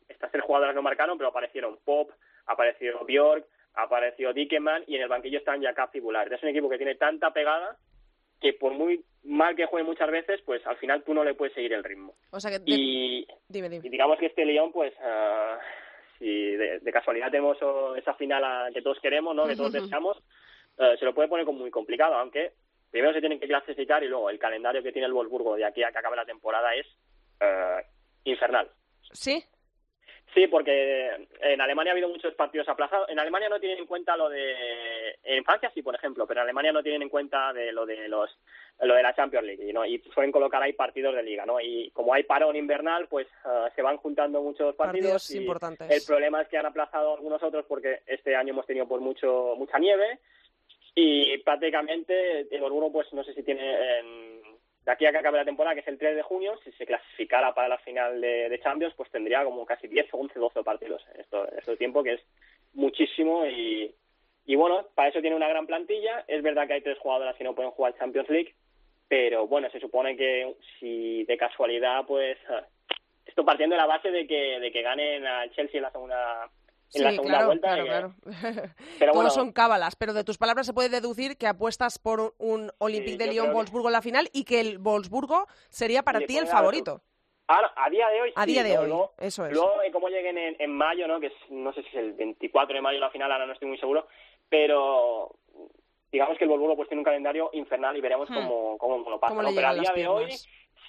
estas 0.08 0.30
tres 0.30 0.44
jugadoras 0.44 0.74
no 0.74 0.82
marcaron, 0.82 1.18
pero 1.18 1.28
aparecieron 1.30 1.78
Pop, 1.84 2.10
apareció 2.46 3.04
Bjork, 3.04 3.44
apareció 3.74 4.32
Dickeman 4.32 4.84
y 4.86 4.96
en 4.96 5.02
el 5.02 5.08
banquillo 5.08 5.38
están 5.38 5.62
Jakab 5.62 5.90
y 5.94 6.00
Bular. 6.00 6.32
Es 6.32 6.42
un 6.42 6.48
equipo 6.50 6.68
que 6.68 6.76
tiene 6.78 6.94
tanta 6.96 7.32
pegada 7.32 7.76
que 8.40 8.52
por 8.54 8.72
muy 8.72 9.04
mal 9.24 9.54
que 9.54 9.66
juegue 9.66 9.84
muchas 9.86 10.10
veces, 10.10 10.40
pues 10.46 10.66
al 10.66 10.76
final 10.78 11.02
tú 11.04 11.12
no 11.12 11.22
le 11.24 11.34
puedes 11.34 11.52
seguir 11.54 11.72
el 11.74 11.84
ritmo. 11.84 12.14
O 12.30 12.40
sea 12.40 12.50
que... 12.50 12.62
Y, 12.64 13.26
Dime, 13.48 13.68
dime. 13.68 13.86
y 13.86 13.90
digamos 13.90 14.18
que 14.18 14.26
este 14.26 14.46
Lyon, 14.46 14.72
pues, 14.72 14.94
ah, 15.02 15.58
si 16.18 16.52
de, 16.56 16.78
de 16.80 16.92
casualidad 16.92 17.30
tenemos 17.30 17.58
esa 17.98 18.14
final 18.14 18.42
a- 18.44 18.68
que 18.72 18.80
todos 18.80 18.98
queremos, 19.00 19.34
¿no? 19.36 19.46
Que 19.46 19.56
todos 19.56 19.72
deseamos, 19.72 20.16
eh, 20.78 20.96
se 20.98 21.04
lo 21.04 21.14
puede 21.14 21.28
poner 21.28 21.44
como 21.44 21.58
muy 21.58 21.70
complicado, 21.70 22.14
aunque 22.14 22.52
primero 22.90 23.12
se 23.12 23.20
tienen 23.20 23.38
que 23.38 23.46
clasificar 23.46 24.02
y 24.02 24.08
luego 24.08 24.30
el 24.30 24.38
calendario 24.38 24.82
que 24.82 24.92
tiene 24.92 25.06
el 25.06 25.12
Wolfsburgo 25.12 25.56
de 25.56 25.66
aquí 25.66 25.82
a 25.82 25.92
que 25.92 25.98
acabe 25.98 26.16
la 26.16 26.24
temporada 26.24 26.74
es 26.74 26.86
eh, 27.40 27.84
infernal. 28.24 28.70
¿Sí? 29.12 29.44
Sí, 30.34 30.46
porque 30.46 31.26
en 31.40 31.60
Alemania 31.60 31.90
ha 31.90 31.94
habido 31.94 32.08
muchos 32.08 32.32
partidos 32.34 32.68
aplazados. 32.68 33.08
En 33.08 33.18
Alemania 33.18 33.48
no 33.48 33.58
tienen 33.58 33.78
en 33.78 33.86
cuenta 33.86 34.16
lo 34.16 34.28
de 34.28 35.18
en 35.24 35.44
Francia 35.44 35.72
sí, 35.74 35.82
por 35.82 35.94
ejemplo, 35.96 36.24
pero 36.24 36.38
en 36.40 36.44
Alemania 36.44 36.72
no 36.72 36.84
tienen 36.84 37.02
en 37.02 37.08
cuenta 37.08 37.52
de 37.52 37.72
lo 37.72 37.84
de 37.84 38.06
los 38.08 38.30
lo 38.82 38.94
de 38.94 39.02
la 39.02 39.12
Champions 39.14 39.44
League, 39.44 39.72
¿no? 39.72 39.84
Y 39.84 39.98
suelen 40.14 40.30
colocar 40.30 40.62
ahí 40.62 40.72
partidos 40.72 41.16
de 41.16 41.24
liga, 41.24 41.44
¿no? 41.44 41.60
Y 41.60 41.90
como 41.90 42.14
hay 42.14 42.22
parón 42.22 42.54
invernal, 42.54 43.08
pues 43.08 43.26
eh, 43.44 43.68
se 43.74 43.82
van 43.82 43.96
juntando 43.96 44.40
muchos 44.40 44.74
partidos, 44.76 45.10
Partidos 45.12 45.30
y 45.32 45.38
importantes. 45.38 45.90
El 45.90 46.02
problema 46.06 46.40
es 46.42 46.48
que 46.48 46.58
han 46.58 46.66
aplazado 46.66 47.14
algunos 47.14 47.42
otros 47.42 47.64
porque 47.66 48.02
este 48.06 48.36
año 48.36 48.50
hemos 48.52 48.66
tenido 48.66 48.86
pues 48.86 49.02
mucho 49.02 49.54
mucha 49.56 49.78
nieve 49.80 50.20
y 50.94 51.36
prácticamente 51.38 52.42
el 52.54 52.60
Wolfsburgo 52.60 52.92
pues 52.92 53.12
no 53.12 53.24
sé 53.24 53.34
si 53.34 53.42
tiene 53.42 53.98
en- 53.98 54.39
aquí 54.90 55.06
a 55.06 55.12
que 55.12 55.18
acabe 55.18 55.38
la 55.38 55.44
temporada, 55.44 55.74
que 55.74 55.80
es 55.80 55.88
el 55.88 55.98
3 55.98 56.16
de 56.16 56.22
junio, 56.22 56.58
si 56.64 56.72
se 56.72 56.86
clasificara 56.86 57.54
para 57.54 57.68
la 57.68 57.78
final 57.78 58.20
de, 58.20 58.60
Champions, 58.62 58.94
pues 58.96 59.10
tendría 59.10 59.44
como 59.44 59.64
casi 59.64 59.88
10, 59.88 60.08
11, 60.10 60.38
12 60.38 60.62
partidos. 60.62 61.02
Esto, 61.16 61.46
esto 61.52 61.76
tiempo 61.76 62.02
que 62.02 62.14
es 62.14 62.20
muchísimo 62.74 63.46
y, 63.46 63.94
y 64.46 64.56
bueno, 64.56 64.86
para 64.94 65.08
eso 65.08 65.20
tiene 65.20 65.36
una 65.36 65.48
gran 65.48 65.66
plantilla. 65.66 66.24
Es 66.28 66.42
verdad 66.42 66.66
que 66.66 66.74
hay 66.74 66.82
tres 66.82 66.98
jugadoras 66.98 67.36
que 67.36 67.44
no 67.44 67.54
pueden 67.54 67.70
jugar 67.72 67.96
Champions 67.98 68.28
League, 68.28 68.54
pero 69.08 69.46
bueno, 69.46 69.68
se 69.70 69.80
supone 69.80 70.16
que 70.16 70.54
si 70.78 71.24
de 71.24 71.36
casualidad, 71.36 72.04
pues 72.06 72.38
esto 73.26 73.44
partiendo 73.44 73.74
de 73.74 73.80
la 73.80 73.86
base 73.86 74.10
de 74.10 74.26
que, 74.26 74.60
de 74.60 74.72
que 74.72 74.82
ganen 74.82 75.26
al 75.26 75.50
Chelsea 75.52 75.78
en 75.78 75.82
la 75.82 75.90
segunda, 75.90 76.50
en 76.92 76.98
Sí, 76.98 77.02
la 77.04 77.10
segunda 77.12 77.30
claro, 77.34 77.46
vuelta. 77.46 77.68
claro, 77.68 77.82
que- 77.84 77.88
claro. 77.88 78.14
Pero 78.98 79.12
Todos 79.12 79.14
bueno, 79.14 79.30
son 79.30 79.52
cábalas, 79.52 79.94
pero 79.96 80.12
de 80.12 80.24
tus 80.24 80.38
palabras 80.38 80.66
se 80.66 80.72
puede 80.72 80.88
deducir 80.88 81.36
que 81.36 81.46
apuestas 81.46 81.98
por 81.98 82.34
un- 82.38 82.72
Olympique 82.78 83.12
Sí, 83.12 83.18
de 83.18 83.26
yo 83.26 83.32
Lyon 83.32 83.44
creo 83.46 83.52
que- 83.52 83.56
Wolfsburgo 83.58 83.88
en 83.88 83.92
la 83.92 84.02
final 84.02 84.28
y 84.32 84.44
que 84.44 84.60
el 84.60 84.78
Wolfsburgo 84.78 85.46
sería 85.68 86.02
para 86.02 86.20
ti 86.20 86.36
el 86.36 86.46
favorito. 86.46 87.00
Ahora, 87.46 87.72
a 87.76 87.90
día 87.90 88.08
de 88.08 88.20
hoy 88.22 88.32
A 88.36 88.44
sí, 88.44 88.52
día 88.52 88.62
de 88.62 88.74
¿no? 88.74 88.80
hoy, 88.80 88.86
Luego, 88.88 89.12
eso 89.18 89.44
es. 89.46 89.52
luego 89.52 89.72
como 89.92 90.08
lleguen 90.08 90.38
en, 90.38 90.56
en 90.60 90.72
mayo, 90.72 91.08
¿no? 91.08 91.18
Que 91.18 91.26
es, 91.28 91.32
no 91.50 91.72
sé 91.72 91.82
si 91.82 91.88
es 91.88 91.94
el 91.96 92.12
24 92.12 92.74
de 92.74 92.80
mayo 92.80 92.98
la 93.00 93.10
final, 93.10 93.30
ahora 93.32 93.46
no 93.46 93.52
estoy 93.54 93.66
muy 93.68 93.78
seguro, 93.78 94.06
pero 94.48 95.34
digamos 96.12 96.38
que 96.38 96.44
el 96.44 96.50
Wolfsburgo 96.50 96.76
pues 96.76 96.88
tiene 96.88 97.00
un 97.00 97.04
calendario 97.04 97.50
infernal 97.52 97.96
y 97.96 98.00
veremos 98.00 98.28
Hmm. 98.30 98.34
cómo, 98.34 98.78
cómo 98.78 99.10
lo 99.10 99.18
pasa. 99.20 99.34
Pero 99.36 99.68
a 99.68 99.74
día 99.74 99.92
de 99.94 100.06
hoy, 100.08 100.32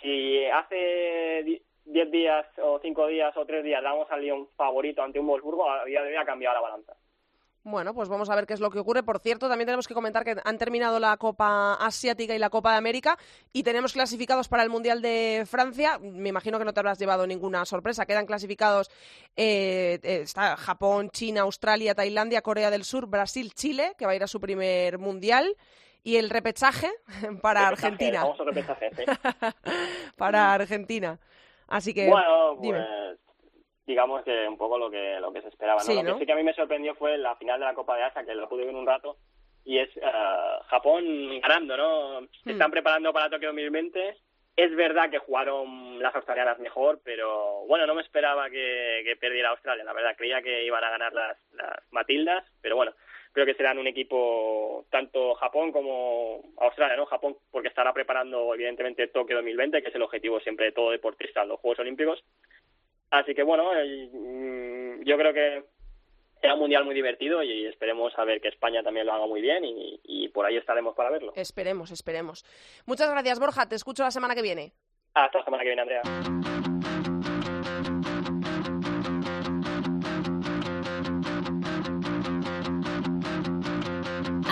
si 0.02 0.46
hace 0.46 1.62
10 1.86 2.12
días 2.12 2.46
o 2.62 2.80
5 2.80 3.08
días 3.08 3.36
o 3.38 3.46
3 3.46 3.64
días 3.64 3.84
damos 3.84 4.10
al 4.12 4.22
Lyon 4.22 4.48
favorito 4.56 5.02
ante 5.02 5.20
un 5.20 5.28
Wolfsburgo, 5.28 5.70
a 5.70 5.86
día 5.86 6.02
de 6.02 6.10
hoy 6.10 6.16
ha 6.16 6.26
cambiado 6.26 6.56
la 6.56 6.62
balanza. 6.62 6.94
Bueno, 7.64 7.94
pues 7.94 8.10
vamos 8.10 8.28
a 8.30 8.36
ver 8.36 8.48
qué 8.48 8.56
es 8.56 8.60
lo 8.60 8.72
que 8.72 8.80
ocurre. 8.80 9.04
Por 9.04 9.20
cierto, 9.20 9.48
también 9.48 9.68
tenemos 9.68 9.88
que 9.88 9.94
comentar 9.94 10.24
que 10.24 10.36
han 10.44 10.58
terminado 10.58 11.00
la 11.00 11.16
Copa 11.18 11.76
Asiática 11.76 12.34
y 12.34 12.40
la 12.40 12.50
Copa 12.50 12.72
de 12.72 12.78
América 12.78 13.20
y 13.54 13.62
tenemos 13.62 13.94
clasificados 13.94 14.48
para 14.48 14.64
el 14.64 14.70
Mundial 14.70 15.00
de 15.02 15.44
Francia. 15.46 16.00
Me 16.00 16.30
imagino 16.30 16.58
que 16.58 16.66
no 16.66 16.74
te 16.74 16.80
habrás 16.80 16.98
llevado 16.98 17.28
ninguna 17.28 17.64
sorpresa. 17.66 18.08
Quedan 18.08 18.26
clasificados 18.26 18.90
eh, 19.36 20.00
eh, 20.02 20.22
está 20.24 20.58
Japón, 20.58 21.12
China, 21.12 21.42
Australia, 21.42 21.94
Tailandia, 21.94 22.42
Corea 22.42 22.72
del 22.72 22.84
Sur, 22.84 23.06
Brasil, 23.06 23.54
Chile, 23.54 23.94
que 23.96 24.08
va 24.08 24.14
a 24.14 24.16
ir 24.16 24.24
a 24.24 24.28
su 24.28 24.40
primer 24.40 24.98
Mundial. 24.98 25.56
Y 26.04 26.16
el 26.16 26.32
repechaje 26.32 26.90
para 27.44 27.70
Repechaje, 27.70 27.86
Argentina. 27.94 28.26
repechaje, 28.44 28.90
sí. 28.96 29.04
para 30.18 30.52
Argentina. 30.52 31.20
Así 31.72 31.94
que, 31.94 32.08
Bueno, 32.08 32.56
dime. 32.60 32.78
pues 32.80 33.20
digamos 33.86 34.24
que 34.24 34.48
un 34.48 34.58
poco 34.58 34.78
lo 34.78 34.90
que 34.92 35.20
lo 35.20 35.32
que 35.34 35.42
se 35.42 35.48
esperaba. 35.50 35.80
¿no? 35.80 35.86
Sí, 35.86 35.96
lo 35.96 36.04
¿no? 36.04 36.14
que 36.14 36.20
sí 36.20 36.26
que 36.26 36.32
a 36.34 36.36
mí 36.36 36.44
me 36.44 36.54
sorprendió 36.54 36.94
fue 36.96 37.18
la 37.18 37.36
final 37.38 37.60
de 37.60 37.66
la 37.66 37.74
Copa 37.74 37.98
de 37.98 38.04
Asia, 38.04 38.24
que 38.26 38.36
lo 38.36 38.48
pude 38.48 38.66
ver 38.66 38.76
un 38.76 38.86
rato, 38.86 39.18
y 39.66 39.80
es 39.80 39.90
eh, 39.98 40.02
Japón 40.68 41.04
ganando, 41.42 41.76
¿no? 41.78 42.20
Se 42.44 42.50
Hmm. 42.50 42.52
están 42.52 42.72
preparando 42.72 43.12
para 43.14 43.30
Tokio 43.30 43.50
2020. 43.50 44.18
Es 44.58 44.76
verdad 44.76 45.10
que 45.10 45.18
jugaron 45.20 46.00
las 46.04 46.14
australianas 46.14 46.60
mejor, 46.60 47.00
pero 47.06 47.66
bueno, 47.68 47.88
no 47.88 47.96
me 47.96 48.02
esperaba 48.02 48.50
que, 48.50 49.02
que 49.06 49.16
perdiera 49.16 49.50
Australia, 49.50 49.84
la 49.86 49.94
verdad. 49.94 50.16
Creía 50.18 50.42
que 50.42 50.66
iban 50.66 50.84
a 50.84 50.90
ganar 50.90 51.14
las, 51.14 51.38
las 51.54 51.78
Matildas, 51.92 52.44
pero 52.62 52.76
bueno, 52.76 52.92
creo 53.42 53.56
que 53.56 53.58
serán 53.58 53.80
un 53.80 53.88
equipo 53.88 54.86
tanto 54.92 55.34
Japón 55.36 55.72
como 55.72 56.44
Australia, 56.58 56.96
¿no? 56.96 57.06
Japón 57.08 57.38
porque 57.50 57.70
estará 57.70 57.92
preparando 57.92 58.54
evidentemente 58.54 59.08
Tokio 59.08 59.38
2020, 59.38 59.82
que 59.82 59.90
es 59.90 59.96
el 59.96 60.04
objetivo 60.04 60.40
siempre 60.42 60.68
de 60.68 60.72
todo 60.74 60.92
deportista 60.92 61.42
en 61.42 61.50
los 61.50 61.60
Juegos 61.60 61.80
Olímpicos. 61.80 62.24
Así 63.10 63.34
que 63.34 63.44
bueno, 63.44 63.72
mm, 63.72 65.04
yo 65.04 65.18
creo 65.18 65.34
que 65.34 65.64
será 66.40 66.54
un 66.54 66.60
mundial 66.60 66.86
muy 66.86 66.94
divertido 66.94 67.42
y 67.42 67.66
esperemos 67.66 68.14
a 68.18 68.26
ver 68.26 68.42
que 68.42 68.50
España 68.50 68.84
también 68.84 69.08
lo 69.08 69.14
haga 69.14 69.26
muy 69.26 69.42
bien 69.42 69.66
y, 69.66 70.00
y 70.04 70.30
por 70.30 70.46
ahí 70.46 70.58
estaremos 70.58 70.96
para 70.96 71.10
verlo. 71.10 71.34
Esperemos, 71.36 71.90
esperemos. 71.92 72.46
Muchas 72.86 73.10
gracias, 73.10 73.40
Borja. 73.40 73.68
Te 73.68 73.76
escucho 73.76 74.04
la 74.04 74.12
semana 74.12 74.36
que 74.36 74.44
viene. 74.44 74.74
Hasta 75.16 75.40
la 75.40 75.46
semana 75.46 75.64
que 75.64 75.70
viene, 75.70 75.82
Andrea. 75.82 76.81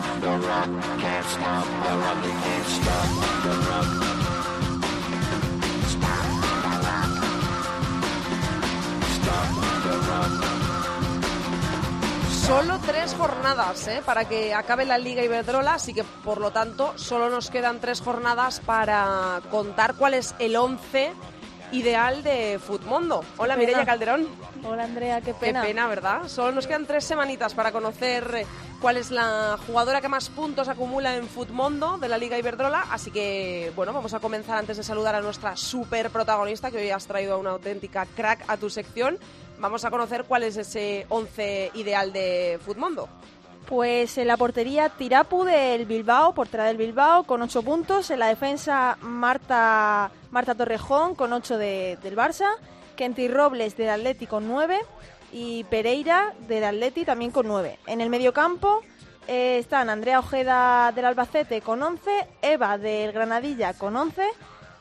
The. 0.00 0.50
Solo 12.50 12.80
tres 12.84 13.14
jornadas 13.14 13.86
¿eh? 13.86 14.02
para 14.04 14.24
que 14.24 14.52
acabe 14.54 14.84
la 14.84 14.98
Liga 14.98 15.22
Iberdrola, 15.22 15.74
así 15.74 15.94
que 15.94 16.02
por 16.02 16.40
lo 16.40 16.50
tanto 16.50 16.92
solo 16.96 17.30
nos 17.30 17.48
quedan 17.48 17.78
tres 17.78 18.00
jornadas 18.00 18.58
para 18.58 19.40
contar 19.52 19.94
cuál 19.94 20.14
es 20.14 20.34
el 20.40 20.56
once 20.56 21.12
ideal 21.72 22.22
de 22.22 22.58
Futmundo. 22.58 23.24
Hola, 23.36 23.54
Qué. 23.54 23.60
Mireia 23.60 23.84
Calderón. 23.84 24.26
Hola 24.64 24.84
Andrea, 24.84 25.20
qué 25.20 25.26
Qué 25.32 25.34
pena. 25.34 25.62
pena, 25.62 25.86
¿verdad? 25.86 26.28
Solo 26.28 26.52
nos 26.52 26.66
quedan 26.66 26.86
tres 26.86 27.04
semanitas 27.04 27.54
para 27.54 27.72
conocer 27.72 28.30
eh, 28.34 28.46
cuál 28.80 28.96
es 28.96 29.10
la 29.10 29.56
jugadora 29.66 30.00
que 30.00 30.08
más 30.08 30.28
puntos 30.28 30.68
acumula 30.68 31.16
en 31.16 31.26
Futmundo 31.28 31.98
de 31.98 32.08
la 32.08 32.18
Liga 32.18 32.38
Iberdrola. 32.38 32.86
Así 32.90 33.10
que, 33.10 33.72
bueno, 33.76 33.92
vamos 33.92 34.12
a 34.14 34.20
comenzar 34.20 34.58
antes 34.58 34.76
de 34.76 34.82
saludar 34.82 35.14
a 35.14 35.20
nuestra 35.20 35.56
super 35.56 36.10
protagonista, 36.10 36.70
que 36.70 36.78
hoy 36.78 36.90
has 36.90 37.06
traído 37.06 37.34
a 37.34 37.36
una 37.38 37.50
auténtica 37.50 38.06
crack 38.16 38.44
a 38.48 38.56
tu 38.56 38.68
sección. 38.68 39.18
Vamos 39.58 39.84
a 39.84 39.90
conocer 39.90 40.24
cuál 40.24 40.42
es 40.42 40.56
ese 40.56 41.06
11 41.08 41.70
ideal 41.74 42.12
de 42.12 42.58
Futmundo. 42.64 43.08
Pues 43.70 44.18
en 44.18 44.26
la 44.26 44.36
portería 44.36 44.88
Tirapu 44.88 45.44
del 45.44 45.86
Bilbao, 45.86 46.34
portera 46.34 46.64
del 46.64 46.76
Bilbao, 46.76 47.22
con 47.22 47.40
8 47.40 47.62
puntos. 47.62 48.10
En 48.10 48.18
la 48.18 48.26
defensa 48.26 48.98
Marta, 49.00 50.10
Marta 50.32 50.54
Torrejón 50.56 51.14
con 51.14 51.32
8 51.32 51.56
de- 51.56 51.96
del 52.02 52.16
Barça. 52.16 52.48
Kenty 52.96 53.28
Robles 53.28 53.76
del 53.76 53.90
Atleti 53.90 54.26
con 54.26 54.48
9. 54.48 54.78
Y 55.32 55.62
Pereira 55.64 56.34
del 56.48 56.64
Atleti 56.64 57.04
también 57.04 57.30
con 57.30 57.46
9. 57.46 57.78
En 57.86 58.00
el 58.00 58.10
mediocampo 58.10 58.80
eh, 59.28 59.58
están 59.58 59.88
Andrea 59.88 60.18
Ojeda 60.18 60.90
del 60.92 61.04
Albacete 61.04 61.60
con 61.60 61.80
11. 61.80 62.10
Eva 62.42 62.76
del 62.76 63.12
Granadilla 63.12 63.74
con 63.74 63.94
11. 63.96 64.24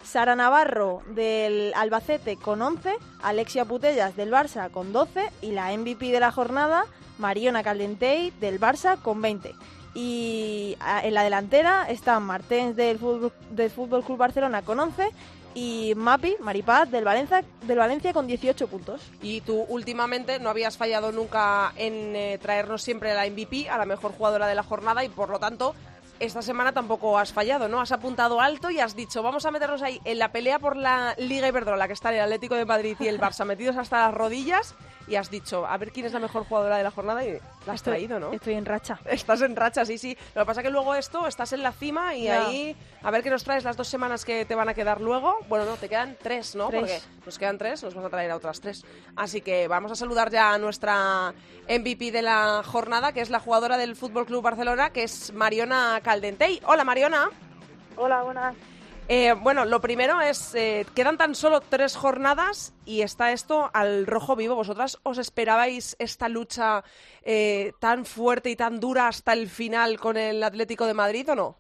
Sara 0.04 0.36
Navarro 0.36 1.02
del 1.08 1.74
Albacete 1.76 2.38
con 2.38 2.62
11, 2.62 2.96
Alexia 3.22 3.66
Putellas 3.66 4.16
del 4.16 4.32
Barça 4.32 4.70
con 4.72 4.92
12 4.94 5.32
y 5.42 5.52
la 5.52 5.76
MVP 5.76 6.12
de 6.12 6.20
la 6.20 6.32
jornada, 6.32 6.86
Mariona 7.18 7.64
Caldentey 7.64 8.32
del 8.40 8.60
Barça 8.60 9.02
con 9.02 9.22
20. 9.22 9.54
Y 9.94 10.78
ah, 10.80 11.02
en 11.04 11.14
la 11.14 11.24
delantera 11.24 11.90
están 11.90 12.24
Martens 12.24 12.76
del 12.76 13.00
Fútbol, 13.00 13.34
del 13.50 13.70
Fútbol 13.70 14.04
Club 14.04 14.18
Barcelona 14.18 14.62
con 14.62 14.80
11 14.80 15.10
y 15.56 15.94
Mapi, 15.96 16.36
Maripaz 16.40 16.90
del 16.92 17.04
Valencia, 17.04 17.44
del 17.66 17.78
Valencia 17.78 18.14
con 18.14 18.28
18 18.28 18.68
puntos. 18.68 19.02
Y 19.22 19.42
tú 19.42 19.66
últimamente 19.68 20.40
no 20.40 20.50
habías 20.50 20.78
fallado 20.78 21.12
nunca 21.12 21.74
en 21.76 22.16
eh, 22.16 22.38
traernos 22.42 22.82
siempre 22.82 23.14
la 23.14 23.28
MVP, 23.28 23.70
a 23.70 23.78
la 23.78 23.86
mejor 23.86 24.12
jugadora 24.12 24.48
de 24.48 24.56
la 24.56 24.64
jornada, 24.64 25.04
y 25.04 25.10
por 25.10 25.30
lo 25.30 25.40
tanto, 25.40 25.74
esta 26.20 26.42
semana 26.42 26.72
tampoco 26.74 27.18
has 27.18 27.32
fallado, 27.34 27.68
¿no? 27.68 27.82
Has 27.82 27.92
apuntado 27.92 28.40
alto 28.42 28.70
y 28.70 28.80
has 28.80 28.96
dicho, 28.96 29.24
vamos 29.24 29.46
a 29.46 29.52
meternos 29.52 29.82
ahí 29.82 30.00
en 30.06 30.20
la 30.20 30.32
pelea 30.32 30.60
por 30.60 30.76
la 30.78 31.16
Liga 31.18 31.48
Iberdrola, 31.48 31.88
que 31.88 31.94
está 31.94 32.14
el 32.14 32.20
Atlético 32.22 32.56
de 32.56 32.66
Madrid 32.66 32.96
y 33.00 33.08
el 33.08 33.20
Barça 33.20 33.46
metidos 33.46 33.78
hasta 33.78 34.06
las 34.06 34.14
rodillas, 34.14 34.76
y 35.08 35.16
has 35.16 35.32
dicho, 35.32 35.66
a 35.66 35.76
ver 35.78 35.92
quién 35.92 36.06
es 36.06 36.14
la 36.14 36.20
mejor 36.20 36.46
jugadora 36.46 36.78
de 36.78 36.84
la 36.84 36.92
jornada, 36.92 37.26
y 37.26 37.32
la 37.32 37.74
has 37.74 37.76
Estoy- 37.82 37.94
traído, 37.94 38.20
¿no? 38.20 38.32
Estoy 38.32 38.54
en 38.54 38.66
racha. 38.66 39.00
Estás 39.06 39.42
en 39.42 39.56
racha, 39.56 39.86
sí, 39.86 39.98
sí. 39.98 40.16
Lo 40.36 40.42
que 40.42 40.46
pasa 40.46 40.62
que 40.62 40.70
luego 40.70 40.94
esto, 40.96 41.26
estás 41.26 41.52
en 41.54 41.64
la 41.64 41.72
cima 41.72 42.16
y 42.16 42.28
ahí, 42.28 42.76
a 43.02 43.10
ver 43.12 43.24
qué 43.24 43.30
nos 43.30 43.44
traes 43.44 43.64
las 43.64 43.76
dos 43.76 43.88
semanas 43.88 44.24
que 44.26 44.46
te 44.46 44.54
van 44.56 44.70
a 44.70 44.74
quedar 44.74 45.02
luego. 45.02 45.38
Bueno, 45.48 45.66
no, 45.66 45.78
te 45.78 45.90
quedan 45.90 46.16
tres, 46.22 46.56
¿no? 46.56 46.70
Tres. 46.70 46.82
Porque 46.82 47.26
nos 47.26 47.40
quedan 47.40 47.58
tres, 47.58 47.84
nos 47.84 47.96
vas 47.96 48.06
a 48.06 48.10
traer 48.10 48.30
a 48.32 48.36
otras 48.36 48.62
tres. 48.62 48.86
Así 49.16 49.42
que 49.42 49.68
vamos 49.68 49.92
a 49.92 49.96
saludar 49.96 50.30
ya 50.30 50.54
a 50.54 50.58
nuestra 50.60 51.34
MVP 51.68 52.12
de 52.12 52.22
la 52.22 52.62
jornada, 52.64 53.12
que 53.12 53.22
es 53.22 53.30
la 53.32 53.40
jugadora 53.40 53.78
del 53.78 53.96
Fútbol 53.96 54.26
Club 54.28 54.44
Barcelona, 54.44 54.92
que 54.92 55.04
es 55.04 55.34
Mariona 55.34 56.02
Caldentey. 56.10 56.60
Hola, 56.66 56.84
Mariona. 56.84 57.30
Hola, 57.96 58.24
buenas. 58.24 58.56
Eh, 59.08 59.36
bueno, 59.44 59.64
lo 59.66 59.80
primero 59.80 60.20
es, 60.20 60.56
eh, 60.56 60.84
quedan 60.96 61.18
tan 61.18 61.36
solo 61.36 61.62
tres 61.62 61.96
jornadas 61.96 62.74
y 62.84 63.04
está 63.04 63.32
esto 63.32 63.70
al 63.76 64.08
rojo 64.08 64.36
vivo. 64.36 64.56
¿Vosotras 64.56 65.00
os 65.04 65.20
esperabais 65.20 65.96
esta 66.00 66.28
lucha 66.28 66.84
eh, 67.22 67.74
tan 67.80 68.06
fuerte 68.06 68.50
y 68.50 68.56
tan 68.56 68.80
dura 68.80 69.08
hasta 69.08 69.34
el 69.34 69.50
final 69.50 70.00
con 70.00 70.18
el 70.18 70.42
Atlético 70.42 70.88
de 70.88 70.96
Madrid 70.96 71.30
o 71.30 71.36
no? 71.36 71.58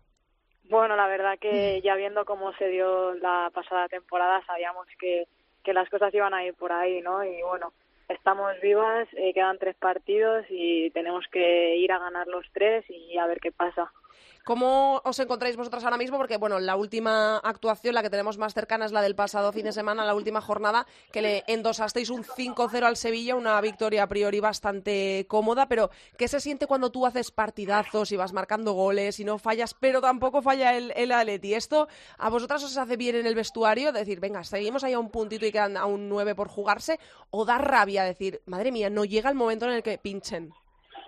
Bueno, 0.63 0.95
la 0.95 1.05
verdad 1.05 1.37
que 1.39 1.79
ya 1.83 1.93
viendo 1.93 2.25
cómo 2.25 2.51
se 2.53 2.69
dio 2.69 3.13
la 3.13 3.51
pasada 3.53 3.87
temporada 3.87 4.43
sabíamos 4.47 4.87
que, 4.99 5.27
que 5.63 5.73
las 5.73 5.87
cosas 5.91 6.11
iban 6.11 6.33
a 6.33 6.43
ir 6.43 6.55
por 6.55 6.71
ahí, 6.71 7.01
¿no? 7.01 7.23
Y 7.23 7.43
bueno, 7.43 7.71
estamos 8.07 8.51
vivas, 8.63 9.07
eh, 9.13 9.31
quedan 9.31 9.59
tres 9.59 9.75
partidos 9.75 10.43
y 10.49 10.89
tenemos 10.89 11.25
que 11.31 11.75
ir 11.75 11.91
a 11.91 11.99
ganar 11.99 12.25
los 12.25 12.47
tres 12.51 12.83
y 12.89 13.15
a 13.19 13.27
ver 13.27 13.39
qué 13.39 13.51
pasa. 13.51 13.91
¿Cómo 14.49 14.99
os 15.05 15.19
encontráis 15.19 15.55
vosotras 15.55 15.83
ahora 15.83 15.99
mismo? 15.99 16.17
Porque, 16.17 16.37
bueno, 16.37 16.59
la 16.59 16.75
última 16.75 17.37
actuación, 17.37 17.93
la 17.93 18.01
que 18.01 18.09
tenemos 18.09 18.39
más 18.39 18.55
cercana, 18.55 18.85
es 18.85 18.91
la 18.91 19.03
del 19.03 19.13
pasado 19.13 19.51
fin 19.51 19.65
de 19.65 19.71
semana, 19.71 20.07
la 20.07 20.15
última 20.15 20.41
jornada, 20.41 20.87
que 21.13 21.21
le 21.21 21.43
endosasteis 21.45 22.09
un 22.09 22.23
5-0 22.23 22.81
al 22.81 22.97
Sevilla, 22.97 23.35
una 23.35 23.61
victoria 23.61 24.01
a 24.01 24.07
priori 24.07 24.39
bastante 24.39 25.27
cómoda, 25.27 25.67
pero 25.67 25.91
¿qué 26.17 26.27
se 26.27 26.39
siente 26.39 26.65
cuando 26.65 26.91
tú 26.91 27.05
haces 27.05 27.29
partidazos 27.29 28.11
y 28.11 28.17
vas 28.17 28.33
marcando 28.33 28.73
goles 28.73 29.19
y 29.19 29.23
no 29.23 29.37
fallas, 29.37 29.75
pero 29.75 30.01
tampoco 30.01 30.41
falla 30.41 30.75
el, 30.75 30.93
el? 30.95 31.11
¿Esto 31.43 31.87
a 32.17 32.31
vosotras 32.31 32.63
os 32.63 32.75
hace 32.75 32.97
bien 32.97 33.17
en 33.17 33.27
el 33.27 33.35
vestuario? 33.35 33.91
Decir, 33.91 34.19
venga, 34.19 34.43
seguimos 34.43 34.83
ahí 34.83 34.93
a 34.93 34.99
un 34.99 35.11
puntito 35.11 35.45
y 35.45 35.51
quedan 35.51 35.77
a 35.77 35.85
un 35.85 36.09
9 36.09 36.33
por 36.33 36.47
jugarse, 36.47 36.97
o 37.29 37.45
da 37.45 37.59
rabia 37.59 38.03
decir, 38.03 38.41
madre 38.47 38.71
mía, 38.71 38.89
no 38.89 39.05
llega 39.05 39.29
el 39.29 39.35
momento 39.35 39.65
en 39.65 39.73
el 39.73 39.83
que 39.83 39.99
pinchen. 39.99 40.51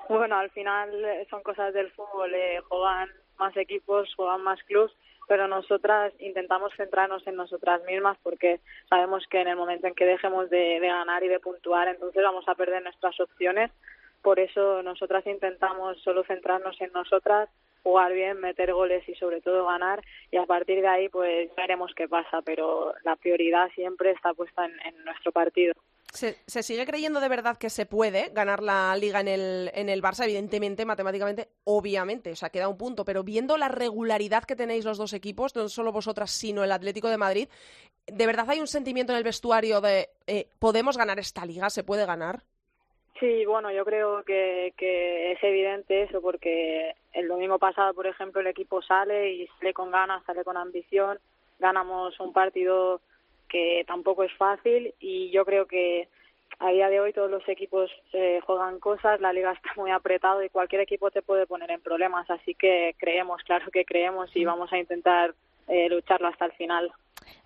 Bueno, 0.10 0.38
al 0.38 0.52
final 0.52 0.94
eh, 1.06 1.26
son 1.30 1.42
cosas 1.42 1.74
del 1.74 1.89
fútbol, 1.94 2.34
eh, 2.36 2.60
juegan 2.68 3.10
más 3.42 3.58
equipos, 3.58 4.14
juegan 4.16 4.44
más 4.44 4.62
clubs, 4.64 4.94
pero 5.28 5.48
nosotras 5.48 6.14
intentamos 6.20 6.72
centrarnos 6.78 7.26
en 7.26 7.36
nosotras 7.36 7.82
mismas 7.86 8.18
porque 8.22 8.60
sabemos 8.88 9.26
que 9.30 9.42
en 9.42 9.48
el 9.48 9.56
momento 9.56 9.88
en 9.88 9.96
que 9.96 10.06
dejemos 10.06 10.50
de, 10.50 10.80
de 10.80 10.88
ganar 10.88 11.24
y 11.24 11.28
de 11.28 11.39
puntuar, 11.39 11.88
entonces 11.88 12.22
vamos 12.22 12.48
a 12.48 12.56
perder 12.56 12.84
nuestras 12.84 13.20
opciones. 13.20 13.72
Por 14.22 14.40
eso 14.40 14.84
nosotras 14.84 15.26
intentamos 15.26 16.02
solo 16.02 16.24
centrarnos 16.24 16.80
en 16.80 16.92
nosotras, 16.92 17.50
jugar 17.84 18.14
bien, 18.14 18.40
meter 18.40 18.74
goles 18.74 19.08
y 19.10 19.16
sobre 19.16 19.42
todo 19.42 19.66
ganar 19.66 20.04
y 20.30 20.38
a 20.38 20.46
partir 20.46 20.82
de 20.82 20.88
ahí 20.88 21.10
pues 21.10 21.50
veremos 21.56 21.92
qué 21.96 22.08
pasa, 22.08 22.42
pero 22.44 22.94
la 23.04 23.16
prioridad 23.16 23.70
siempre 23.74 24.12
está 24.12 24.34
puesta 24.34 24.66
en, 24.66 24.74
en 24.86 25.04
nuestro 25.04 25.32
partido. 25.32 25.74
¿Se, 26.14 26.38
se 26.46 26.62
sigue 26.62 26.86
creyendo 26.86 27.22
de 27.22 27.30
verdad 27.30 27.58
que 27.58 27.70
se 27.70 27.86
puede 27.86 28.30
ganar 28.34 28.62
la 28.62 28.94
liga 28.98 29.22
en 29.22 29.30
el, 29.30 29.72
en 29.74 29.88
el 29.88 30.02
Barça? 30.02 30.26
Evidentemente, 30.26 30.84
matemáticamente, 30.84 31.48
obviamente, 31.64 32.34
o 32.34 32.36
sea, 32.36 32.50
queda 32.50 32.68
un 32.68 32.78
punto, 32.78 33.06
pero 33.06 33.24
viendo 33.24 33.58
la 33.58 33.70
regularidad 33.70 34.44
que 34.44 34.58
tenéis 34.58 34.84
los 34.84 34.98
dos 34.98 35.14
equipos, 35.14 35.56
no 35.56 35.70
solo 35.70 35.94
vosotras, 35.94 36.30
sino 36.30 36.66
el 36.66 36.74
Atlético 36.74 37.08
de 37.08 37.18
Madrid, 37.18 37.48
¿de 38.08 38.28
verdad 38.28 38.50
hay 38.50 38.60
un 38.60 38.68
sentimiento 38.68 39.14
en 39.14 39.20
el 39.20 39.24
vestuario 39.24 39.80
de 39.80 40.10
eh, 40.28 40.50
podemos 40.60 40.98
ganar 40.98 41.18
esta 41.18 41.46
liga, 41.46 41.70
se 41.70 41.86
puede 41.86 42.06
ganar? 42.06 42.44
Sí, 43.22 43.46
bueno, 43.46 43.72
yo 43.72 43.86
creo 43.86 44.24
que, 44.24 44.74
que 44.76 45.34
es 45.34 45.44
evidente 45.44 46.02
eso 46.02 46.24
porque 46.24 46.96
el 47.14 47.28
domingo 47.28 47.60
pasado, 47.60 47.94
por 47.94 48.08
ejemplo, 48.08 48.42
el 48.42 48.48
equipo 48.48 48.82
sale 48.82 49.32
y 49.32 49.48
sale 49.60 49.76
con 49.76 49.92
ganas, 49.92 50.24
sale 50.26 50.44
con 50.44 50.58
ambición, 50.58 51.20
ganamos 51.60 52.20
un 52.20 52.34
partido 52.34 53.00
que 53.48 53.84
tampoco 53.86 54.24
es 54.24 54.34
fácil 54.38 54.96
y 55.00 55.30
yo 55.30 55.46
creo 55.46 55.68
que 55.68 56.08
a 56.58 56.72
día 56.72 56.90
de 56.90 57.00
hoy 57.00 57.14
todos 57.14 57.30
los 57.30 57.48
equipos 57.48 57.92
eh, 58.12 58.40
juegan 58.44 58.80
cosas, 58.80 59.22
la 59.22 59.34
liga 59.34 59.52
está 59.54 59.70
muy 59.76 59.92
apretado 59.92 60.44
y 60.44 60.50
cualquier 60.50 60.82
equipo 60.82 61.12
te 61.12 61.22
puede 61.22 61.46
poner 61.46 61.70
en 61.70 61.82
problemas, 61.82 62.28
así 62.32 62.56
que 62.56 62.96
creemos, 62.98 63.44
claro 63.44 63.70
que 63.70 63.86
creemos 63.86 64.36
y 64.36 64.46
vamos 64.46 64.74
a 64.74 64.80
intentar 64.80 65.36
eh, 65.68 65.90
lucharlo 65.90 66.28
hasta 66.28 66.46
el 66.46 66.54
final. 66.54 66.92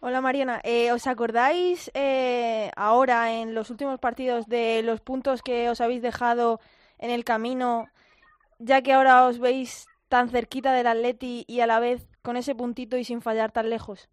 Hola 0.01 0.21
Mariana, 0.21 0.61
Eh, 0.63 0.91
¿os 0.91 1.07
acordáis 1.07 1.91
eh, 1.93 2.69
ahora 2.75 3.33
en 3.33 3.55
los 3.55 3.69
últimos 3.69 3.99
partidos 3.99 4.47
de 4.47 4.81
los 4.83 5.01
puntos 5.01 5.41
que 5.41 5.69
os 5.69 5.81
habéis 5.81 6.01
dejado 6.01 6.59
en 6.99 7.09
el 7.09 7.23
camino, 7.23 7.87
ya 8.59 8.81
que 8.81 8.93
ahora 8.93 9.25
os 9.25 9.39
veis 9.39 9.87
tan 10.07 10.29
cerquita 10.29 10.73
del 10.73 10.87
Atleti 10.87 11.43
y 11.47 11.61
a 11.61 11.67
la 11.67 11.79
vez 11.79 12.07
con 12.21 12.37
ese 12.37 12.55
puntito 12.55 12.97
y 12.97 13.03
sin 13.03 13.21
fallar 13.21 13.51
tan 13.51 13.69
lejos? 13.69 14.09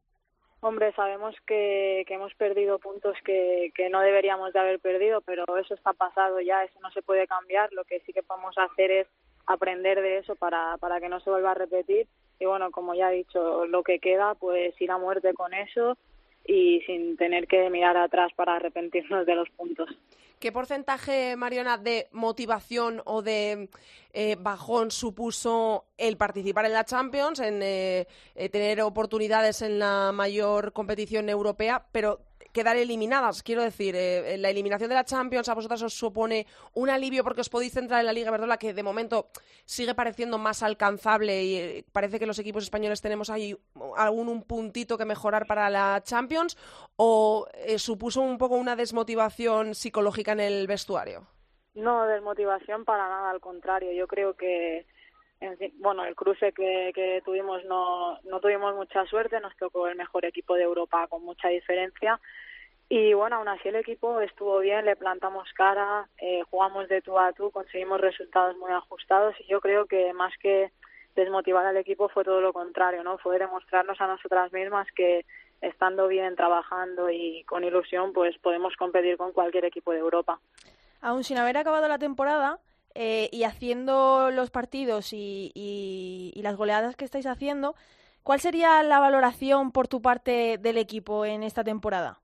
Hombre, 0.61 0.93
sabemos 0.95 1.35
que, 1.47 2.05
que 2.07 2.15
hemos 2.15 2.33
perdido 2.35 2.79
puntos 2.79 3.17
que, 3.25 3.73
que 3.75 3.89
no 3.89 4.01
deberíamos 4.01 4.53
de 4.53 4.61
haber 4.61 4.79
perdido, 4.79 5.21
pero 5.21 5.45
eso 5.57 5.75
está 5.75 5.93
pasado 5.93 6.41
ya, 6.41 6.63
eso 6.65 6.79
no 6.81 6.91
se 6.93 7.03
puede 7.03 7.27
cambiar. 7.27 7.73
Lo 7.73 7.85
que 7.85 8.01
sí 8.01 8.13
que 8.13 8.23
podemos 8.23 8.57
hacer 8.57 8.91
es 8.91 9.09
aprender 9.47 10.01
de 10.01 10.19
eso 10.19 10.37
para, 10.37 10.77
para 10.79 11.01
que 11.01 11.09
no 11.09 11.21
se 11.21 11.31
vuelva 11.31 11.53
a 11.53 11.55
repetir. 11.55 12.07
Y 12.39 12.47
bueno, 12.47 12.71
como 12.71 12.95
ya 12.95 13.13
he 13.13 13.17
dicho, 13.17 13.67
lo 13.67 13.83
que 13.83 13.99
queda, 13.99 14.35
pues 14.35 14.81
ir 14.81 14.91
a 14.91 14.99
muerte 14.99 15.33
con 15.35 15.55
eso 15.55 15.97
y 16.45 16.81
sin 16.87 17.17
tener 17.17 17.47
que 17.47 17.71
mirar 17.71 17.97
atrás 17.97 18.33
para 18.35 18.57
arrepentirnos 18.57 19.27
de 19.27 19.35
los 19.35 19.49
puntos. 19.51 19.89
¿Qué 20.43 20.51
porcentaje, 20.51 21.37
Mariona, 21.37 21.79
de 21.79 22.09
motivación 22.11 23.01
o 23.05 23.23
de 23.23 23.69
eh, 24.13 24.37
bajón 24.41 24.91
supuso 24.91 25.85
el 25.97 26.17
participar 26.17 26.65
en 26.65 26.73
la 26.73 26.85
Champions, 26.85 27.39
en 27.39 27.63
eh, 27.63 28.09
eh, 28.35 28.49
tener 28.49 28.81
oportunidades 28.81 29.63
en 29.63 29.79
la 29.79 30.11
mayor 30.11 30.73
competición 30.73 31.29
europea, 31.29 31.87
pero 31.93 32.19
quedar 32.53 32.77
eliminadas? 32.77 33.43
Quiero 33.43 33.63
decir, 33.63 33.95
eh, 33.97 34.37
la 34.39 34.51
eliminación 34.51 34.89
de 34.89 34.95
la 34.95 35.05
Champions 35.05 35.49
a 35.49 35.55
vosotras 35.55 35.83
os 35.83 35.95
supone 35.95 36.47
un 36.75 36.91
alivio 36.91 37.25
porque 37.25 37.41
os 37.41 37.49
podéis 37.49 37.73
centrar 37.73 38.01
en 38.01 38.07
la 38.07 38.13
Liga 38.13 38.31
Verdola, 38.31 38.59
que 38.59 38.75
de 38.75 38.83
momento 38.83 39.29
sigue 39.65 39.95
pareciendo 39.95 40.39
más 40.39 40.63
alcanzable 40.63 41.43
y 41.43 41.57
eh, 41.57 41.85
parece 41.93 42.19
que 42.19 42.27
los 42.27 42.39
equipos 42.39 42.65
españoles 42.65 43.01
tenemos 43.01 43.31
ahí 43.31 43.57
algún 43.97 44.29
un 44.29 44.43
puntito 44.43 44.97
que 44.97 45.05
mejorar 45.05 45.47
para 45.47 45.69
la 45.71 46.03
Champions, 46.05 46.57
o 46.97 47.47
eh, 47.55 47.79
supuso 47.79 48.21
un 48.21 48.39
poco 48.39 48.57
una 48.57 48.77
desmotivación 48.77 49.75
psicológica 49.75 50.33
en 50.33 50.41
el 50.41 50.67
vestuario? 50.67 51.27
No, 51.75 52.07
desmotivación 52.07 52.85
para 52.85 53.09
nada, 53.09 53.31
al 53.31 53.41
contrario. 53.41 53.93
Yo 53.93 54.07
creo 54.07 54.35
que, 54.35 54.87
bueno, 55.79 56.05
el 56.05 56.15
cruce 56.15 56.53
que, 56.53 56.93
que 56.95 57.23
tuvimos 57.25 57.65
no, 57.65 58.19
tuvimos 58.41 58.75
mucha 58.75 59.05
suerte, 59.07 59.41
nos 59.41 59.57
tocó 59.57 59.89
el 59.89 59.97
mejor 59.97 60.25
equipo 60.25 60.55
de 60.55 60.63
Europa 60.63 61.07
con 61.09 61.25
mucha 61.25 61.49
diferencia, 61.49 62.21
Y 62.89 63.15
bueno, 63.15 63.37
aún 63.37 63.49
así 63.49 63.69
el 63.69 63.77
equipo 63.77 64.21
estuvo 64.21 64.59
bien, 64.59 64.85
le 64.85 64.97
plantamos 64.97 65.49
cara, 65.55 66.09
eh, 66.19 66.43
jugamos 66.51 66.89
de 66.89 67.01
tú 67.01 67.19
a 67.19 67.33
tú, 67.33 67.51
conseguimos 67.51 68.01
resultados 68.01 68.57
muy 68.59 68.71
ajustados 68.71 69.35
y 69.41 69.47
yo 69.47 69.61
creo 69.61 69.87
que 69.87 70.13
más 70.13 70.33
que 70.39 70.71
desmotivar 71.17 71.65
al 71.65 71.77
equipo 71.77 72.09
fue 72.09 72.25
todo 72.25 72.41
lo 72.41 72.53
contrario, 72.53 73.03
¿no? 73.03 73.19
Fue 73.19 73.39
demostrarnos 73.39 74.01
a 74.01 74.07
nosotras 74.07 74.53
mismas 74.53 74.87
que 74.95 75.25
estando 75.61 76.09
bien, 76.09 76.37
trabajando 76.37 77.09
y 77.11 77.45
con 77.45 77.65
ilusión, 77.65 78.13
pues 78.13 78.37
podemos 78.39 78.77
competir 78.77 79.17
con 79.17 79.33
cualquier 79.33 79.65
equipo 79.65 79.93
de 79.93 79.99
Europa. 79.99 80.41
Aún 81.01 81.25
sin 81.25 81.39
haber 81.39 81.57
acabado 81.57 81.89
la 81.89 81.99
temporada 81.99 82.59
eh, 82.95 83.29
y 83.33 83.45
haciendo 83.45 84.31
los 84.31 84.51
partidos 84.51 85.13
y, 85.13 85.53
y, 85.55 86.41
las 86.43 86.57
goleadas 86.57 86.97
que 86.97 87.05
estáis 87.05 87.27
haciendo, 87.27 87.75
¿cuál 88.23 88.41
sería 88.41 88.83
la 88.83 89.01
valoración 89.01 89.73
por 89.73 89.89
tu 89.89 90.03
parte 90.03 90.59
del 90.59 90.77
equipo 90.77 91.25
en 91.25 91.43
esta 91.43 91.65
temporada? 91.65 92.19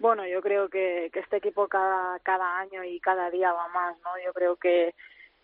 Bueno, 0.00 0.26
yo 0.26 0.40
creo 0.40 0.68
que, 0.68 1.10
que 1.12 1.20
este 1.20 1.38
equipo 1.38 1.68
cada, 1.68 2.18
cada 2.20 2.58
año 2.58 2.84
y 2.84 3.00
cada 3.00 3.30
día 3.30 3.52
va 3.52 3.68
más, 3.68 3.96
¿no? 4.04 4.10
Yo 4.24 4.32
creo 4.32 4.56
que 4.56 4.94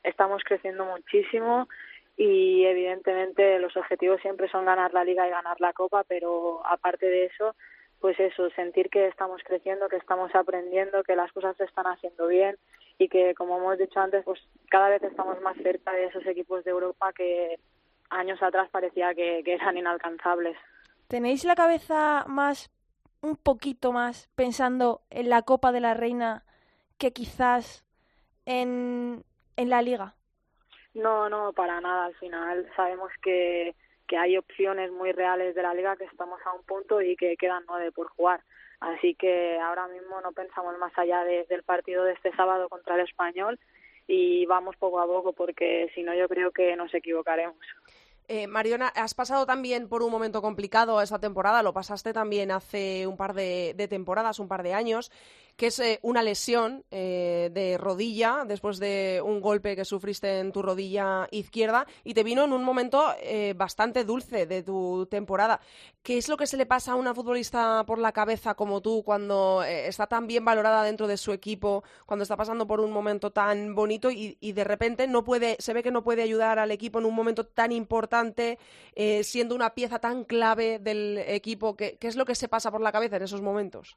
estamos 0.02 0.42
creciendo 0.44 0.84
muchísimo 0.84 1.68
y 2.16 2.64
evidentemente 2.64 3.58
los 3.58 3.76
objetivos 3.76 4.20
siempre 4.20 4.48
son 4.48 4.64
ganar 4.64 4.94
la 4.94 5.04
liga 5.04 5.26
y 5.26 5.30
ganar 5.30 5.60
la 5.60 5.72
copa, 5.72 6.04
pero 6.04 6.64
aparte 6.64 7.06
de 7.06 7.26
eso, 7.26 7.54
pues 8.00 8.18
eso, 8.20 8.50
sentir 8.50 8.90
que 8.90 9.08
estamos 9.08 9.42
creciendo, 9.44 9.88
que 9.88 9.96
estamos 9.96 10.34
aprendiendo, 10.34 11.02
que 11.02 11.16
las 11.16 11.32
cosas 11.32 11.56
se 11.56 11.64
están 11.64 11.86
haciendo 11.86 12.28
bien 12.28 12.56
y 12.98 13.08
que, 13.08 13.34
como 13.34 13.58
hemos 13.58 13.78
dicho 13.78 13.98
antes, 14.00 14.24
pues 14.24 14.40
cada 14.70 14.88
vez 14.88 15.02
estamos 15.02 15.40
más 15.40 15.56
cerca 15.58 15.92
de 15.92 16.06
esos 16.06 16.24
equipos 16.26 16.64
de 16.64 16.70
Europa 16.70 17.12
que 17.12 17.58
años 18.10 18.42
atrás 18.42 18.68
parecía 18.70 19.14
que, 19.14 19.42
que 19.44 19.54
eran 19.54 19.76
inalcanzables. 19.76 20.56
¿Tenéis 21.08 21.44
la 21.44 21.54
cabeza 21.54 22.24
más, 22.28 22.70
un 23.20 23.36
poquito 23.36 23.92
más, 23.92 24.28
pensando 24.34 25.02
en 25.10 25.28
la 25.28 25.42
Copa 25.42 25.72
de 25.72 25.80
la 25.80 25.94
Reina 25.94 26.44
que 26.98 27.12
quizás 27.12 27.84
en, 28.46 29.24
en 29.56 29.70
la 29.70 29.82
Liga? 29.82 30.14
No, 30.94 31.28
no, 31.28 31.52
para 31.52 31.80
nada. 31.80 32.06
Al 32.06 32.14
final 32.14 32.70
sabemos 32.76 33.10
que, 33.22 33.74
que 34.06 34.16
hay 34.16 34.36
opciones 34.36 34.92
muy 34.92 35.12
reales 35.12 35.54
de 35.54 35.62
la 35.62 35.74
liga, 35.74 35.96
que 35.96 36.04
estamos 36.04 36.40
a 36.46 36.52
un 36.52 36.62
punto 36.62 37.00
y 37.00 37.16
que 37.16 37.36
quedan 37.36 37.64
nueve 37.66 37.90
por 37.90 38.08
jugar. 38.08 38.40
Así 38.84 39.14
que 39.14 39.58
ahora 39.58 39.88
mismo 39.88 40.20
no 40.20 40.32
pensamos 40.32 40.76
más 40.78 40.92
allá 40.98 41.24
de, 41.24 41.46
del 41.48 41.62
partido 41.62 42.04
de 42.04 42.12
este 42.12 42.30
sábado 42.36 42.68
contra 42.68 42.96
el 42.96 43.00
español 43.00 43.58
y 44.06 44.44
vamos 44.44 44.76
poco 44.76 45.00
a 45.00 45.06
poco 45.06 45.32
porque 45.32 45.90
si 45.94 46.02
no 46.02 46.14
yo 46.14 46.28
creo 46.28 46.50
que 46.50 46.76
nos 46.76 46.92
equivocaremos. 46.92 47.56
Eh, 48.28 48.46
Mariona, 48.46 48.88
has 48.88 49.14
pasado 49.14 49.46
también 49.46 49.88
por 49.88 50.02
un 50.02 50.10
momento 50.10 50.42
complicado 50.42 51.00
esta 51.00 51.18
temporada, 51.18 51.62
lo 51.62 51.72
pasaste 51.72 52.12
también 52.12 52.50
hace 52.50 53.06
un 53.06 53.16
par 53.16 53.32
de, 53.32 53.72
de 53.74 53.88
temporadas, 53.88 54.38
un 54.38 54.48
par 54.48 54.62
de 54.62 54.74
años, 54.74 55.10
que 55.56 55.68
es 55.68 55.78
eh, 55.78 56.00
una 56.02 56.22
lesión 56.22 56.84
eh, 56.90 57.50
de 57.52 57.78
rodilla 57.78 58.44
después 58.46 58.78
de 58.78 59.22
un 59.24 59.40
golpe 59.40 59.76
que 59.76 59.84
sufriste 59.84 60.40
en 60.40 60.52
tu 60.52 60.62
rodilla 60.62 61.28
izquierda 61.30 61.86
y 62.02 62.14
te 62.14 62.24
vino 62.24 62.44
en 62.44 62.52
un 62.52 62.64
momento 62.64 63.14
eh, 63.20 63.54
bastante 63.56 64.04
dulce 64.04 64.46
de 64.46 64.62
tu 64.62 65.06
temporada. 65.06 65.60
¿Qué 66.02 66.18
es 66.18 66.28
lo 66.28 66.36
que 66.36 66.46
se 66.46 66.56
le 66.56 66.66
pasa 66.66 66.92
a 66.92 66.96
una 66.96 67.14
futbolista 67.14 67.84
por 67.86 67.98
la 67.98 68.12
cabeza 68.12 68.54
como 68.54 68.80
tú 68.80 69.02
cuando 69.04 69.62
está 69.62 70.06
tan 70.06 70.26
bien 70.26 70.44
valorada 70.44 70.82
dentro 70.82 71.06
de 71.06 71.16
su 71.16 71.32
equipo, 71.32 71.84
cuando 72.04 72.24
está 72.24 72.36
pasando 72.36 72.66
por 72.66 72.80
un 72.80 72.92
momento 72.92 73.30
tan 73.30 73.74
bonito 73.74 74.10
y, 74.10 74.34
de 74.40 74.64
repente 74.64 75.06
no 75.06 75.24
puede, 75.24 75.56
se 75.58 75.72
ve 75.72 75.82
que 75.82 75.90
no 75.90 76.04
puede 76.04 76.22
ayudar 76.22 76.58
al 76.58 76.70
equipo 76.70 76.98
en 76.98 77.06
un 77.06 77.14
momento 77.14 77.44
tan 77.46 77.72
importante, 77.72 78.58
siendo 79.22 79.54
una 79.54 79.74
pieza 79.74 79.98
tan 79.98 80.24
clave 80.24 80.78
del 80.78 81.18
equipo? 81.26 81.76
¿Qué, 81.76 81.96
¿Qué 81.98 82.08
es 82.08 82.16
lo 82.16 82.24
que 82.24 82.34
se 82.34 82.48
pasa 82.48 82.70
por 82.70 82.80
la 82.80 82.92
cabeza 82.92 83.16
en 83.16 83.22
esos 83.22 83.40
momentos? 83.40 83.96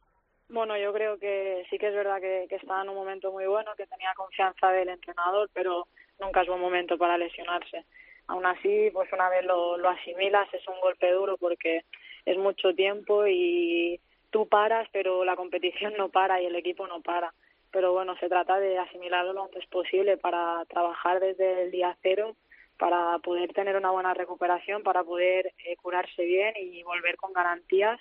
Bueno, 0.50 0.78
yo 0.78 0.94
creo 0.94 1.20
que 1.20 1.66
sí 1.70 1.78
que 1.78 1.88
es 1.88 1.94
verdad 1.94 2.22
que, 2.22 2.48
estaba 2.50 2.82
en 2.82 2.90
un 2.90 2.96
momento 2.96 3.32
muy 3.32 3.46
bueno, 3.46 3.76
que 3.76 3.86
tenía 3.86 4.14
confianza 4.16 4.72
del 4.72 4.88
entrenador, 4.90 5.50
pero 5.54 5.88
nunca 6.20 6.42
es 6.42 6.48
buen 6.48 6.62
momento 6.62 6.98
para 6.98 7.18
lesionarse. 7.18 7.86
Aún 8.28 8.46
así, 8.46 8.90
pues 8.94 9.12
una 9.12 9.30
vez 9.30 9.46
lo, 9.46 9.78
lo 9.78 9.90
asimilas, 9.90 10.52
es 10.54 10.66
un 10.68 10.80
golpe 10.80 11.12
duro 11.12 11.38
porque 11.38 11.84
es 12.26 12.38
mucho 12.38 12.74
tiempo 12.74 13.28
y 13.28 14.00
tú 14.30 14.48
paras, 14.48 14.88
pero 14.94 15.26
la 15.26 15.36
competición 15.36 15.94
no 15.98 16.10
para 16.10 16.42
y 16.42 16.46
el 16.46 16.56
equipo 16.56 16.88
no 16.88 17.02
para. 17.02 17.34
Pero 17.72 17.92
bueno, 17.92 18.16
se 18.18 18.30
trata 18.30 18.58
de 18.58 18.78
asimilarlo 18.78 19.34
lo 19.34 19.44
antes 19.44 19.66
posible 19.68 20.18
para 20.18 20.64
trabajar 20.70 21.20
desde 21.20 21.64
el 21.64 21.72
día 21.72 21.98
cero, 22.02 22.38
para 22.78 23.20
poder 23.20 23.52
tener 23.54 23.76
una 23.76 23.92
buena 23.92 24.14
recuperación, 24.14 24.82
para 24.84 25.04
poder 25.04 25.54
eh, 25.66 25.76
curarse 25.76 26.24
bien 26.24 26.54
y 26.56 26.84
volver 26.84 27.18
con 27.18 27.34
garantías 27.34 28.00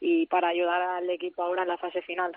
y 0.00 0.26
para 0.26 0.48
ayudar 0.48 0.82
al 0.82 1.08
equipo 1.10 1.42
ahora 1.42 1.62
en 1.62 1.68
la 1.68 1.78
fase 1.78 2.02
final. 2.02 2.36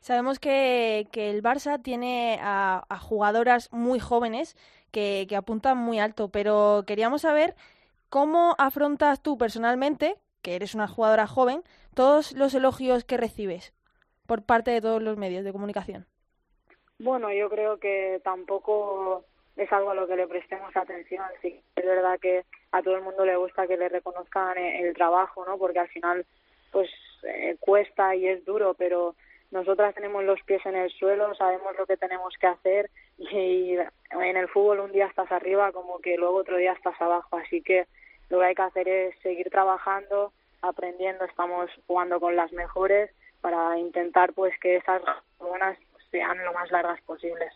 Sabemos 0.00 0.38
que, 0.38 1.08
que 1.10 1.30
el 1.30 1.42
Barça 1.42 1.82
tiene 1.82 2.38
a, 2.40 2.84
a 2.88 2.98
jugadoras 2.98 3.72
muy 3.72 3.98
jóvenes 3.98 4.56
que, 4.92 5.26
que, 5.28 5.36
apuntan 5.36 5.78
muy 5.78 5.98
alto, 5.98 6.30
pero 6.30 6.84
queríamos 6.86 7.22
saber 7.22 7.54
cómo 8.08 8.54
afrontas 8.58 9.22
tú 9.22 9.36
personalmente, 9.36 10.16
que 10.42 10.54
eres 10.54 10.74
una 10.74 10.86
jugadora 10.86 11.26
joven, 11.26 11.62
todos 11.94 12.32
los 12.32 12.54
elogios 12.54 13.04
que 13.04 13.16
recibes 13.16 13.74
por 14.26 14.44
parte 14.44 14.70
de 14.70 14.80
todos 14.80 15.02
los 15.02 15.16
medios 15.16 15.44
de 15.44 15.52
comunicación. 15.52 16.06
Bueno, 16.98 17.32
yo 17.32 17.48
creo 17.50 17.78
que 17.78 18.20
tampoco 18.24 19.24
es 19.56 19.70
algo 19.72 19.90
a 19.90 19.94
lo 19.94 20.06
que 20.06 20.16
le 20.16 20.26
prestemos 20.26 20.74
atención. 20.76 21.24
Sí, 21.42 21.60
es 21.74 21.84
verdad 21.84 22.18
que 22.20 22.44
a 22.72 22.82
todo 22.82 22.96
el 22.96 23.02
mundo 23.02 23.24
le 23.24 23.36
gusta 23.36 23.66
que 23.66 23.76
le 23.76 23.88
reconozcan 23.88 24.58
el 24.58 24.94
trabajo, 24.94 25.44
¿no? 25.46 25.58
Porque 25.58 25.78
al 25.78 25.88
final 25.88 26.26
pues 26.76 26.90
eh, 27.22 27.56
cuesta 27.58 28.14
y 28.14 28.28
es 28.28 28.44
duro, 28.44 28.74
pero 28.74 29.14
nosotras 29.50 29.94
tenemos 29.94 30.22
los 30.24 30.42
pies 30.42 30.60
en 30.66 30.76
el 30.76 30.90
suelo, 30.90 31.34
sabemos 31.34 31.74
lo 31.78 31.86
que 31.86 31.96
tenemos 31.96 32.34
que 32.38 32.48
hacer 32.48 32.90
y 33.18 33.78
en 34.10 34.36
el 34.36 34.46
fútbol 34.48 34.80
un 34.80 34.92
día 34.92 35.06
estás 35.06 35.32
arriba 35.32 35.72
como 35.72 36.00
que 36.00 36.18
luego 36.18 36.36
otro 36.36 36.58
día 36.58 36.74
estás 36.74 37.00
abajo, 37.00 37.38
así 37.38 37.62
que 37.62 37.86
lo 38.28 38.40
que 38.40 38.44
hay 38.44 38.54
que 38.54 38.60
hacer 38.60 38.88
es 38.88 39.18
seguir 39.20 39.48
trabajando, 39.48 40.34
aprendiendo, 40.60 41.24
estamos 41.24 41.70
jugando 41.86 42.20
con 42.20 42.36
las 42.36 42.52
mejores 42.52 43.10
para 43.40 43.78
intentar 43.78 44.34
pues 44.34 44.52
que 44.60 44.76
esas 44.76 45.00
buenas 45.38 45.78
sean 46.10 46.44
lo 46.44 46.52
más 46.52 46.70
largas 46.70 47.00
posibles. 47.06 47.54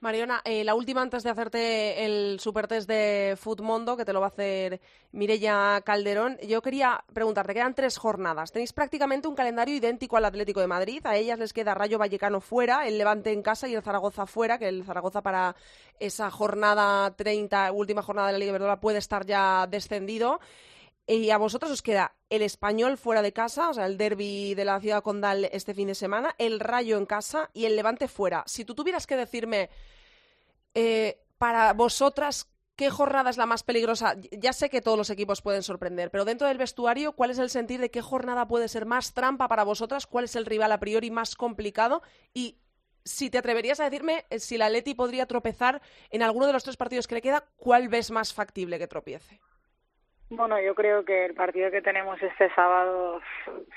Mariona, 0.00 0.42
eh, 0.44 0.62
la 0.62 0.76
última 0.76 1.02
antes 1.02 1.24
de 1.24 1.30
hacerte 1.30 2.04
el 2.04 2.38
supertest 2.38 2.88
de 2.88 3.36
Futmundo, 3.36 3.96
que 3.96 4.04
te 4.04 4.12
lo 4.12 4.20
va 4.20 4.26
a 4.26 4.28
hacer 4.28 4.80
Mirella 5.10 5.80
Calderón. 5.80 6.38
Yo 6.46 6.62
quería 6.62 7.02
preguntarte, 7.12 7.52
quedan 7.52 7.74
tres 7.74 7.98
jornadas. 7.98 8.52
Tenéis 8.52 8.72
prácticamente 8.72 9.26
un 9.26 9.34
calendario 9.34 9.74
idéntico 9.74 10.16
al 10.16 10.26
Atlético 10.26 10.60
de 10.60 10.68
Madrid. 10.68 11.04
A 11.04 11.16
ellas 11.16 11.40
les 11.40 11.52
queda 11.52 11.74
Rayo 11.74 11.98
Vallecano 11.98 12.40
fuera, 12.40 12.86
el 12.86 12.96
Levante 12.96 13.32
en 13.32 13.42
casa 13.42 13.66
y 13.66 13.74
el 13.74 13.82
Zaragoza 13.82 14.26
fuera, 14.26 14.56
que 14.56 14.68
el 14.68 14.84
Zaragoza 14.84 15.20
para 15.20 15.56
esa 15.98 16.30
jornada 16.30 17.16
30, 17.16 17.72
última 17.72 18.02
jornada 18.02 18.28
de 18.28 18.34
la 18.34 18.38
Liga 18.38 18.52
Verdola, 18.52 18.78
puede 18.78 18.98
estar 18.98 19.26
ya 19.26 19.66
descendido. 19.66 20.38
Y 21.10 21.30
a 21.30 21.38
vosotros 21.38 21.72
os 21.72 21.80
queda 21.80 22.14
el 22.28 22.42
español 22.42 22.98
fuera 22.98 23.22
de 23.22 23.32
casa, 23.32 23.70
o 23.70 23.74
sea, 23.74 23.86
el 23.86 23.96
derby 23.96 24.54
de 24.54 24.66
la 24.66 24.78
ciudad 24.78 25.02
condal 25.02 25.46
este 25.52 25.72
fin 25.72 25.88
de 25.88 25.94
semana, 25.94 26.34
el 26.36 26.60
rayo 26.60 26.98
en 26.98 27.06
casa 27.06 27.48
y 27.54 27.64
el 27.64 27.76
levante 27.76 28.08
fuera. 28.08 28.44
Si 28.46 28.66
tú 28.66 28.74
tuvieras 28.74 29.06
que 29.06 29.16
decirme 29.16 29.70
eh, 30.74 31.24
para 31.38 31.72
vosotras 31.72 32.50
qué 32.76 32.90
jornada 32.90 33.30
es 33.30 33.38
la 33.38 33.46
más 33.46 33.62
peligrosa, 33.62 34.16
ya 34.32 34.52
sé 34.52 34.68
que 34.68 34.82
todos 34.82 34.98
los 34.98 35.08
equipos 35.08 35.40
pueden 35.40 35.62
sorprender, 35.62 36.10
pero 36.10 36.26
dentro 36.26 36.46
del 36.46 36.58
vestuario, 36.58 37.12
¿cuál 37.12 37.30
es 37.30 37.38
el 37.38 37.48
sentir 37.48 37.80
de 37.80 37.90
qué 37.90 38.02
jornada 38.02 38.46
puede 38.46 38.68
ser 38.68 38.84
más 38.84 39.14
trampa 39.14 39.48
para 39.48 39.64
vosotras? 39.64 40.06
¿Cuál 40.06 40.26
es 40.26 40.36
el 40.36 40.44
rival 40.44 40.72
a 40.72 40.78
priori 40.78 41.10
más 41.10 41.36
complicado? 41.36 42.02
Y 42.34 42.58
si 43.06 43.30
te 43.30 43.38
atreverías 43.38 43.80
a 43.80 43.84
decirme 43.84 44.26
eh, 44.28 44.40
si 44.40 44.58
la 44.58 44.68
Leti 44.68 44.92
podría 44.92 45.24
tropezar 45.24 45.80
en 46.10 46.22
alguno 46.22 46.46
de 46.46 46.52
los 46.52 46.64
tres 46.64 46.76
partidos 46.76 47.06
que 47.06 47.14
le 47.14 47.22
queda, 47.22 47.48
¿cuál 47.56 47.88
ves 47.88 48.10
más 48.10 48.34
factible 48.34 48.78
que 48.78 48.86
tropiece? 48.88 49.40
Bueno, 50.30 50.60
yo 50.60 50.74
creo 50.74 51.06
que 51.06 51.24
el 51.24 51.34
partido 51.34 51.70
que 51.70 51.80
tenemos 51.80 52.22
este 52.22 52.52
sábado 52.54 53.22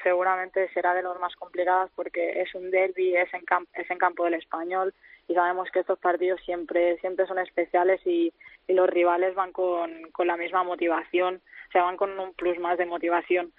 seguramente 0.03 0.67
será 0.73 0.93
de 0.93 1.01
los 1.01 1.17
más 1.17 1.33
complicados 1.37 1.89
porque 1.95 2.41
es 2.41 2.53
un 2.53 2.69
derby, 2.71 3.15
es 3.15 3.33
en, 3.33 3.45
camp 3.45 3.69
es 3.73 3.89
en 3.89 3.97
campo 3.97 4.25
del 4.25 4.33
español 4.33 4.93
y 5.29 5.33
sabemos 5.33 5.71
que 5.71 5.79
estos 5.79 5.97
partidos 5.99 6.41
siempre 6.41 6.97
siempre 6.97 7.25
son 7.25 7.39
especiales 7.39 8.01
y, 8.05 8.33
los 8.67 8.89
rivales 8.89 9.35
van 9.35 9.51
con, 9.51 9.91
con 10.13 10.27
la 10.27 10.37
misma 10.37 10.63
motivación, 10.63 11.41
o 11.67 11.71
sea, 11.73 11.83
van 11.83 11.97
con 11.97 12.17
un 12.17 12.33
plus 12.33 12.57
más 12.57 12.77
de 12.77 12.85
motivación. 12.85 13.51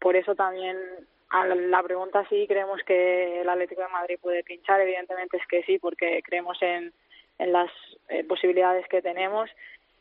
Por 0.00 0.16
eso 0.16 0.34
también 0.34 0.76
a 1.30 1.46
la 1.46 1.82
pregunta 1.84 2.26
sí 2.28 2.46
creemos 2.48 2.80
que 2.84 3.42
el 3.42 3.48
Atlético 3.48 3.82
de 3.82 3.88
Madrid 3.88 4.18
puede 4.20 4.42
pinchar, 4.42 4.80
evidentemente 4.80 5.36
es 5.36 5.46
que 5.46 5.62
sí, 5.62 5.78
porque 5.78 6.20
creemos 6.24 6.60
en, 6.62 6.92
en 7.38 7.52
las 7.52 7.70
eh, 8.08 8.24
posibilidades 8.24 8.88
que 8.88 9.02
tenemos 9.02 9.48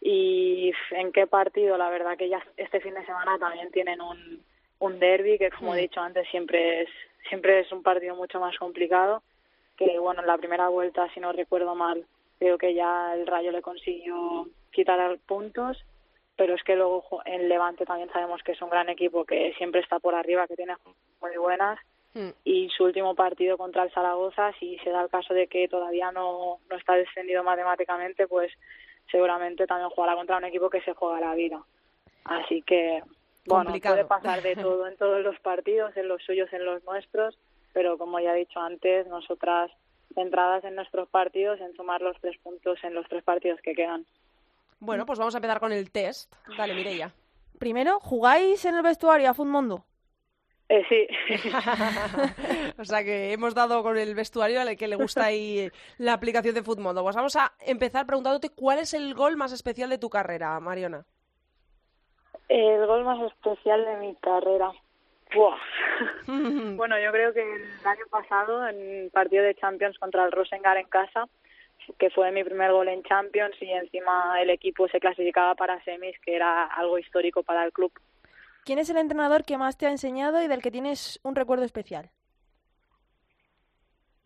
y 0.06 0.74
en 0.92 1.12
qué 1.14 1.28
partido 1.28 1.78
la 1.78 1.90
verdad 1.90 2.18
que 2.18 2.28
ya 2.28 2.46
este 2.58 2.82
fin 2.82 2.94
de 2.94 3.06
semana 3.06 3.38
también 3.40 3.72
tienen 3.72 4.02
un 4.02 4.44
un 4.80 5.00
derby 5.00 5.38
que 5.38 5.50
como 5.50 5.74
he 5.74 5.82
dicho 5.82 6.02
antes 6.02 6.28
siempre 6.30 6.82
es 6.82 6.90
siempre 7.30 7.62
es 7.62 7.72
un 7.72 7.84
partido 7.84 8.16
mucho 8.16 8.40
más 8.40 8.58
complicado 8.58 9.24
que 9.78 9.98
bueno 10.00 10.22
en 10.22 10.28
la 10.28 10.38
primera 10.38 10.68
vuelta 10.68 11.10
si 11.14 11.22
no 11.22 11.32
recuerdo 11.32 11.74
mal 11.74 12.06
creo 12.38 12.58
que 12.58 12.74
ya 12.74 13.14
el 13.14 13.26
Rayo 13.26 13.52
le 13.52 13.62
consiguió 13.62 14.50
quitar 14.72 15.18
puntos 15.26 15.78
pero 16.36 16.56
es 16.56 16.64
que 16.64 16.76
luego 16.76 17.22
en 17.26 17.48
Levante 17.48 17.86
también 17.86 18.12
sabemos 18.12 18.44
que 18.44 18.52
es 18.52 18.62
un 18.62 18.70
gran 18.70 18.90
equipo 18.90 19.24
que 19.24 19.54
siempre 19.58 19.80
está 19.80 20.00
por 20.00 20.16
arriba 20.16 20.48
que 20.48 20.58
tiene 20.58 20.76
muy 21.22 21.38
buenas 21.38 21.80
Mm. 22.14 22.30
y 22.44 22.70
su 22.70 22.84
último 22.84 23.16
partido 23.16 23.58
contra 23.58 23.84
el 23.84 23.92
Zaragoza, 23.92 24.54
si 24.60 24.78
se 24.80 24.92
da 24.92 25.02
el 25.02 25.10
caso 25.10 25.34
de 25.34 25.48
que 25.48 25.68
todavía 25.68 26.12
no, 26.12 26.60
no 26.70 26.78
está 26.78 26.94
descendido 26.94 27.44
matemáticamente, 27.44 28.28
pues 28.28 28.52
seguramente 29.12 29.68
también 29.68 29.90
jugará 29.90 30.16
contra 30.16 30.38
un 30.38 30.46
equipo 30.46 30.70
que 30.70 30.82
se 30.82 30.94
juega 30.94 31.20
la 31.20 31.36
vida. 31.36 31.62
Así 32.26 32.62
que, 32.62 33.04
bueno, 33.46 33.66
Complicado. 33.66 33.96
puede 33.96 34.06
pasar 34.06 34.42
de 34.42 34.56
todo 34.62 34.88
en 34.88 34.98
todos 34.98 35.22
los 35.24 35.40
partidos, 35.40 35.96
en 35.98 36.08
los 36.08 36.22
suyos, 36.24 36.52
en 36.54 36.66
los 36.66 36.84
nuestros, 36.84 37.38
pero 37.74 37.98
como 37.98 38.20
ya 38.20 38.36
he 38.36 38.40
dicho 38.40 38.60
antes, 38.60 39.08
nosotras 39.08 39.72
centradas 40.14 40.64
en 40.64 40.76
nuestros 40.76 41.10
partidos, 41.10 41.60
en 41.60 41.76
sumar 41.76 42.02
los 42.02 42.16
tres 42.22 42.38
puntos 42.40 42.78
en 42.84 42.94
los 42.94 43.08
tres 43.08 43.24
partidos 43.24 43.60
que 43.62 43.74
quedan. 43.74 44.06
Bueno, 44.80 45.06
pues 45.06 45.18
vamos 45.18 45.34
a 45.34 45.38
empezar 45.38 45.60
con 45.60 45.72
el 45.72 45.92
test. 45.92 46.34
Dale, 46.58 46.74
Mireia. 46.74 47.12
Primero, 47.58 48.00
¿jugáis 48.00 48.66
en 48.66 48.76
el 48.76 48.84
vestuario 48.84 49.30
a 49.30 49.34
Futmundo? 49.34 49.86
Eh, 50.70 50.84
sí, 50.88 51.08
o 52.80 52.86
sea 52.86 53.04
que 53.04 53.34
hemos 53.34 53.54
dado 53.54 53.84
con 53.84 53.98
el 53.98 54.16
vestuario 54.16 54.62
al 54.62 54.76
que 54.78 54.88
le 54.88 54.96
gusta 54.96 55.26
ahí 55.26 55.70
la 55.98 56.14
aplicación 56.14 56.56
de 56.56 56.64
Footmondo. 56.64 57.04
Pues 57.04 57.16
vamos 57.16 57.36
a 57.36 57.54
empezar 57.60 58.06
preguntándote 58.06 58.50
cuál 58.50 58.80
es 58.80 58.94
el 58.94 59.14
gol 59.14 59.36
más 59.36 59.52
especial 59.52 59.90
de 59.90 59.98
tu 59.98 60.10
carrera, 60.10 60.60
Mariona. 60.60 61.06
el 62.48 62.86
gol 62.88 63.04
más 63.04 63.22
especial 63.32 63.84
de 63.86 63.98
mi 63.98 64.16
carrera. 64.16 64.72
Buah. 65.34 65.58
Bueno, 66.78 67.00
yo 67.00 67.12
creo 67.12 67.34
que 67.34 67.42
el 67.42 67.88
año 67.88 68.06
pasado, 68.10 68.68
en 68.68 69.10
partido 69.12 69.44
de 69.44 69.56
Champions 69.56 69.98
contra 70.00 70.26
el 70.26 70.32
Rosengar 70.32 70.78
en 70.78 70.88
casa, 70.88 71.28
que 72.00 72.10
fue 72.10 72.32
mi 72.32 72.44
primer 72.44 72.72
gol 72.72 72.88
en 72.88 73.04
Champions 73.04 73.56
y 73.62 73.70
encima 73.70 74.42
el 74.42 74.50
equipo 74.50 74.88
se 74.88 75.00
clasificaba 75.00 75.56
para 75.56 75.84
semis, 75.84 76.18
que 76.20 76.36
era 76.36 76.66
algo 76.66 76.98
histórico 76.98 77.44
para 77.44 77.66
el 77.66 77.72
club. 77.72 77.92
¿Quién 78.66 78.80
es 78.80 78.90
el 78.90 78.98
entrenador 78.98 79.44
que 79.44 79.58
más 79.58 79.78
te 79.78 79.88
ha 79.88 79.92
enseñado 79.92 80.42
y 80.42 80.48
del 80.48 80.62
que 80.62 80.72
tienes 80.72 81.20
un 81.24 81.36
recuerdo 81.36 81.66
especial? 81.66 82.10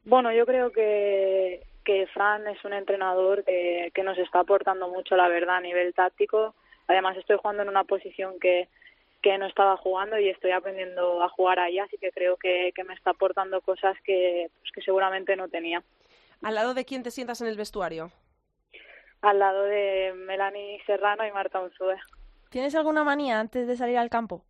Bueno, 0.03 0.31
yo 0.31 0.45
creo 0.45 0.71
que, 0.71 1.65
que 1.83 2.07
Fran 2.07 2.47
es 2.47 2.63
un 2.63 2.73
entrenador 2.73 3.43
que, 3.43 3.91
que 3.93 4.03
nos 4.03 4.17
está 4.17 4.39
aportando 4.39 4.88
mucho, 4.88 5.15
la 5.15 5.27
verdad, 5.27 5.57
a 5.57 5.61
nivel 5.61 5.93
táctico. 5.93 6.53
Además, 6.88 7.17
estoy 7.17 7.38
jugando 7.38 7.63
en 7.63 7.69
una 7.69 7.83
posición 7.83 8.39
que, 8.39 8.69
que 9.21 9.38
no 9.38 9.47
estaba 9.47 9.75
jugando 9.75 10.17
y 10.19 10.29
estoy 10.29 10.51
aprendiendo 10.51 11.21
a 11.23 11.29
jugar 11.29 11.59
ahí, 11.59 11.79
así 11.79 11.97
que 11.97 12.11
creo 12.11 12.38
que, 12.38 12.71
que 12.75 12.83
me 12.83 12.93
está 12.93 13.11
aportando 13.11 13.59
cosas 13.61 13.97
que, 14.03 14.49
pues, 14.61 14.71
que 14.71 14.81
seguramente 14.81 15.35
no 15.35 15.49
tenía. 15.49 15.83
¿Al 16.43 16.55
lado 16.55 16.73
de 16.73 16.85
quién 16.85 17.03
te 17.03 17.11
sientas 17.11 17.41
en 17.41 17.47
el 17.47 17.57
vestuario? 17.57 18.11
Al 19.21 19.39
lado 19.39 19.63
de 19.63 20.13
Melanie 20.15 20.81
Serrano 20.85 21.25
y 21.25 21.31
Marta 21.31 21.59
Unzue. 21.59 21.97
¿Tienes 22.49 22.75
alguna 22.75 23.03
manía 23.03 23.39
antes 23.39 23.67
de 23.67 23.77
salir 23.77 23.97
al 23.97 24.09
campo? 24.09 24.45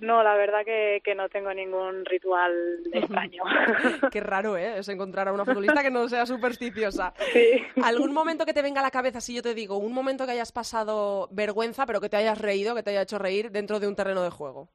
No, 0.00 0.22
la 0.22 0.34
verdad 0.34 0.64
que, 0.64 1.02
que 1.04 1.14
no 1.14 1.28
tengo 1.28 1.52
ningún 1.52 2.06
ritual 2.06 2.52
extraño. 2.90 3.42
Qué 4.10 4.20
raro, 4.20 4.56
¿eh? 4.56 4.78
Es 4.78 4.88
encontrar 4.88 5.28
a 5.28 5.32
una 5.32 5.44
futbolista 5.44 5.82
que 5.82 5.90
no 5.90 6.08
sea 6.08 6.26
supersticiosa. 6.26 7.12
Sí. 7.32 7.62
¿Algún 7.84 8.12
momento 8.12 8.44
que 8.44 8.54
te 8.54 8.62
venga 8.62 8.80
a 8.80 8.82
la 8.82 8.90
cabeza, 8.90 9.20
si 9.20 9.34
yo 9.34 9.42
te 9.42 9.54
digo, 9.54 9.76
un 9.76 9.92
momento 9.92 10.24
que 10.24 10.32
hayas 10.32 10.52
pasado 10.52 11.28
vergüenza, 11.30 11.86
pero 11.86 12.00
que 12.00 12.08
te 12.08 12.16
hayas 12.16 12.38
reído, 12.38 12.74
que 12.74 12.82
te 12.82 12.90
haya 12.90 13.02
hecho 13.02 13.18
reír 13.18 13.50
dentro 13.52 13.78
de 13.78 13.86
un 13.86 13.94
terreno 13.94 14.22
de 14.22 14.30
juego? 14.30 14.68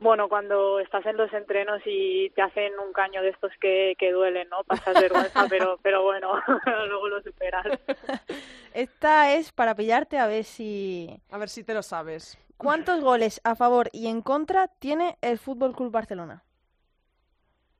Bueno, 0.00 0.28
cuando 0.28 0.78
estás 0.78 1.04
en 1.06 1.16
los 1.16 1.32
entrenos 1.32 1.82
y 1.84 2.30
te 2.30 2.42
hacen 2.42 2.72
un 2.78 2.92
caño 2.92 3.20
de 3.20 3.30
estos 3.30 3.50
que, 3.60 3.96
que 3.98 4.12
duelen, 4.12 4.48
¿no? 4.48 4.62
Pasas 4.64 4.94
vergüenza, 4.94 5.46
pero, 5.50 5.78
pero 5.82 6.02
bueno, 6.02 6.40
luego 6.88 7.08
lo 7.08 7.22
superas. 7.22 7.66
Esta 8.74 9.34
es 9.34 9.50
para 9.50 9.74
pillarte 9.74 10.18
a 10.18 10.28
ver 10.28 10.44
si... 10.44 11.20
A 11.30 11.38
ver 11.38 11.48
si 11.48 11.64
te 11.64 11.74
lo 11.74 11.82
sabes. 11.82 12.38
¿Cuántos 12.56 13.00
goles 13.02 13.40
a 13.44 13.56
favor 13.56 13.88
y 13.92 14.06
en 14.08 14.22
contra 14.22 14.68
tiene 14.68 15.16
el 15.20 15.38
Fútbol 15.38 15.74
Club 15.74 15.90
Barcelona? 15.90 16.44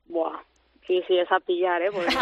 Buah, 0.07 0.41
sí, 0.87 1.03
sí, 1.07 1.19
es 1.19 1.31
a 1.31 1.39
pillar, 1.41 1.83
¿eh? 1.83 1.91
Porque... 1.93 2.15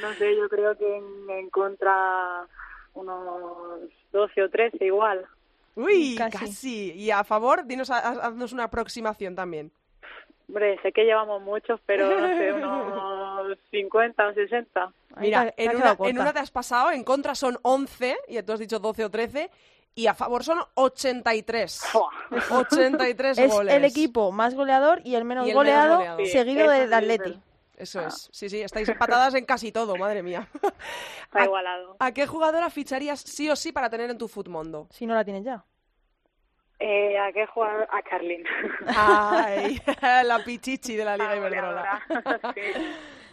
no 0.00 0.12
sé, 0.14 0.36
yo 0.36 0.48
creo 0.48 0.76
que 0.76 0.96
en, 0.96 1.30
en 1.30 1.50
contra 1.50 2.46
unos 2.94 3.80
12 4.12 4.42
o 4.42 4.50
13 4.50 4.84
igual. 4.84 5.26
Uy, 5.74 6.14
Casi. 6.16 6.38
casi. 6.38 6.92
Y 6.92 7.10
a 7.10 7.24
favor, 7.24 7.64
dinos, 7.66 7.90
haz- 7.90 8.18
haznos 8.22 8.52
una 8.52 8.64
aproximación 8.64 9.34
también. 9.34 9.72
Hombre, 10.48 10.78
sé 10.82 10.92
que 10.92 11.04
llevamos 11.04 11.40
muchos, 11.40 11.80
pero 11.86 12.08
no 12.20 12.26
sé, 12.36 12.52
unos 12.52 13.58
50 13.70 14.26
o 14.28 14.34
60. 14.34 14.92
Ahí 15.14 15.26
Mira, 15.28 15.54
en 15.56 15.76
una, 15.76 15.96
en 16.04 16.18
una 16.18 16.32
te 16.32 16.40
has 16.40 16.50
pasado, 16.50 16.90
en 16.90 17.04
contra 17.04 17.34
son 17.34 17.58
11, 17.62 18.16
y 18.28 18.42
tú 18.42 18.52
has 18.52 18.60
dicho 18.60 18.78
12 18.78 19.04
o 19.06 19.10
13, 19.10 19.50
y 19.94 20.06
a 20.08 20.14
favor 20.14 20.44
son 20.44 20.58
83. 20.74 21.82
Buah. 21.94 22.58
83 22.58 23.38
Es 23.38 23.50
goles. 23.52 23.74
el 23.74 23.84
equipo 23.84 24.30
más 24.32 24.54
goleador 24.54 25.00
y 25.04 25.14
el 25.14 25.24
menos 25.24 25.46
Y 25.46 25.50
el 25.50 25.56
menos 25.56 25.64
goleado, 25.64 25.96
goleado. 25.96 26.18
Sí, 26.18 26.26
seguido 26.26 26.68
del 26.70 26.80
sí 26.80 26.84
es 26.86 26.92
Atleti. 26.92 27.40
Eso 27.82 28.00
es. 28.06 28.28
Sí, 28.32 28.48
sí, 28.48 28.60
estáis 28.62 28.88
empatadas 28.88 29.34
en 29.34 29.44
casi 29.44 29.72
todo, 29.72 29.96
madre 29.96 30.22
mía. 30.22 30.46
Está 31.24 31.40
¿A- 31.40 31.44
igualado. 31.44 31.96
¿A 31.98 32.12
qué 32.12 32.26
jugadora 32.26 32.70
ficharías 32.70 33.20
sí 33.20 33.50
o 33.50 33.56
sí 33.56 33.72
para 33.72 33.90
tener 33.90 34.08
en 34.10 34.18
tu 34.18 34.28
Futmundo? 34.28 34.86
Si 34.90 35.04
no 35.06 35.14
la 35.14 35.24
tienes 35.24 35.44
ya. 35.44 35.64
Eh, 36.78 37.18
¿A 37.18 37.32
qué 37.32 37.46
jugar? 37.46 37.88
A 37.92 38.02
Carlin. 38.02 38.44
Ay, 38.86 39.80
la 40.24 40.42
pichichi 40.44 40.96
de 40.96 41.04
la 41.04 41.16
Liga 41.16 41.30
La 41.30 41.36
Iberdrola. 41.36 42.02
Sí. 42.54 42.60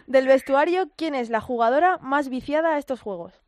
Del 0.06 0.26
vestuario, 0.26 0.88
¿quién 0.96 1.14
es 1.14 1.30
la 1.30 1.40
jugadora 1.40 1.98
más 1.98 2.28
viciada 2.28 2.74
a 2.74 2.78
estos 2.78 3.00
juegos? 3.00 3.40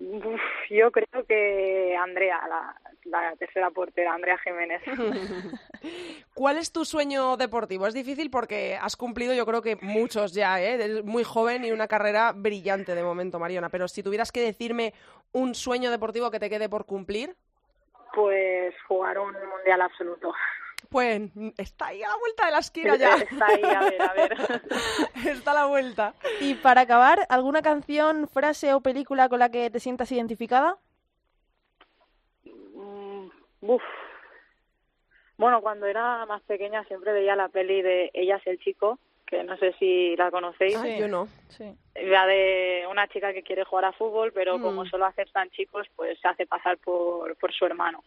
Uf, 0.00 0.40
yo 0.70 0.90
creo 0.92 1.24
que 1.26 1.96
Andrea, 1.96 2.40
la, 2.48 2.80
la 3.10 3.34
tercera 3.36 3.70
portera, 3.70 4.14
Andrea 4.14 4.38
Jiménez. 4.38 4.82
¿Cuál 6.34 6.58
es 6.58 6.72
tu 6.72 6.84
sueño 6.84 7.36
deportivo? 7.36 7.86
Es 7.86 7.94
difícil 7.94 8.30
porque 8.30 8.78
has 8.80 8.96
cumplido, 8.96 9.34
yo 9.34 9.46
creo 9.46 9.62
que 9.62 9.76
muchos 9.76 10.32
ya, 10.32 10.60
¿eh? 10.62 11.02
Muy 11.02 11.24
joven 11.24 11.64
y 11.64 11.70
una 11.72 11.88
carrera 11.88 12.32
brillante 12.34 12.94
de 12.94 13.02
momento, 13.02 13.38
Mariona. 13.38 13.68
Pero 13.70 13.88
si 13.88 14.02
tuvieras 14.02 14.32
que 14.32 14.40
decirme 14.40 14.94
un 15.32 15.54
sueño 15.54 15.90
deportivo 15.90 16.30
que 16.30 16.40
te 16.40 16.50
quede 16.50 16.68
por 16.68 16.84
cumplir, 16.86 17.36
Pues 18.14 18.74
jugar 18.86 19.18
un 19.18 19.32
mundial 19.32 19.80
absoluto. 19.82 20.32
pues 20.88 21.20
está 21.58 21.86
ahí 21.88 22.02
a 22.02 22.08
la 22.08 22.16
vuelta 22.16 22.46
de 22.46 22.52
la 22.52 22.58
esquina 22.58 22.96
ya. 22.96 23.14
Está 23.30 23.46
ahí, 23.46 23.62
a 23.62 23.80
ver, 23.80 24.02
a 24.02 24.12
ver. 24.14 24.62
Está 25.26 25.50
a 25.50 25.54
la 25.54 25.66
vuelta. 25.66 26.14
Y 26.40 26.54
para 26.54 26.82
acabar, 26.82 27.26
¿alguna 27.28 27.62
canción, 27.62 28.28
frase 28.28 28.72
o 28.74 28.80
película 28.80 29.28
con 29.28 29.40
la 29.40 29.50
que 29.50 29.70
te 29.70 29.80
sientas 29.80 30.10
identificada? 30.12 30.78
Uf. 33.60 33.82
Bueno, 35.36 35.60
cuando 35.60 35.86
era 35.86 36.26
más 36.26 36.42
pequeña 36.42 36.84
siempre 36.84 37.12
veía 37.12 37.36
la 37.36 37.48
peli 37.48 37.80
de 37.82 38.10
Ella 38.12 38.36
es 38.36 38.46
el 38.46 38.58
chico, 38.58 38.98
que 39.26 39.44
no 39.44 39.56
sé 39.58 39.72
si 39.78 40.16
la 40.16 40.30
conocéis. 40.30 40.76
Ah, 40.76 40.88
yo 40.88 41.06
no. 41.08 41.28
Sí. 41.48 41.76
La 41.94 42.26
de 42.26 42.86
una 42.90 43.06
chica 43.08 43.32
que 43.32 43.42
quiere 43.42 43.64
jugar 43.64 43.84
a 43.86 43.92
fútbol, 43.92 44.32
pero 44.32 44.60
como 44.60 44.84
Mm. 44.84 44.88
solo 44.88 45.06
aceptan 45.06 45.50
chicos, 45.50 45.86
pues 45.96 46.18
se 46.20 46.28
hace 46.28 46.46
pasar 46.46 46.78
por, 46.78 47.36
por 47.36 47.52
su 47.52 47.66
hermano. 47.66 48.02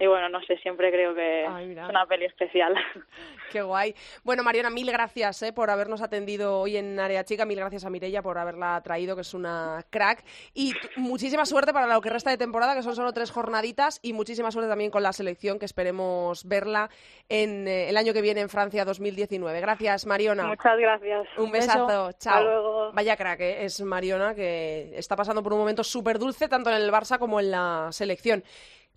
Y 0.00 0.06
bueno, 0.06 0.28
no 0.28 0.40
sé, 0.42 0.56
siempre 0.58 0.92
creo 0.92 1.12
que 1.12 1.44
Ay, 1.48 1.72
es 1.72 1.88
una 1.88 2.06
peli 2.06 2.26
especial. 2.26 2.72
Qué 3.50 3.62
guay. 3.62 3.94
Bueno, 4.22 4.44
Mariona, 4.44 4.70
mil 4.70 4.90
gracias 4.92 5.42
eh, 5.42 5.52
por 5.52 5.70
habernos 5.70 6.02
atendido 6.02 6.60
hoy 6.60 6.76
en 6.76 7.00
Área 7.00 7.24
Chica. 7.24 7.44
Mil 7.44 7.58
gracias 7.58 7.84
a 7.84 7.90
Mirella 7.90 8.22
por 8.22 8.38
haberla 8.38 8.80
traído, 8.82 9.16
que 9.16 9.22
es 9.22 9.34
una 9.34 9.84
crack. 9.90 10.24
Y 10.54 10.72
muchísima 10.96 11.44
suerte 11.46 11.72
para 11.72 11.92
lo 11.92 12.00
que 12.00 12.10
resta 12.10 12.30
de 12.30 12.38
temporada, 12.38 12.76
que 12.76 12.82
son 12.82 12.94
solo 12.94 13.12
tres 13.12 13.32
jornaditas. 13.32 13.98
Y 14.00 14.12
muchísima 14.12 14.52
suerte 14.52 14.68
también 14.68 14.92
con 14.92 15.02
la 15.02 15.12
selección, 15.12 15.58
que 15.58 15.64
esperemos 15.64 16.46
verla 16.46 16.90
en 17.28 17.66
eh, 17.66 17.88
el 17.88 17.96
año 17.96 18.12
que 18.12 18.22
viene 18.22 18.40
en 18.40 18.48
Francia 18.48 18.84
2019. 18.84 19.60
Gracias, 19.60 20.06
Mariona. 20.06 20.44
Muchas 20.46 20.78
gracias. 20.78 21.26
Un 21.38 21.50
besazo, 21.50 21.86
beso. 21.86 22.12
chao. 22.20 22.44
Luego. 22.44 22.92
Vaya 22.92 23.16
crack, 23.16 23.40
¿eh? 23.40 23.64
es 23.64 23.80
Mariona 23.80 24.34
que 24.36 24.92
está 24.94 25.16
pasando 25.16 25.42
por 25.42 25.52
un 25.54 25.58
momento 25.58 25.82
súper 25.82 26.20
dulce 26.20 26.46
tanto 26.46 26.70
en 26.70 26.76
el 26.76 26.92
Barça 26.92 27.18
como 27.18 27.40
en 27.40 27.50
la 27.50 27.88
selección. 27.90 28.44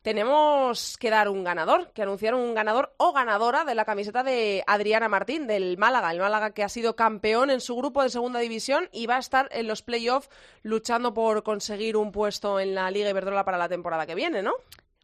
Tenemos 0.02 0.98
que 0.98 1.12
dar 1.12 1.30
un 1.30 1.44
ganador, 1.44 1.92
que 1.92 2.02
anunciaron 2.02 2.42
un 2.42 2.56
ganador 2.56 2.94
o 2.98 3.14
ganadora 3.14 3.66
de 3.66 3.76
la 3.76 3.86
camiseta 3.86 4.24
de 4.24 4.64
Adriana 4.66 5.10
Martín, 5.10 5.46
del 5.46 5.78
Málaga. 5.78 6.12
El 6.12 6.20
Málaga 6.20 6.52
que 6.52 6.64
ha 6.64 6.70
sido 6.70 6.96
campeón 6.96 7.52
en 7.52 7.62
su 7.62 7.76
grupo 7.76 8.02
de 8.02 8.10
segunda 8.10 8.40
división 8.40 8.90
y 8.92 9.06
va 9.06 9.18
a 9.18 9.20
estar 9.20 9.48
en 9.52 9.68
los 9.68 9.84
playoffs 9.84 10.30
luchando 10.64 11.14
por 11.14 11.44
conseguir 11.44 11.98
un 11.98 12.12
puesto 12.12 12.60
en 12.60 12.74
la 12.74 12.90
Liga 12.90 13.12
Iberdrola 13.12 13.46
para 13.46 13.60
la 13.60 13.70
temporada 13.70 14.08
que 14.08 14.16
viene, 14.16 14.42
¿no? 14.42 14.54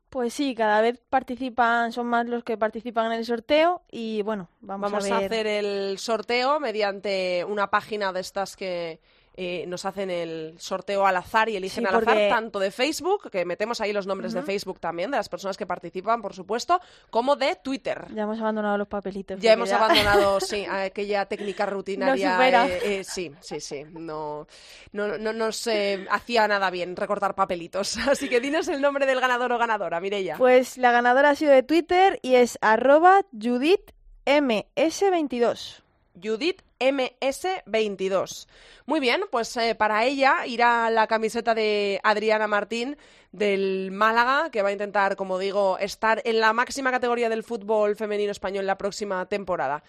Pues 0.10 0.34
sí, 0.34 0.56
cada 0.56 0.82
vez 0.82 1.00
participan, 1.10 1.92
son 1.92 2.08
más 2.08 2.26
los 2.28 2.44
que 2.44 2.58
participan 2.58 3.08
en 3.08 3.20
el 3.20 3.26
sorteo 3.26 3.84
y 3.92 4.22
bueno, 4.22 4.50
vamos, 4.62 4.90
Vamos 4.92 5.12
a 5.12 5.16
a, 5.16 5.20
ver. 5.20 5.26
hacer 5.26 5.48
el 5.48 6.00
sorteo 6.00 6.60
mediante 6.60 7.46
una 7.46 7.70
página 7.70 8.14
de 8.14 8.22
estas 8.22 8.56
que 8.56 9.00
eh, 9.40 9.66
nos 9.68 9.86
hacen 9.86 10.10
el 10.10 10.56
sorteo 10.58 11.06
al 11.06 11.16
azar 11.16 11.48
y 11.48 11.56
eligen 11.56 11.84
Sí, 11.84 11.88
al 11.88 11.98
azar, 12.02 12.18
tanto 12.30 12.58
de 12.58 12.72
Facebook, 12.72 13.30
que 13.30 13.46
metemos 13.46 13.80
ahí 13.82 13.94
los 13.94 14.08
nombres 14.08 14.34
de. 14.34 14.42
Facebook 14.42 14.80
también, 14.80 15.12
de 15.12 15.18
las 15.18 15.30
personas 15.30 15.58
que 15.58 15.68
participan, 15.68 16.24
por 16.24 16.34
supuesto, 16.34 16.82
como 17.12 17.36
de 17.36 17.56
Twitter. 17.56 18.08
Ya 18.16 18.24
hemos 18.24 18.40
abandonado 18.40 18.78
los 18.78 18.88
papelitos. 18.88 19.40
Ya 19.40 19.54
hemos 19.54 19.72
abandonado, 19.72 20.40
sí, 20.40 20.66
aquella 20.66 21.26
técnica 21.26 21.68
rutinaria. 21.68 22.66
eh, 22.68 22.80
eh, 23.00 23.04
sí, 23.04 23.32
sí, 23.40 23.60
sí. 23.60 23.84
No, 23.92 24.48
no, 24.92 25.20
no 25.20 25.34
nos 25.34 25.70
hacía 26.10 26.48
nada 26.48 26.72
bien 26.72 26.96
recortar 26.96 27.36
papelitos. 27.36 27.96
Así 28.08 28.30
que 28.30 28.40
dinos 28.40 28.68
el 28.70 28.82
nombre 28.82 29.06
del 29.06 29.20
ganador 29.20 29.52
o 29.52 29.60
ganadora, 29.60 30.00
Mireia. 30.00 30.38
Pues 30.38 30.78
la 30.78 30.92
ganadora 30.92 31.30
ha 31.30 31.36
sido 31.36 31.52
de 31.52 31.62
Twitter 31.62 32.18
y 32.24 32.34
es 32.36 32.58
arroba 32.62 33.22
JudithMS22. 33.34 35.84
Judith 36.22 36.62
MS22. 36.80 38.48
Muy 38.86 39.00
bien, 39.00 39.24
pues 39.32 39.56
eh, 39.58 39.76
para 39.76 40.06
ella 40.06 40.46
irá 40.46 40.90
la 40.90 41.08
camiseta 41.08 41.54
de 41.54 42.00
Adriana 42.04 42.48
Martín 42.48 42.98
del 43.32 43.92
Málaga, 43.92 44.50
que 44.52 44.62
va 44.62 44.70
a 44.70 44.72
intentar, 44.72 45.16
como 45.16 45.40
digo, 45.40 45.78
estar 45.80 46.22
en 46.26 46.40
la 46.40 46.54
máxima 46.54 46.92
categoría 46.92 47.30
del 47.30 47.44
fútbol 47.44 47.96
femenino 47.96 48.32
español 48.32 48.66
la 48.66 48.78
próxima 48.78 49.26
temporada. 49.26 49.84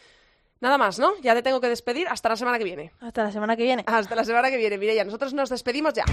Nada 0.61 0.77
más, 0.77 0.99
¿no? 0.99 1.13
Ya 1.23 1.35
te 1.35 1.43
tengo 1.43 1.61
que 1.61 1.69
despedir 1.69 2.09
hasta 2.09 2.29
la 2.29 2.37
semana 2.37 2.59
que 2.59 2.65
viene. 2.65 2.93
Hasta 3.01 3.23
la 3.23 3.33
semana 3.33 3.57
que 3.57 3.63
viene. 3.63 3.85
Hasta 3.87 4.17
la 4.17 4.25
semana 4.25 4.51
que 4.51 4.57
viene, 4.57 4.77
Mireia. 4.77 5.05
Nosotros 5.05 5.33
nos 5.33 5.51
despedimos 5.51 5.95
ya. 5.95 6.05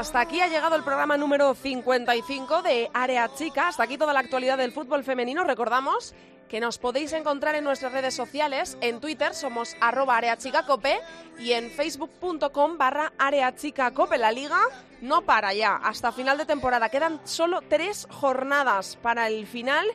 Hasta 0.00 0.20
aquí 0.20 0.40
ha 0.40 0.48
llegado 0.48 0.76
el 0.76 0.82
programa 0.82 1.18
número 1.18 1.54
55 1.54 2.62
de 2.62 2.90
Área 2.94 3.28
Chica. 3.34 3.68
Hasta 3.68 3.82
aquí 3.82 3.98
toda 3.98 4.14
la 4.14 4.20
actualidad 4.20 4.56
del 4.56 4.72
fútbol 4.72 5.04
femenino. 5.04 5.44
Recordamos 5.44 6.14
que 6.48 6.58
nos 6.58 6.78
podéis 6.78 7.12
encontrar 7.12 7.54
en 7.54 7.64
nuestras 7.64 7.92
redes 7.92 8.14
sociales. 8.14 8.78
En 8.80 8.98
Twitter 8.98 9.34
somos 9.34 9.76
areachicacope 9.78 11.00
y 11.38 11.52
en 11.52 11.70
facebook.com 11.70 12.78
barra 12.78 13.12
areachicacope. 13.18 14.16
La 14.16 14.32
liga 14.32 14.60
no 15.02 15.20
para 15.20 15.52
ya. 15.52 15.76
Hasta 15.76 16.12
final 16.12 16.38
de 16.38 16.46
temporada. 16.46 16.88
Quedan 16.88 17.20
solo 17.24 17.60
tres 17.68 18.08
jornadas 18.10 18.96
para 19.02 19.28
el 19.28 19.46
final. 19.46 19.86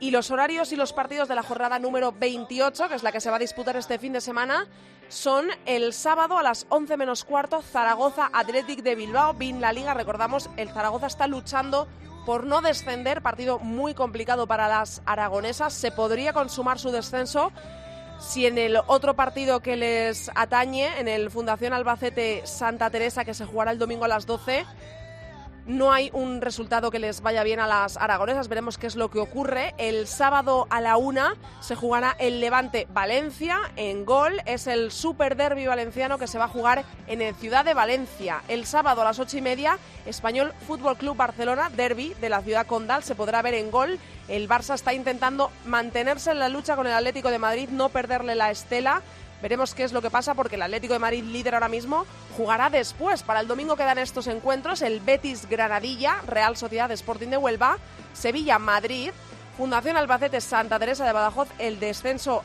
Y 0.00 0.12
los 0.12 0.30
horarios 0.30 0.72
y 0.72 0.76
los 0.76 0.94
partidos 0.94 1.28
de 1.28 1.34
la 1.34 1.42
jornada 1.42 1.78
número 1.78 2.10
28, 2.10 2.88
que 2.88 2.94
es 2.94 3.02
la 3.02 3.12
que 3.12 3.20
se 3.20 3.28
va 3.28 3.36
a 3.36 3.38
disputar 3.38 3.76
este 3.76 3.98
fin 3.98 4.14
de 4.14 4.22
semana, 4.22 4.66
son 5.12 5.48
el 5.66 5.92
sábado 5.92 6.38
a 6.38 6.42
las 6.42 6.66
11 6.70 6.96
menos 6.96 7.24
cuarto, 7.24 7.60
Zaragoza 7.60 8.30
Athletic 8.32 8.82
de 8.82 8.94
Bilbao. 8.94 9.34
Bin 9.34 9.60
la 9.60 9.72
Liga, 9.72 9.92
recordamos, 9.92 10.48
el 10.56 10.70
Zaragoza 10.70 11.06
está 11.06 11.26
luchando 11.26 11.86
por 12.24 12.46
no 12.46 12.62
descender, 12.62 13.20
partido 13.20 13.58
muy 13.58 13.92
complicado 13.92 14.46
para 14.46 14.68
las 14.68 15.02
aragonesas. 15.04 15.74
Se 15.74 15.92
podría 15.92 16.32
consumar 16.32 16.78
su 16.78 16.90
descenso 16.90 17.52
si 18.20 18.46
en 18.46 18.56
el 18.56 18.78
otro 18.86 19.14
partido 19.14 19.60
que 19.60 19.76
les 19.76 20.30
atañe, 20.34 20.98
en 20.98 21.08
el 21.08 21.30
Fundación 21.30 21.74
Albacete 21.74 22.46
Santa 22.46 22.88
Teresa, 22.88 23.26
que 23.26 23.34
se 23.34 23.44
jugará 23.44 23.70
el 23.70 23.78
domingo 23.78 24.06
a 24.06 24.08
las 24.08 24.24
12, 24.24 24.64
no 25.66 25.92
hay 25.92 26.10
un 26.12 26.40
resultado 26.40 26.90
que 26.90 26.98
les 26.98 27.20
vaya 27.20 27.42
bien 27.42 27.60
a 27.60 27.66
las 27.66 27.96
aragonesas. 27.96 28.48
Veremos 28.48 28.78
qué 28.78 28.86
es 28.86 28.96
lo 28.96 29.10
que 29.10 29.18
ocurre. 29.18 29.74
El 29.78 30.06
sábado 30.06 30.66
a 30.70 30.80
la 30.80 30.96
una 30.96 31.34
se 31.60 31.76
jugará 31.76 32.16
el 32.18 32.40
Levante 32.40 32.86
Valencia 32.92 33.58
en 33.76 34.04
gol. 34.04 34.40
Es 34.46 34.66
el 34.66 34.90
Super 34.90 35.36
Derby 35.36 35.66
valenciano 35.66 36.18
que 36.18 36.26
se 36.26 36.38
va 36.38 36.44
a 36.44 36.48
jugar 36.48 36.84
en 37.06 37.22
el 37.22 37.34
Ciudad 37.34 37.64
de 37.64 37.74
Valencia. 37.74 38.42
El 38.48 38.66
sábado 38.66 39.02
a 39.02 39.04
las 39.04 39.18
ocho 39.18 39.36
y 39.36 39.40
media, 39.40 39.78
Español 40.06 40.52
Fútbol 40.66 40.96
Club 40.96 41.16
Barcelona, 41.16 41.70
Derby 41.70 42.14
de 42.20 42.28
la 42.28 42.42
ciudad 42.42 42.66
condal, 42.66 43.02
se 43.04 43.14
podrá 43.14 43.42
ver 43.42 43.54
en 43.54 43.70
gol. 43.70 43.98
El 44.28 44.48
Barça 44.48 44.74
está 44.74 44.94
intentando 44.94 45.50
mantenerse 45.66 46.30
en 46.30 46.38
la 46.38 46.48
lucha 46.48 46.76
con 46.76 46.86
el 46.86 46.92
Atlético 46.92 47.30
de 47.30 47.38
Madrid, 47.38 47.68
no 47.70 47.88
perderle 47.88 48.34
la 48.34 48.50
estela. 48.50 49.02
Veremos 49.42 49.74
qué 49.74 49.82
es 49.82 49.92
lo 49.92 50.00
que 50.00 50.10
pasa 50.10 50.34
porque 50.34 50.54
el 50.54 50.62
Atlético 50.62 50.92
de 50.92 51.00
Madrid, 51.00 51.24
líder 51.24 51.54
ahora 51.54 51.68
mismo, 51.68 52.06
jugará 52.36 52.70
después. 52.70 53.24
Para 53.24 53.40
el 53.40 53.48
domingo 53.48 53.76
quedan 53.76 53.98
estos 53.98 54.28
encuentros, 54.28 54.82
el 54.82 55.00
Betis 55.00 55.48
Granadilla, 55.48 56.22
Real 56.28 56.56
Sociedad 56.56 56.90
Sporting 56.92 57.28
de 57.28 57.36
Huelva, 57.36 57.78
Sevilla 58.12 58.60
Madrid, 58.60 59.10
Fundación 59.56 59.96
Albacete 59.96 60.40
Santa 60.40 60.78
Teresa 60.78 61.04
de 61.04 61.12
Badajoz, 61.12 61.48
el 61.58 61.80
descenso 61.80 62.44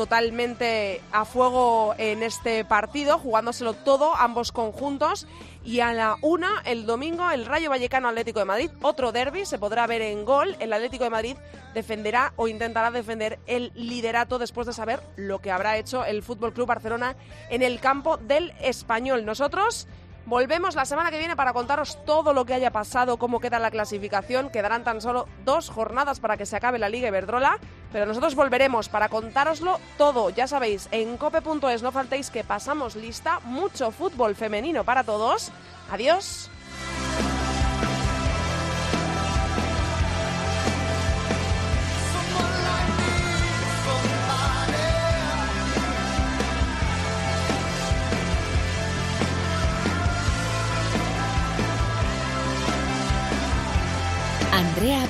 totalmente 0.00 1.02
a 1.12 1.26
fuego 1.26 1.94
en 1.98 2.22
este 2.22 2.64
partido, 2.64 3.18
jugándoselo 3.18 3.74
todo, 3.74 4.16
ambos 4.16 4.50
conjuntos. 4.50 5.26
Y 5.62 5.80
a 5.80 5.92
la 5.92 6.16
una, 6.22 6.62
el 6.64 6.86
domingo, 6.86 7.30
el 7.30 7.44
Rayo 7.44 7.68
Vallecano 7.68 8.08
Atlético 8.08 8.38
de 8.38 8.46
Madrid, 8.46 8.70
otro 8.80 9.12
derby, 9.12 9.44
se 9.44 9.58
podrá 9.58 9.86
ver 9.86 10.00
en 10.00 10.24
gol. 10.24 10.56
El 10.58 10.72
Atlético 10.72 11.04
de 11.04 11.10
Madrid 11.10 11.36
defenderá 11.74 12.32
o 12.36 12.48
intentará 12.48 12.90
defender 12.90 13.40
el 13.46 13.72
liderato 13.74 14.38
después 14.38 14.66
de 14.66 14.72
saber 14.72 15.02
lo 15.16 15.40
que 15.40 15.50
habrá 15.50 15.76
hecho 15.76 16.02
el 16.06 16.22
Fútbol 16.22 16.54
Club 16.54 16.68
Barcelona 16.68 17.14
en 17.50 17.60
el 17.60 17.78
campo 17.78 18.16
del 18.16 18.54
Español. 18.62 19.26
Nosotros 19.26 19.86
Volvemos 20.30 20.76
la 20.76 20.84
semana 20.84 21.10
que 21.10 21.18
viene 21.18 21.34
para 21.34 21.52
contaros 21.52 21.98
todo 22.04 22.32
lo 22.32 22.44
que 22.44 22.54
haya 22.54 22.70
pasado, 22.70 23.16
cómo 23.16 23.40
queda 23.40 23.58
la 23.58 23.72
clasificación. 23.72 24.48
Quedarán 24.50 24.84
tan 24.84 25.00
solo 25.00 25.26
dos 25.44 25.68
jornadas 25.68 26.20
para 26.20 26.36
que 26.36 26.46
se 26.46 26.54
acabe 26.54 26.78
la 26.78 26.88
Liga 26.88 27.08
Iberdrola, 27.08 27.58
pero 27.90 28.06
nosotros 28.06 28.36
volveremos 28.36 28.88
para 28.88 29.08
contároslo 29.08 29.80
todo. 29.98 30.30
Ya 30.30 30.46
sabéis, 30.46 30.86
en 30.92 31.16
cope.es 31.16 31.82
no 31.82 31.90
faltéis 31.90 32.30
que 32.30 32.44
pasamos 32.44 32.94
lista, 32.94 33.40
mucho 33.42 33.90
fútbol 33.90 34.36
femenino 34.36 34.84
para 34.84 35.02
todos. 35.02 35.50
Adiós. 35.90 36.48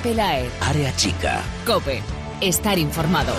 Pelae. 0.01 0.49
Área 0.61 0.95
Chica. 0.95 1.41
Cope. 1.65 2.01
Estar 2.41 2.77
informado. 2.79 3.33